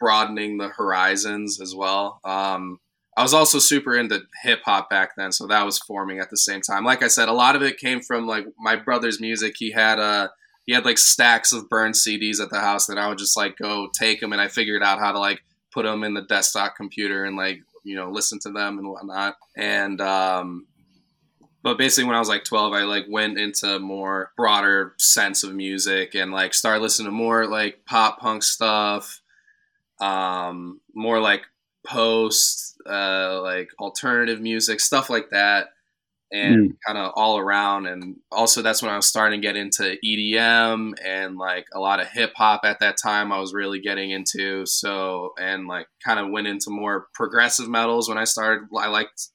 broadening 0.00 0.58
the 0.58 0.68
horizons 0.68 1.60
as 1.60 1.74
well. 1.74 2.20
Um, 2.24 2.80
I 3.16 3.22
was 3.22 3.34
also 3.34 3.58
super 3.58 3.96
into 3.96 4.22
hip 4.42 4.60
hop 4.64 4.90
back 4.90 5.10
then, 5.16 5.30
so 5.32 5.46
that 5.46 5.64
was 5.64 5.78
forming 5.78 6.18
at 6.18 6.30
the 6.30 6.36
same 6.36 6.60
time. 6.60 6.84
Like 6.84 7.02
I 7.02 7.08
said, 7.08 7.28
a 7.28 7.32
lot 7.32 7.54
of 7.54 7.62
it 7.62 7.78
came 7.78 8.00
from 8.00 8.26
like 8.26 8.46
my 8.58 8.76
brother's 8.76 9.20
music. 9.20 9.54
He 9.56 9.70
had 9.70 9.98
uh 9.98 10.28
he 10.66 10.72
had 10.72 10.84
like 10.84 10.98
stacks 10.98 11.52
of 11.52 11.68
burned 11.68 11.94
CDs 11.94 12.40
at 12.40 12.50
the 12.50 12.60
house 12.60 12.86
that 12.86 12.98
I 12.98 13.08
would 13.08 13.18
just 13.18 13.36
like 13.36 13.56
go 13.56 13.88
take 13.98 14.20
them, 14.20 14.32
and 14.32 14.40
I 14.40 14.48
figured 14.48 14.82
out 14.82 14.98
how 14.98 15.12
to 15.12 15.18
like 15.18 15.42
put 15.72 15.84
them 15.84 16.02
in 16.02 16.14
the 16.14 16.22
desktop 16.22 16.74
computer 16.76 17.24
and 17.24 17.36
like 17.36 17.60
you 17.84 17.94
know 17.94 18.10
listen 18.10 18.38
to 18.40 18.50
them 18.50 18.78
and 18.78 18.88
whatnot. 18.88 19.36
And 19.56 20.00
um, 20.00 20.66
but 21.64 21.78
basically 21.78 22.06
when 22.06 22.14
i 22.14 22.20
was 22.20 22.28
like 22.28 22.44
12 22.44 22.72
i 22.72 22.82
like 22.82 23.06
went 23.08 23.38
into 23.38 23.80
more 23.80 24.30
broader 24.36 24.94
sense 24.98 25.42
of 25.42 25.52
music 25.54 26.14
and 26.14 26.30
like 26.30 26.54
started 26.54 26.80
listening 26.80 27.06
to 27.06 27.12
more 27.12 27.46
like 27.46 27.84
pop 27.86 28.20
punk 28.20 28.44
stuff 28.44 29.20
um 30.00 30.80
more 30.94 31.20
like 31.20 31.42
post, 31.86 32.76
uh, 32.88 33.40
like 33.42 33.68
alternative 33.78 34.40
music, 34.40 34.80
stuff 34.80 35.10
like 35.10 35.30
that, 35.30 35.68
and 36.32 36.72
mm. 36.72 36.76
kind 36.86 36.98
of 36.98 37.12
all 37.14 37.38
around. 37.38 37.86
And 37.86 38.16
also, 38.32 38.62
that's 38.62 38.82
when 38.82 38.90
I 38.90 38.96
was 38.96 39.06
starting 39.06 39.40
to 39.40 39.46
get 39.46 39.56
into 39.56 39.96
EDM 40.04 40.94
and 41.04 41.36
like 41.36 41.66
a 41.74 41.80
lot 41.80 42.00
of 42.00 42.08
hip 42.08 42.32
hop 42.36 42.62
at 42.64 42.80
that 42.80 42.96
time. 43.02 43.32
I 43.32 43.38
was 43.38 43.54
really 43.54 43.80
getting 43.80 44.10
into 44.10 44.66
so 44.66 45.32
and 45.38 45.66
like 45.66 45.86
kind 46.04 46.18
of 46.18 46.30
went 46.30 46.46
into 46.46 46.70
more 46.70 47.06
progressive 47.14 47.68
metals 47.68 48.08
when 48.08 48.18
I 48.18 48.24
started. 48.24 48.68
I 48.76 48.88
liked 48.88 49.28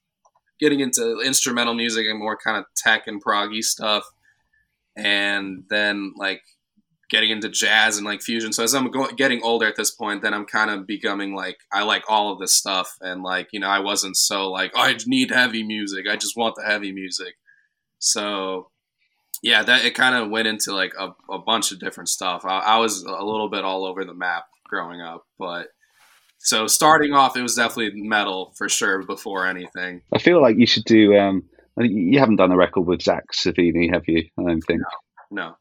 getting 0.59 0.81
into 0.81 1.21
instrumental 1.21 1.73
music 1.73 2.05
and 2.07 2.19
more 2.19 2.37
kind 2.37 2.57
of 2.57 2.65
tech 2.75 3.07
and 3.07 3.23
proggy 3.23 3.63
stuff. 3.63 4.03
And 4.95 5.63
then 5.69 6.13
like 6.17 6.41
getting 7.09 7.31
into 7.31 7.49
jazz 7.49 7.97
and 7.97 8.05
like 8.05 8.21
fusion. 8.21 8.53
So 8.53 8.63
as 8.63 8.73
I'm 8.73 8.89
go- 8.91 9.11
getting 9.11 9.41
older 9.43 9.65
at 9.65 9.75
this 9.75 9.91
point, 9.91 10.21
then 10.21 10.33
I'm 10.33 10.45
kind 10.45 10.69
of 10.69 10.87
becoming 10.87 11.35
like 11.35 11.59
I 11.71 11.83
like 11.83 12.03
all 12.07 12.31
of 12.31 12.39
this 12.39 12.53
stuff, 12.53 12.97
and 13.01 13.23
like 13.23 13.49
you 13.51 13.59
know 13.59 13.69
I 13.69 13.79
wasn't 13.79 14.17
so 14.17 14.49
like 14.49 14.71
oh, 14.75 14.81
I 14.81 14.95
need 15.05 15.31
heavy 15.31 15.63
music. 15.63 16.05
I 16.09 16.15
just 16.15 16.37
want 16.37 16.55
the 16.55 16.63
heavy 16.63 16.91
music. 16.91 17.35
So 17.99 18.69
yeah, 19.41 19.63
that 19.63 19.85
it 19.85 19.95
kind 19.95 20.15
of 20.15 20.29
went 20.29 20.47
into 20.47 20.73
like 20.73 20.93
a, 20.97 21.09
a 21.31 21.39
bunch 21.39 21.71
of 21.71 21.79
different 21.79 22.09
stuff. 22.09 22.45
I, 22.45 22.59
I, 22.59 22.77
was 22.79 23.03
a 23.03 23.23
little 23.23 23.49
bit 23.49 23.63
all 23.63 23.85
over 23.85 24.03
the 24.03 24.13
map 24.13 24.45
growing 24.67 25.01
up, 25.01 25.25
but 25.37 25.67
so 26.39 26.67
starting 26.67 27.13
off, 27.13 27.37
it 27.37 27.41
was 27.41 27.55
definitely 27.55 28.01
metal 28.01 28.53
for 28.57 28.67
sure 28.67 29.03
before 29.03 29.45
anything. 29.45 30.01
I 30.13 30.19
feel 30.19 30.41
like 30.41 30.57
you 30.57 30.67
should 30.67 30.85
do. 30.85 31.17
Um, 31.17 31.43
you 31.77 32.19
haven't 32.19 32.37
done 32.37 32.51
a 32.51 32.57
record 32.57 32.81
with 32.81 32.99
Zakk 32.99 33.21
Cervini, 33.33 33.93
have 33.93 34.03
you? 34.07 34.25
I 34.37 34.43
don't 34.43 34.61
think. 34.61 34.81
No. 35.31 35.43
no. 35.43 35.55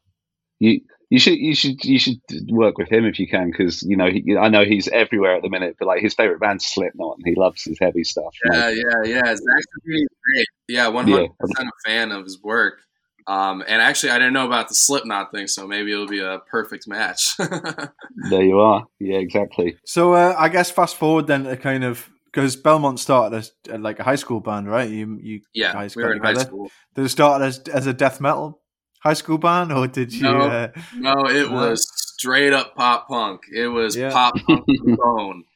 You 0.59 0.81
you 1.09 1.19
should 1.19 1.39
you 1.39 1.55
should 1.55 1.83
you 1.83 1.97
should 1.97 2.21
work 2.49 2.77
with 2.77 2.91
him 2.91 3.05
if 3.05 3.19
you 3.19 3.27
can 3.27 3.49
because 3.49 3.81
you 3.83 3.97
know 3.97 4.09
he, 4.09 4.37
I 4.37 4.49
know 4.49 4.63
he's 4.63 4.87
everywhere 4.87 5.35
at 5.35 5.41
the 5.41 5.49
minute, 5.49 5.77
but 5.79 5.87
like 5.87 6.01
his 6.01 6.13
favorite 6.13 6.39
band's 6.39 6.65
Slipknot 6.65 7.17
and 7.17 7.25
he 7.25 7.35
loves 7.35 7.63
his 7.63 7.77
heavy 7.79 8.03
stuff. 8.03 8.33
Yeah, 8.45 8.67
like, 8.67 8.75
yeah, 8.75 9.03
yeah. 9.05 9.21
Zakk 9.21 9.35
Cervini's 9.35 10.07
great. 10.23 10.47
Yeah, 10.67 10.87
one 10.89 11.07
hundred 11.07 11.31
percent 11.39 11.67
a 11.67 11.89
fan 11.89 12.11
of 12.11 12.23
his 12.25 12.41
work. 12.41 12.81
Um, 13.25 13.63
and 13.67 13.81
actually, 13.81 14.11
I 14.11 14.19
didn't 14.19 14.33
know 14.33 14.45
about 14.45 14.69
the 14.69 14.75
Slipknot 14.75 15.31
thing, 15.31 15.47
so 15.47 15.67
maybe 15.67 15.91
it'll 15.91 16.07
be 16.07 16.19
a 16.19 16.39
perfect 16.49 16.87
match. 16.87 17.37
there 18.29 18.43
you 18.43 18.59
are. 18.59 18.85
Yeah, 18.99 19.17
exactly. 19.17 19.77
So 19.85 20.13
uh, 20.13 20.35
I 20.37 20.49
guess 20.49 20.69
fast 20.69 20.95
forward 20.95 21.27
then 21.27 21.43
to 21.43 21.57
kind 21.57 21.83
of 21.83 22.07
because 22.25 22.55
Belmont 22.55 22.99
started 22.99 23.35
as 23.35 23.51
uh, 23.71 23.79
like 23.79 23.99
a 23.99 24.03
high 24.03 24.15
school 24.15 24.41
band, 24.41 24.69
right? 24.69 24.89
You 24.89 25.17
you 25.21 25.41
yeah, 25.53 25.73
guys 25.73 25.95
we 25.95 26.03
were 26.03 26.13
in 26.13 26.21
high 26.21 26.35
school. 26.35 26.69
Did 26.93 27.05
it 27.05 27.09
start 27.09 27.41
as 27.41 27.59
as 27.67 27.87
a 27.87 27.93
death 27.93 28.21
metal 28.21 28.61
high 28.99 29.13
school 29.13 29.37
band, 29.37 29.71
or 29.71 29.87
did 29.87 30.13
you? 30.13 30.23
No, 30.23 30.39
uh, 30.39 30.67
no 30.95 31.27
it 31.27 31.49
was 31.49 31.87
straight 32.19 32.53
up 32.53 32.75
pop 32.75 33.07
punk. 33.07 33.41
It 33.53 33.67
was 33.67 33.95
yeah. 33.95 34.11
pop 34.11 34.35
punk 34.45 34.65
bone. 34.83 35.43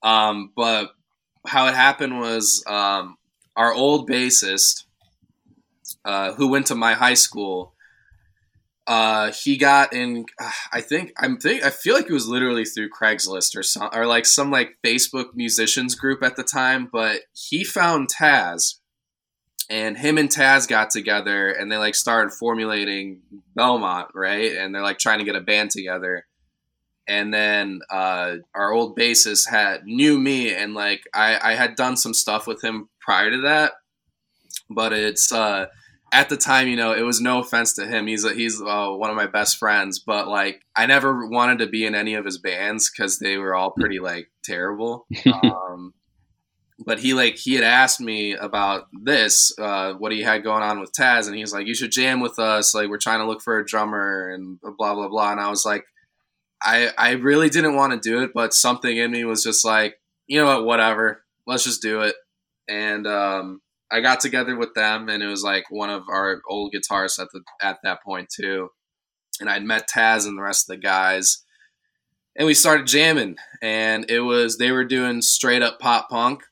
Um, 0.00 0.52
but 0.54 0.92
how 1.44 1.66
it 1.66 1.74
happened 1.74 2.20
was 2.20 2.62
um, 2.68 3.16
our 3.56 3.74
old 3.74 4.08
bassist, 4.08 4.84
uh, 6.04 6.34
who 6.34 6.48
went 6.48 6.66
to 6.66 6.76
my 6.76 6.94
high 6.94 7.14
school. 7.14 7.74
Uh, 8.86 9.32
he 9.32 9.56
got 9.56 9.92
in. 9.92 10.24
Uh, 10.40 10.50
I 10.72 10.80
think 10.80 11.12
I'm 11.18 11.36
think 11.36 11.64
I 11.64 11.70
feel 11.70 11.94
like 11.94 12.08
it 12.08 12.12
was 12.12 12.28
literally 12.28 12.64
through 12.64 12.90
Craigslist 12.90 13.56
or 13.56 13.62
some 13.62 13.90
or 13.92 14.06
like 14.06 14.24
some 14.24 14.50
like 14.50 14.78
Facebook 14.86 15.34
musicians 15.34 15.94
group 15.94 16.22
at 16.22 16.36
the 16.36 16.44
time. 16.44 16.88
But 16.90 17.22
he 17.32 17.64
found 17.64 18.08
Taz, 18.08 18.76
and 19.70 19.96
him 19.98 20.16
and 20.18 20.30
Taz 20.30 20.66
got 20.66 20.90
together 20.90 21.50
and 21.50 21.70
they 21.70 21.76
like 21.76 21.94
started 21.94 22.32
formulating 22.32 23.20
Belmont, 23.54 24.08
right? 24.14 24.52
And 24.56 24.74
they're 24.74 24.82
like 24.82 24.98
trying 24.98 25.18
to 25.18 25.24
get 25.24 25.36
a 25.36 25.40
band 25.40 25.70
together. 25.70 26.26
And 27.06 27.32
then 27.32 27.80
uh, 27.90 28.36
our 28.54 28.72
old 28.72 28.96
bassist 28.96 29.48
had 29.48 29.84
knew 29.84 30.18
me 30.18 30.54
and 30.54 30.74
like 30.74 31.02
I, 31.14 31.52
I 31.52 31.54
had 31.54 31.74
done 31.74 31.96
some 31.96 32.14
stuff 32.14 32.46
with 32.46 32.62
him 32.62 32.88
prior 33.00 33.30
to 33.30 33.42
that, 33.42 33.72
but 34.70 34.92
it's 34.92 35.32
uh, 35.32 35.66
at 36.12 36.28
the 36.28 36.36
time, 36.36 36.68
you 36.68 36.76
know, 36.76 36.92
it 36.92 37.02
was 37.02 37.20
no 37.20 37.40
offense 37.40 37.74
to 37.74 37.86
him. 37.86 38.06
He's 38.06 38.24
a, 38.24 38.32
he's 38.32 38.60
uh, 38.60 38.88
one 38.90 39.10
of 39.10 39.16
my 39.16 39.26
best 39.26 39.58
friends, 39.58 39.98
but 39.98 40.28
like 40.28 40.62
I 40.76 40.86
never 40.86 41.26
wanted 41.26 41.58
to 41.58 41.66
be 41.66 41.84
in 41.84 41.94
any 41.94 42.14
of 42.14 42.24
his 42.24 42.38
bands 42.38 42.90
because 42.90 43.18
they 43.18 43.36
were 43.36 43.54
all 43.54 43.70
pretty 43.70 44.00
like 44.00 44.30
terrible. 44.44 45.06
Um, 45.26 45.92
but 46.84 47.00
he 47.00 47.14
like 47.14 47.36
he 47.36 47.54
had 47.54 47.64
asked 47.64 48.00
me 48.00 48.34
about 48.34 48.88
this, 48.92 49.52
uh, 49.58 49.94
what 49.94 50.12
he 50.12 50.22
had 50.22 50.44
going 50.44 50.62
on 50.62 50.80
with 50.80 50.92
Taz, 50.92 51.26
and 51.26 51.36
he's 51.36 51.52
like, 51.52 51.66
"You 51.66 51.74
should 51.74 51.92
jam 51.92 52.20
with 52.20 52.38
us. 52.38 52.74
Like 52.74 52.88
we're 52.88 52.98
trying 52.98 53.20
to 53.20 53.26
look 53.26 53.42
for 53.42 53.58
a 53.58 53.66
drummer 53.66 54.28
and 54.28 54.58
blah 54.60 54.94
blah 54.94 55.08
blah." 55.08 55.32
And 55.32 55.40
I 55.40 55.50
was 55.50 55.64
like, 55.64 55.84
I 56.62 56.90
I 56.96 57.12
really 57.12 57.48
didn't 57.48 57.76
want 57.76 57.92
to 57.92 58.08
do 58.08 58.22
it, 58.22 58.30
but 58.34 58.54
something 58.54 58.96
in 58.96 59.10
me 59.10 59.24
was 59.24 59.42
just 59.42 59.64
like, 59.64 59.96
you 60.26 60.38
know 60.38 60.46
what, 60.46 60.64
whatever, 60.64 61.24
let's 61.46 61.64
just 61.64 61.82
do 61.82 62.02
it. 62.02 62.14
And 62.68 63.06
um, 63.06 63.60
I 63.90 64.00
got 64.00 64.20
together 64.20 64.56
with 64.56 64.74
them, 64.74 65.08
and 65.08 65.22
it 65.22 65.26
was 65.26 65.42
like 65.42 65.64
one 65.70 65.90
of 65.90 66.04
our 66.08 66.42
old 66.48 66.72
guitarists 66.72 67.20
at 67.20 67.28
the 67.32 67.42
at 67.62 67.78
that 67.82 68.02
point 68.02 68.28
too. 68.28 68.70
And 69.40 69.48
I'd 69.48 69.64
met 69.64 69.88
Taz 69.88 70.26
and 70.26 70.36
the 70.36 70.42
rest 70.42 70.68
of 70.68 70.76
the 70.76 70.82
guys, 70.82 71.44
and 72.36 72.46
we 72.46 72.54
started 72.54 72.86
jamming. 72.86 73.36
And 73.62 74.10
it 74.10 74.20
was 74.20 74.58
they 74.58 74.72
were 74.72 74.84
doing 74.84 75.22
straight 75.22 75.62
up 75.62 75.78
pop 75.80 76.08
punk, 76.10 76.42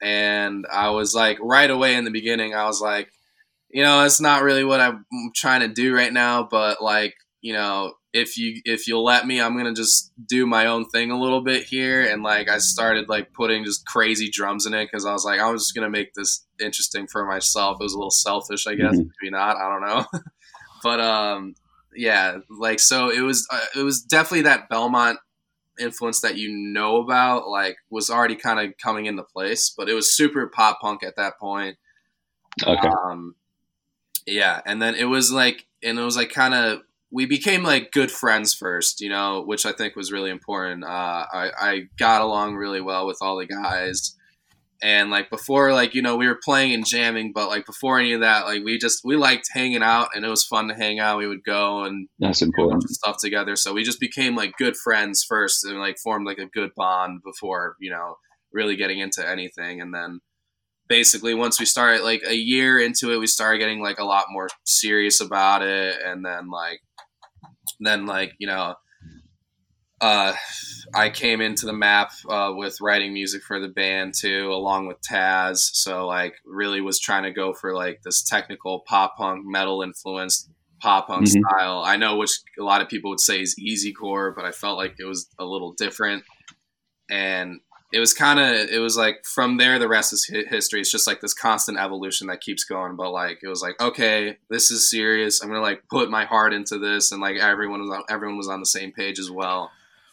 and 0.00 0.66
I 0.72 0.90
was 0.90 1.14
like 1.14 1.38
right 1.40 1.70
away 1.70 1.94
in 1.94 2.04
the 2.04 2.10
beginning, 2.10 2.54
I 2.54 2.64
was 2.64 2.80
like, 2.80 3.10
you 3.68 3.82
know, 3.82 4.04
it's 4.04 4.20
not 4.20 4.42
really 4.42 4.64
what 4.64 4.80
I'm 4.80 5.04
trying 5.34 5.60
to 5.60 5.68
do 5.68 5.94
right 5.94 6.12
now, 6.12 6.46
but 6.50 6.82
like, 6.82 7.14
you 7.40 7.52
know, 7.52 7.94
if 8.12 8.36
you 8.36 8.60
if 8.64 8.88
you'll 8.88 9.04
let 9.04 9.26
me, 9.26 9.40
I'm 9.40 9.56
gonna 9.56 9.74
just 9.74 10.10
do 10.26 10.46
my 10.46 10.66
own 10.66 10.88
thing 10.88 11.10
a 11.10 11.20
little 11.20 11.42
bit 11.42 11.64
here, 11.64 12.02
and 12.02 12.22
like 12.22 12.48
I 12.48 12.58
started 12.58 13.08
like 13.08 13.32
putting 13.32 13.64
just 13.64 13.86
crazy 13.86 14.28
drums 14.30 14.66
in 14.66 14.74
it 14.74 14.86
because 14.86 15.06
I 15.06 15.12
was 15.12 15.24
like, 15.24 15.40
I 15.40 15.50
was 15.50 15.62
just 15.62 15.74
gonna 15.74 15.90
make 15.90 16.14
this 16.14 16.44
interesting 16.60 17.06
for 17.06 17.24
myself. 17.24 17.76
It 17.80 17.84
was 17.84 17.94
a 17.94 17.98
little 17.98 18.10
selfish, 18.10 18.66
I 18.66 18.74
guess, 18.74 18.96
mm-hmm. 18.96 19.08
maybe 19.22 19.30
not, 19.30 19.56
I 19.56 19.70
don't 19.70 19.88
know, 19.88 20.06
but 20.82 21.00
um, 21.00 21.54
yeah, 21.94 22.38
like 22.50 22.80
so 22.80 23.10
it 23.10 23.20
was 23.20 23.46
uh, 23.52 23.66
it 23.76 23.82
was 23.82 24.02
definitely 24.02 24.42
that 24.42 24.68
Belmont 24.68 25.18
influence 25.80 26.20
that 26.20 26.36
you 26.36 26.50
know 26.50 26.96
about 26.96 27.48
like 27.48 27.76
was 27.90 28.10
already 28.10 28.36
kind 28.36 28.60
of 28.60 28.76
coming 28.78 29.06
into 29.06 29.22
place, 29.22 29.72
but 29.76 29.88
it 29.88 29.94
was 29.94 30.14
super 30.14 30.46
pop 30.46 30.80
punk 30.80 31.02
at 31.02 31.16
that 31.16 31.38
point. 31.38 31.76
Okay. 32.66 32.88
Um, 32.88 33.34
yeah, 34.26 34.60
and 34.66 34.80
then 34.80 34.94
it 34.94 35.04
was 35.04 35.32
like, 35.32 35.66
and 35.82 35.98
it 35.98 36.02
was 36.02 36.16
like 36.16 36.30
kind 36.30 36.54
of 36.54 36.80
we 37.10 37.26
became 37.26 37.62
like 37.62 37.90
good 37.92 38.10
friends 38.10 38.54
first, 38.54 39.00
you 39.00 39.08
know, 39.08 39.42
which 39.42 39.66
I 39.66 39.72
think 39.72 39.96
was 39.96 40.12
really 40.12 40.30
important. 40.30 40.84
Uh, 40.84 41.26
I, 41.32 41.50
I 41.58 41.82
got 41.98 42.22
along 42.22 42.54
really 42.54 42.80
well 42.80 43.06
with 43.06 43.18
all 43.20 43.38
the 43.38 43.46
guys 43.46 44.16
and 44.82 45.10
like 45.10 45.28
before 45.28 45.72
like 45.72 45.94
you 45.94 46.00
know 46.00 46.16
we 46.16 46.26
were 46.26 46.38
playing 46.42 46.72
and 46.72 46.86
jamming 46.86 47.32
but 47.34 47.48
like 47.48 47.66
before 47.66 47.98
any 47.98 48.12
of 48.12 48.20
that 48.20 48.46
like 48.46 48.64
we 48.64 48.78
just 48.78 49.00
we 49.04 49.16
liked 49.16 49.48
hanging 49.52 49.82
out 49.82 50.08
and 50.14 50.24
it 50.24 50.28
was 50.28 50.44
fun 50.44 50.68
to 50.68 50.74
hang 50.74 50.98
out. 50.98 51.18
We 51.18 51.26
would 51.26 51.44
go 51.44 51.84
and 51.84 52.08
that's 52.18 52.42
important. 52.42 52.88
stuff 52.88 53.16
together. 53.20 53.56
So 53.56 53.74
we 53.74 53.84
just 53.84 54.00
became 54.00 54.34
like 54.34 54.56
good 54.58 54.76
friends 54.76 55.24
first 55.26 55.64
and 55.64 55.78
like 55.78 55.98
formed 55.98 56.26
like 56.26 56.38
a 56.38 56.46
good 56.46 56.70
bond 56.76 57.20
before 57.24 57.76
you 57.80 57.90
know 57.90 58.16
really 58.52 58.76
getting 58.76 58.98
into 58.98 59.26
anything. 59.26 59.80
And 59.80 59.92
then 59.94 60.20
basically 60.88 61.34
once 61.34 61.60
we 61.60 61.66
started 61.66 62.02
like 62.02 62.22
a 62.26 62.34
year 62.34 62.80
into 62.80 63.12
it 63.12 63.18
we 63.18 63.26
started 63.26 63.58
getting 63.58 63.80
like 63.82 63.98
a 63.98 64.04
lot 64.04 64.26
more 64.30 64.48
serious 64.64 65.20
about 65.20 65.62
it. 65.62 65.98
And 66.04 66.24
then 66.24 66.50
like 66.50 66.80
then 67.80 68.06
like 68.06 68.32
you 68.38 68.46
know 68.46 68.74
uh, 70.00 70.34
I 70.94 71.10
came 71.10 71.40
into 71.40 71.66
the 71.66 71.72
map 71.72 72.12
uh, 72.28 72.52
with 72.54 72.80
writing 72.80 73.12
music 73.12 73.42
for 73.42 73.60
the 73.60 73.68
band 73.68 74.14
too, 74.14 74.50
along 74.52 74.86
with 74.86 75.00
Taz. 75.02 75.58
So 75.58 76.06
like, 76.06 76.34
really 76.44 76.80
was 76.80 76.98
trying 76.98 77.24
to 77.24 77.32
go 77.32 77.52
for 77.52 77.74
like 77.74 78.00
this 78.02 78.22
technical 78.22 78.80
pop 78.86 79.16
punk 79.16 79.44
metal 79.44 79.82
influenced 79.82 80.50
pop 80.80 81.08
punk 81.08 81.26
mm-hmm. 81.26 81.42
style. 81.42 81.82
I 81.84 81.96
know 81.96 82.16
which 82.16 82.32
a 82.58 82.62
lot 82.62 82.80
of 82.80 82.88
people 82.88 83.10
would 83.10 83.20
say 83.20 83.40
is 83.40 83.58
easy 83.58 83.92
core, 83.92 84.32
but 84.34 84.44
I 84.44 84.52
felt 84.52 84.78
like 84.78 84.94
it 84.98 85.04
was 85.04 85.28
a 85.38 85.44
little 85.44 85.72
different. 85.72 86.24
And 87.10 87.60
it 87.92 87.98
was 87.98 88.14
kind 88.14 88.38
of 88.38 88.70
it 88.70 88.78
was 88.78 88.96
like 88.96 89.24
from 89.24 89.58
there 89.58 89.78
the 89.78 89.88
rest 89.88 90.12
is 90.12 90.24
history. 90.24 90.80
It's 90.80 90.92
just 90.92 91.06
like 91.08 91.20
this 91.20 91.34
constant 91.34 91.78
evolution 91.78 92.28
that 92.28 92.40
keeps 92.40 92.64
going. 92.64 92.96
But 92.96 93.10
like 93.10 93.40
it 93.42 93.48
was 93.48 93.62
like 93.62 93.80
okay, 93.80 94.38
this 94.48 94.70
is 94.70 94.90
serious. 94.90 95.42
I'm 95.42 95.48
gonna 95.48 95.60
like 95.60 95.82
put 95.90 96.08
my 96.08 96.24
heart 96.24 96.54
into 96.54 96.78
this, 96.78 97.12
and 97.12 97.20
like 97.20 97.36
everyone 97.36 97.82
was 97.82 97.90
on, 97.90 98.04
everyone 98.08 98.38
was 98.38 98.48
on 98.48 98.60
the 98.60 98.66
same 98.66 98.92
page 98.92 99.18
as 99.18 99.30
well 99.30 99.70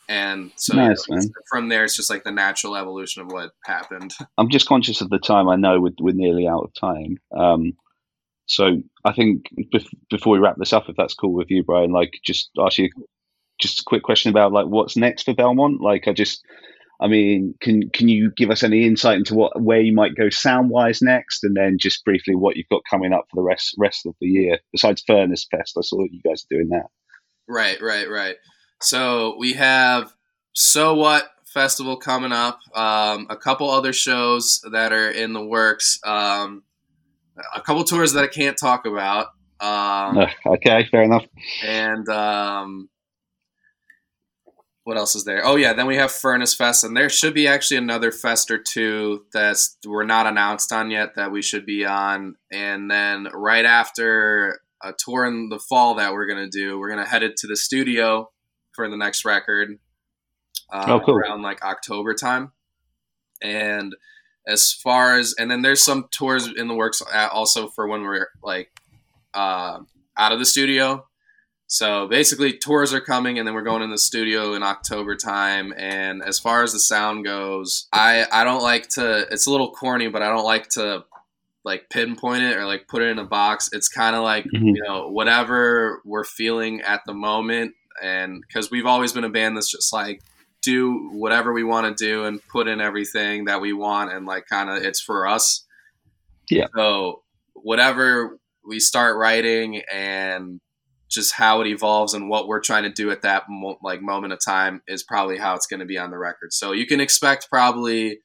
and 0.08 0.52
so 0.56 0.76
nice, 0.76 1.06
you 1.10 1.16
know, 1.16 1.22
from 1.50 1.70
there, 1.70 1.84
it's 1.84 1.96
just 1.96 2.10
like 2.10 2.24
the 2.24 2.32
natural 2.32 2.76
evolution 2.76 3.22
of 3.22 3.32
what 3.32 3.52
happened. 3.66 4.14
I'm 4.38 4.50
just 4.50 4.68
conscious 4.68 5.02
of 5.02 5.10
the 5.10 5.20
time. 5.20 5.50
I 5.50 5.58
know 5.58 5.82
we're, 5.82 5.92
we're 6.00 6.16
nearly 6.16 6.48
out 6.48 6.64
of 6.64 6.74
time. 6.74 7.18
Um, 7.36 7.74
so 8.46 8.82
I 9.04 9.14
think 9.14 9.50
bef- 9.74 9.94
before 10.10 10.34
we 10.34 10.40
wrap 10.40 10.56
this 10.58 10.72
up, 10.72 10.88
if 10.88 10.96
that's 10.96 11.14
cool 11.14 11.34
with 11.34 11.52
you, 11.52 11.64
Brian, 11.64 11.92
like 11.92 12.14
just 12.24 12.50
ask 12.58 12.78
you 12.78 12.90
just 13.60 13.82
a 13.82 13.84
quick 13.86 14.04
question 14.04 14.30
about 14.30 14.54
like 14.54 14.68
what's 14.68 14.96
next 14.96 15.24
for 15.24 15.34
Belmont. 15.34 15.82
Like 15.82 16.08
I 16.08 16.14
just, 16.14 16.46
I 17.02 17.08
mean, 17.08 17.56
can 17.60 17.90
can 17.90 18.08
you 18.08 18.32
give 18.32 18.50
us 18.50 18.64
any 18.64 18.86
insight 18.86 19.18
into 19.18 19.36
what 19.36 19.62
where 19.62 19.82
you 19.82 19.94
might 19.94 20.16
go 20.16 20.30
sound 20.30 20.70
wise 20.70 21.02
next, 21.02 21.44
and 21.44 21.58
then 21.58 21.78
just 21.78 22.06
briefly 22.06 22.36
what 22.36 22.56
you've 22.56 22.70
got 22.70 22.84
coming 22.90 23.12
up 23.12 23.26
for 23.30 23.36
the 23.36 23.46
rest 23.46 23.76
rest 23.78 24.06
of 24.06 24.16
the 24.22 24.28
year 24.28 24.60
besides 24.72 25.04
Furnace 25.06 25.46
Fest? 25.52 25.76
I 25.78 25.82
saw 25.82 26.04
you 26.10 26.22
guys 26.26 26.46
doing 26.50 26.70
that. 26.70 26.88
Right, 27.50 27.82
right, 27.82 28.10
right. 28.10 28.36
So 28.82 29.36
we 29.38 29.54
have 29.54 30.14
So 30.54 30.94
What 30.96 31.30
festival 31.58 31.98
coming 31.98 32.32
up. 32.32 32.60
Um, 32.76 33.26
a 33.32 33.36
couple 33.36 33.70
other 33.70 33.92
shows 33.92 34.64
that 34.72 34.94
are 34.94 35.10
in 35.10 35.34
the 35.34 35.44
works. 35.44 36.00
Um, 36.06 36.64
a 37.56 37.62
couple 37.62 37.84
tours 37.84 38.14
that 38.14 38.24
I 38.24 38.28
can't 38.28 38.58
talk 38.58 38.86
about. 38.86 39.28
Um, 39.60 40.28
okay, 40.46 40.88
fair 40.92 41.04
enough. 41.04 41.26
and 41.64 42.08
um, 42.10 42.90
what 44.84 44.98
else 44.98 45.16
is 45.16 45.24
there? 45.24 45.44
Oh 45.44 45.56
yeah, 45.56 45.74
then 45.74 45.88
we 45.88 45.96
have 45.96 46.12
Furnace 46.12 46.54
Fest, 46.54 46.84
and 46.84 46.96
there 46.96 47.10
should 47.10 47.34
be 47.34 47.48
actually 47.48 47.78
another 47.78 48.12
fest 48.12 48.52
or 48.52 48.60
two 48.60 49.26
that's 49.34 49.78
we're 49.86 50.06
not 50.06 50.28
announced 50.28 50.72
on 50.72 50.92
yet 50.92 51.16
that 51.16 51.32
we 51.32 51.42
should 51.42 51.66
be 51.66 51.86
on. 51.86 52.36
And 52.52 52.90
then 52.90 53.30
right 53.34 53.66
after 53.66 54.62
a 54.84 54.94
tour 54.96 55.26
in 55.26 55.50
the 55.50 55.60
fall 55.60 55.96
that 55.96 56.14
we're 56.14 56.28
gonna 56.28 56.50
do, 56.50 56.78
we're 56.78 56.90
gonna 56.90 57.08
head 57.08 57.24
it 57.24 57.36
to 57.38 57.48
the 57.48 57.58
studio 57.58 58.30
for 58.78 58.88
the 58.90 58.96
next 58.96 59.26
record. 59.26 59.78
Uh, 60.72 60.86
Oh, 60.88 61.00
cool. 61.06 61.16
Around 61.16 61.42
like 61.42 61.62
October 61.64 62.14
time, 62.14 62.52
and 63.42 63.96
as 64.48 64.72
far 64.72 65.18
as 65.20 65.34
and 65.38 65.52
then 65.52 65.62
there's 65.62 65.82
some 65.82 66.08
tours 66.12 66.48
in 66.48 66.68
the 66.70 66.76
works 66.76 67.02
uh, 67.14 67.28
also 67.32 67.68
for 67.68 67.88
when 67.88 68.04
we're 68.04 68.28
like 68.44 68.70
uh, 69.34 69.80
out 70.18 70.32
of 70.32 70.40
the 70.40 70.46
studio. 70.46 71.06
So 71.70 72.08
basically, 72.08 72.58
tours 72.58 72.94
are 72.94 73.02
coming, 73.02 73.38
and 73.38 73.46
then 73.46 73.54
we're 73.54 73.62
going 73.62 73.82
in 73.82 73.90
the 73.92 73.98
studio 73.98 74.54
in 74.54 74.64
October 74.64 75.16
time. 75.18 75.74
And 75.78 76.24
as 76.24 76.40
far 76.40 76.64
as 76.64 76.72
the 76.72 76.80
sound 76.80 77.26
goes, 77.26 77.88
I 77.92 78.26
I 78.32 78.44
don't 78.46 78.64
like 78.64 78.88
to. 78.92 79.26
It's 79.32 79.48
a 79.48 79.52
little 79.52 79.72
corny, 79.72 80.08
but 80.08 80.22
I 80.22 80.30
don't 80.30 80.46
like 80.46 80.70
to 80.70 81.04
like 81.66 81.90
pinpoint 81.90 82.44
it 82.44 82.56
or 82.56 82.66
like 82.66 82.88
put 82.88 83.02
it 83.02 83.10
in 83.10 83.20
a 83.20 83.26
box. 83.26 83.70
It's 83.74 83.90
kind 83.90 84.16
of 84.16 84.24
like 84.24 84.46
Mhm. 84.46 84.76
you 84.78 84.82
know 84.84 85.10
whatever 85.10 86.02
we're 86.06 86.24
feeling 86.24 86.80
at 86.82 87.02
the 87.06 87.14
moment, 87.14 87.74
and 88.02 88.42
because 88.42 88.72
we've 88.72 88.86
always 88.86 89.14
been 89.14 89.24
a 89.24 89.30
band 89.30 89.56
that's 89.56 89.72
just 89.72 89.94
like 89.94 90.22
do 90.62 91.10
whatever 91.14 91.54
we 91.54 91.64
want 91.64 91.98
to 91.98 92.04
do 92.04 92.26
and 92.26 92.46
put 92.48 92.68
in 92.68 92.82
everything 92.82 93.46
that 93.46 93.62
we 93.62 93.74
want, 93.74 94.12
and 94.12 94.26
like 94.26 94.46
kind 94.48 94.70
of 94.70 94.84
it's 94.84 95.02
for 95.02 95.28
us. 95.28 95.66
Yeah. 96.50 96.68
So 96.76 97.24
whatever 97.54 98.38
we 98.66 98.80
start 98.80 99.18
writing 99.18 99.82
and 99.92 100.60
just 101.10 101.34
how 101.34 101.62
it 101.62 101.68
evolves 101.68 102.14
and 102.14 102.30
what 102.30 102.48
we're 102.48 102.60
trying 102.60 102.84
to 102.84 102.90
do 102.90 103.12
at 103.12 103.22
that 103.22 103.44
mo- 103.50 103.78
like 103.82 104.02
moment 104.02 104.34
of 104.34 104.40
time 104.44 104.82
is 104.88 105.04
probably 105.04 105.38
how 105.38 105.56
it's 105.56 105.68
going 105.68 105.80
to 105.80 105.86
be 105.86 105.98
on 105.98 106.12
the 106.12 106.18
record. 106.18 106.52
So 106.52 106.74
you 106.74 106.86
can 106.86 107.00
expect 107.00 107.50
probably 107.50 108.20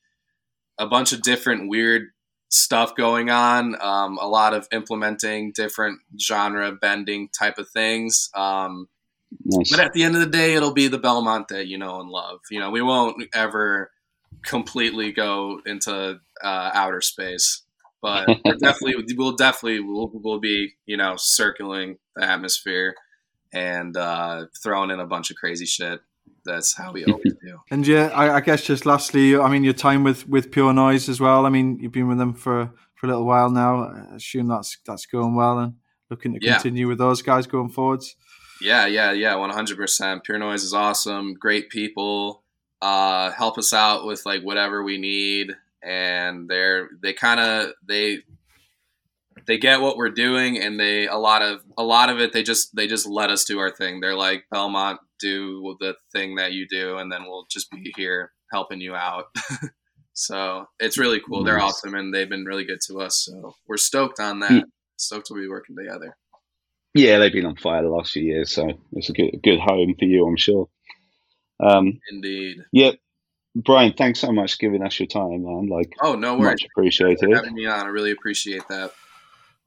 a 0.78 0.86
bunch 0.86 1.12
of 1.12 1.22
different 1.22 1.68
weird 1.68 2.08
stuff 2.48 2.94
going 2.96 3.30
on, 3.30 3.80
um, 3.80 4.18
a 4.20 4.26
lot 4.26 4.52
of 4.52 4.66
implementing 4.72 5.52
different 5.54 6.00
genre 6.20 6.72
bending 6.72 7.28
type 7.28 7.58
of 7.58 7.68
things. 7.70 8.28
Um, 8.34 8.88
Nice. 9.44 9.70
but 9.70 9.80
at 9.80 9.92
the 9.92 10.02
end 10.04 10.14
of 10.14 10.20
the 10.20 10.26
day, 10.26 10.54
it'll 10.54 10.72
be 10.74 10.88
the 10.88 10.98
Belmont 10.98 11.48
that 11.48 11.66
you 11.66 11.78
know 11.78 12.00
and 12.00 12.08
love. 12.10 12.40
You 12.50 12.60
know, 12.60 12.70
we 12.70 12.82
won't 12.82 13.22
ever 13.34 13.90
completely 14.44 15.12
go 15.12 15.60
into 15.66 16.18
uh, 16.42 16.70
outer 16.74 17.00
space, 17.00 17.62
but 18.00 18.26
we're 18.44 18.56
definitely 18.56 19.14
we'll 19.16 19.36
definitely 19.36 19.80
we'll, 19.80 20.10
we'll 20.12 20.40
be 20.40 20.72
you 20.86 20.96
know 20.96 21.14
circling 21.16 21.98
the 22.16 22.24
atmosphere 22.24 22.94
and 23.52 23.96
uh, 23.96 24.46
throwing 24.62 24.90
in 24.90 25.00
a 25.00 25.06
bunch 25.06 25.30
of 25.30 25.36
crazy 25.36 25.66
shit. 25.66 26.00
That's 26.44 26.76
how 26.76 26.92
we 26.92 27.04
always 27.04 27.34
do. 27.44 27.58
And 27.70 27.86
yeah, 27.86 28.08
I, 28.08 28.36
I 28.36 28.40
guess 28.40 28.64
just 28.64 28.84
lastly, 28.86 29.36
I 29.38 29.48
mean, 29.48 29.64
your 29.64 29.74
time 29.74 30.02
with 30.04 30.28
with 30.28 30.50
Pure 30.50 30.72
Noise 30.74 31.08
as 31.08 31.20
well. 31.20 31.46
I 31.46 31.50
mean, 31.50 31.78
you've 31.80 31.92
been 31.92 32.08
with 32.08 32.18
them 32.18 32.34
for 32.34 32.70
for 32.96 33.06
a 33.06 33.10
little 33.10 33.24
while 33.26 33.50
now. 33.50 33.84
I 33.84 34.16
assume 34.16 34.48
that's 34.48 34.78
that's 34.86 35.06
going 35.06 35.34
well 35.34 35.58
and 35.58 35.74
looking 36.10 36.34
to 36.34 36.40
Yeah. 36.44 36.54
continue 36.54 36.88
with 36.88 36.98
those 36.98 37.22
guys 37.22 37.46
going 37.46 37.68
forwards. 37.70 38.16
Yeah, 38.62 38.86
yeah, 38.86 39.12
yeah, 39.12 39.34
one 39.34 39.50
hundred 39.50 39.76
percent. 39.76 40.24
Pure 40.24 40.38
Noise 40.38 40.62
is 40.62 40.74
awesome. 40.74 41.34
Great 41.34 41.68
people. 41.68 42.42
Uh, 42.80 43.30
help 43.30 43.58
us 43.58 43.72
out 43.72 44.06
with 44.06 44.24
like 44.26 44.42
whatever 44.42 44.82
we 44.82 44.98
need, 44.98 45.52
and 45.82 46.48
they're 46.48 46.88
they 47.02 47.12
kind 47.12 47.40
of 47.40 47.72
they 47.86 48.22
they 49.46 49.58
get 49.58 49.80
what 49.80 49.96
we're 49.96 50.10
doing, 50.10 50.58
and 50.58 50.78
they 50.78 51.06
a 51.06 51.16
lot 51.16 51.42
of 51.42 51.62
a 51.76 51.82
lot 51.82 52.10
of 52.10 52.20
it 52.20 52.32
they 52.32 52.42
just 52.42 52.74
they 52.74 52.86
just 52.86 53.06
let 53.06 53.30
us 53.30 53.44
do 53.44 53.58
our 53.58 53.70
thing. 53.70 54.00
They're 54.00 54.16
like 54.16 54.44
Belmont, 54.50 55.00
do 55.20 55.76
the 55.80 55.94
thing 56.12 56.36
that 56.36 56.52
you 56.52 56.66
do, 56.68 56.98
and 56.98 57.10
then 57.10 57.24
we'll 57.24 57.46
just 57.50 57.70
be 57.70 57.92
here 57.96 58.32
helping 58.52 58.80
you 58.80 58.94
out. 58.94 59.26
so 60.12 60.66
it's 60.78 60.98
really 60.98 61.20
cool. 61.20 61.44
They're 61.44 61.60
awesome, 61.60 61.94
and 61.94 62.14
they've 62.14 62.28
been 62.28 62.44
really 62.44 62.64
good 62.64 62.80
to 62.88 63.00
us. 63.00 63.24
So 63.24 63.54
we're 63.66 63.76
stoked 63.76 64.20
on 64.20 64.40
that. 64.40 64.52
Yeah. 64.52 64.62
Stoked 64.96 65.26
to 65.28 65.34
be 65.34 65.48
working 65.48 65.76
together. 65.76 66.16
Yeah, 66.94 67.18
they've 67.18 67.32
been 67.32 67.46
on 67.46 67.56
fire 67.56 67.82
the 67.82 67.88
last 67.88 68.12
few 68.12 68.22
years, 68.22 68.52
so 68.52 68.68
it's 68.92 69.08
a 69.08 69.12
good 69.12 69.40
good 69.42 69.58
home 69.60 69.94
for 69.98 70.04
you, 70.04 70.26
I'm 70.26 70.36
sure. 70.36 70.68
Um, 71.60 72.00
Indeed. 72.10 72.58
yeah, 72.72 72.90
Brian, 73.54 73.92
thanks 73.94 74.20
so 74.20 74.32
much 74.32 74.52
for 74.52 74.58
giving 74.58 74.82
us 74.82 74.98
your 74.98 75.06
time, 75.06 75.44
man. 75.44 75.68
Like, 75.68 75.94
Oh 76.02 76.14
no 76.16 76.34
worries. 76.36 76.60
much 76.62 76.64
appreciated. 76.70 77.20
for 77.20 77.34
having 77.34 77.54
me 77.54 77.66
on. 77.66 77.86
I 77.86 77.88
really 77.88 78.10
appreciate 78.10 78.62
that. 78.68 78.92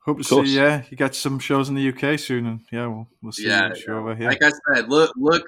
Hope 0.06 0.20
to 0.22 0.24
course. 0.24 0.50
see 0.50 0.56
yeah 0.56 0.84
you 0.92 0.98
get 0.98 1.16
some 1.16 1.40
shows 1.40 1.68
in 1.68 1.74
the 1.76 1.90
UK 1.90 2.20
soon, 2.20 2.46
and 2.46 2.60
yeah, 2.72 2.86
we'll 2.88 3.08
we'll 3.24 3.32
see 3.32 3.48
Yeah, 3.48 3.70
you 3.70 3.76
sure 3.76 4.00
over 4.00 4.14
here. 4.16 4.28
Like 4.28 4.44
I 4.44 4.52
said, 4.76 4.88
look 4.90 5.12
look 5.18 5.48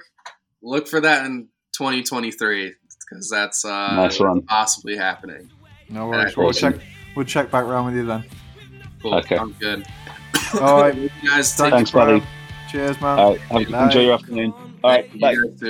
look 0.64 0.88
for 0.88 1.00
that 1.02 1.28
in 1.28 1.50
2023 1.78 2.74
because 3.10 3.30
that's 3.30 3.64
uh, 3.66 3.96
Nice 3.96 4.20
possibly 4.48 4.98
happening. 4.98 5.48
no 5.90 6.08
worries. 6.08 6.36
We'll 6.36 6.54
check 6.54 6.76
we'll 7.16 7.26
check 7.26 7.52
back 7.52 7.66
round 7.66 7.86
with 7.86 7.96
you 7.98 8.06
then. 8.08 8.26
But 9.02 9.26
okay. 9.26 9.38
I'm 9.38 9.54
good. 9.54 9.86
All 10.62 10.82
right, 10.82 10.96
you 10.98 11.10
guys. 11.26 11.54
Thanks, 11.54 11.92
buddy. 11.92 12.24
Cheers, 12.70 13.00
man. 13.02 13.20
All 13.20 13.32
right, 13.32 13.42
have, 13.52 13.84
enjoy 13.84 14.02
your 14.02 14.14
afternoon. 14.14 14.54
All 14.84 14.92
right, 14.92 15.20
bye. 15.20 15.36
guys 15.36 15.62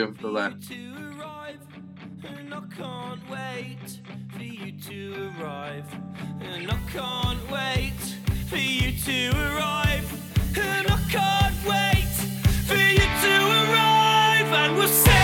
too. 9.07 9.31
Bye. 9.31 10.01
And 10.53 10.87
I 10.87 10.97
can't 11.09 11.65
wait 11.65 12.07
for 12.67 12.75
you 12.75 12.97
to 12.97 13.37
arrive, 13.71 14.53
and 14.53 14.77
we'll 14.77 14.87
see. 14.87 15.16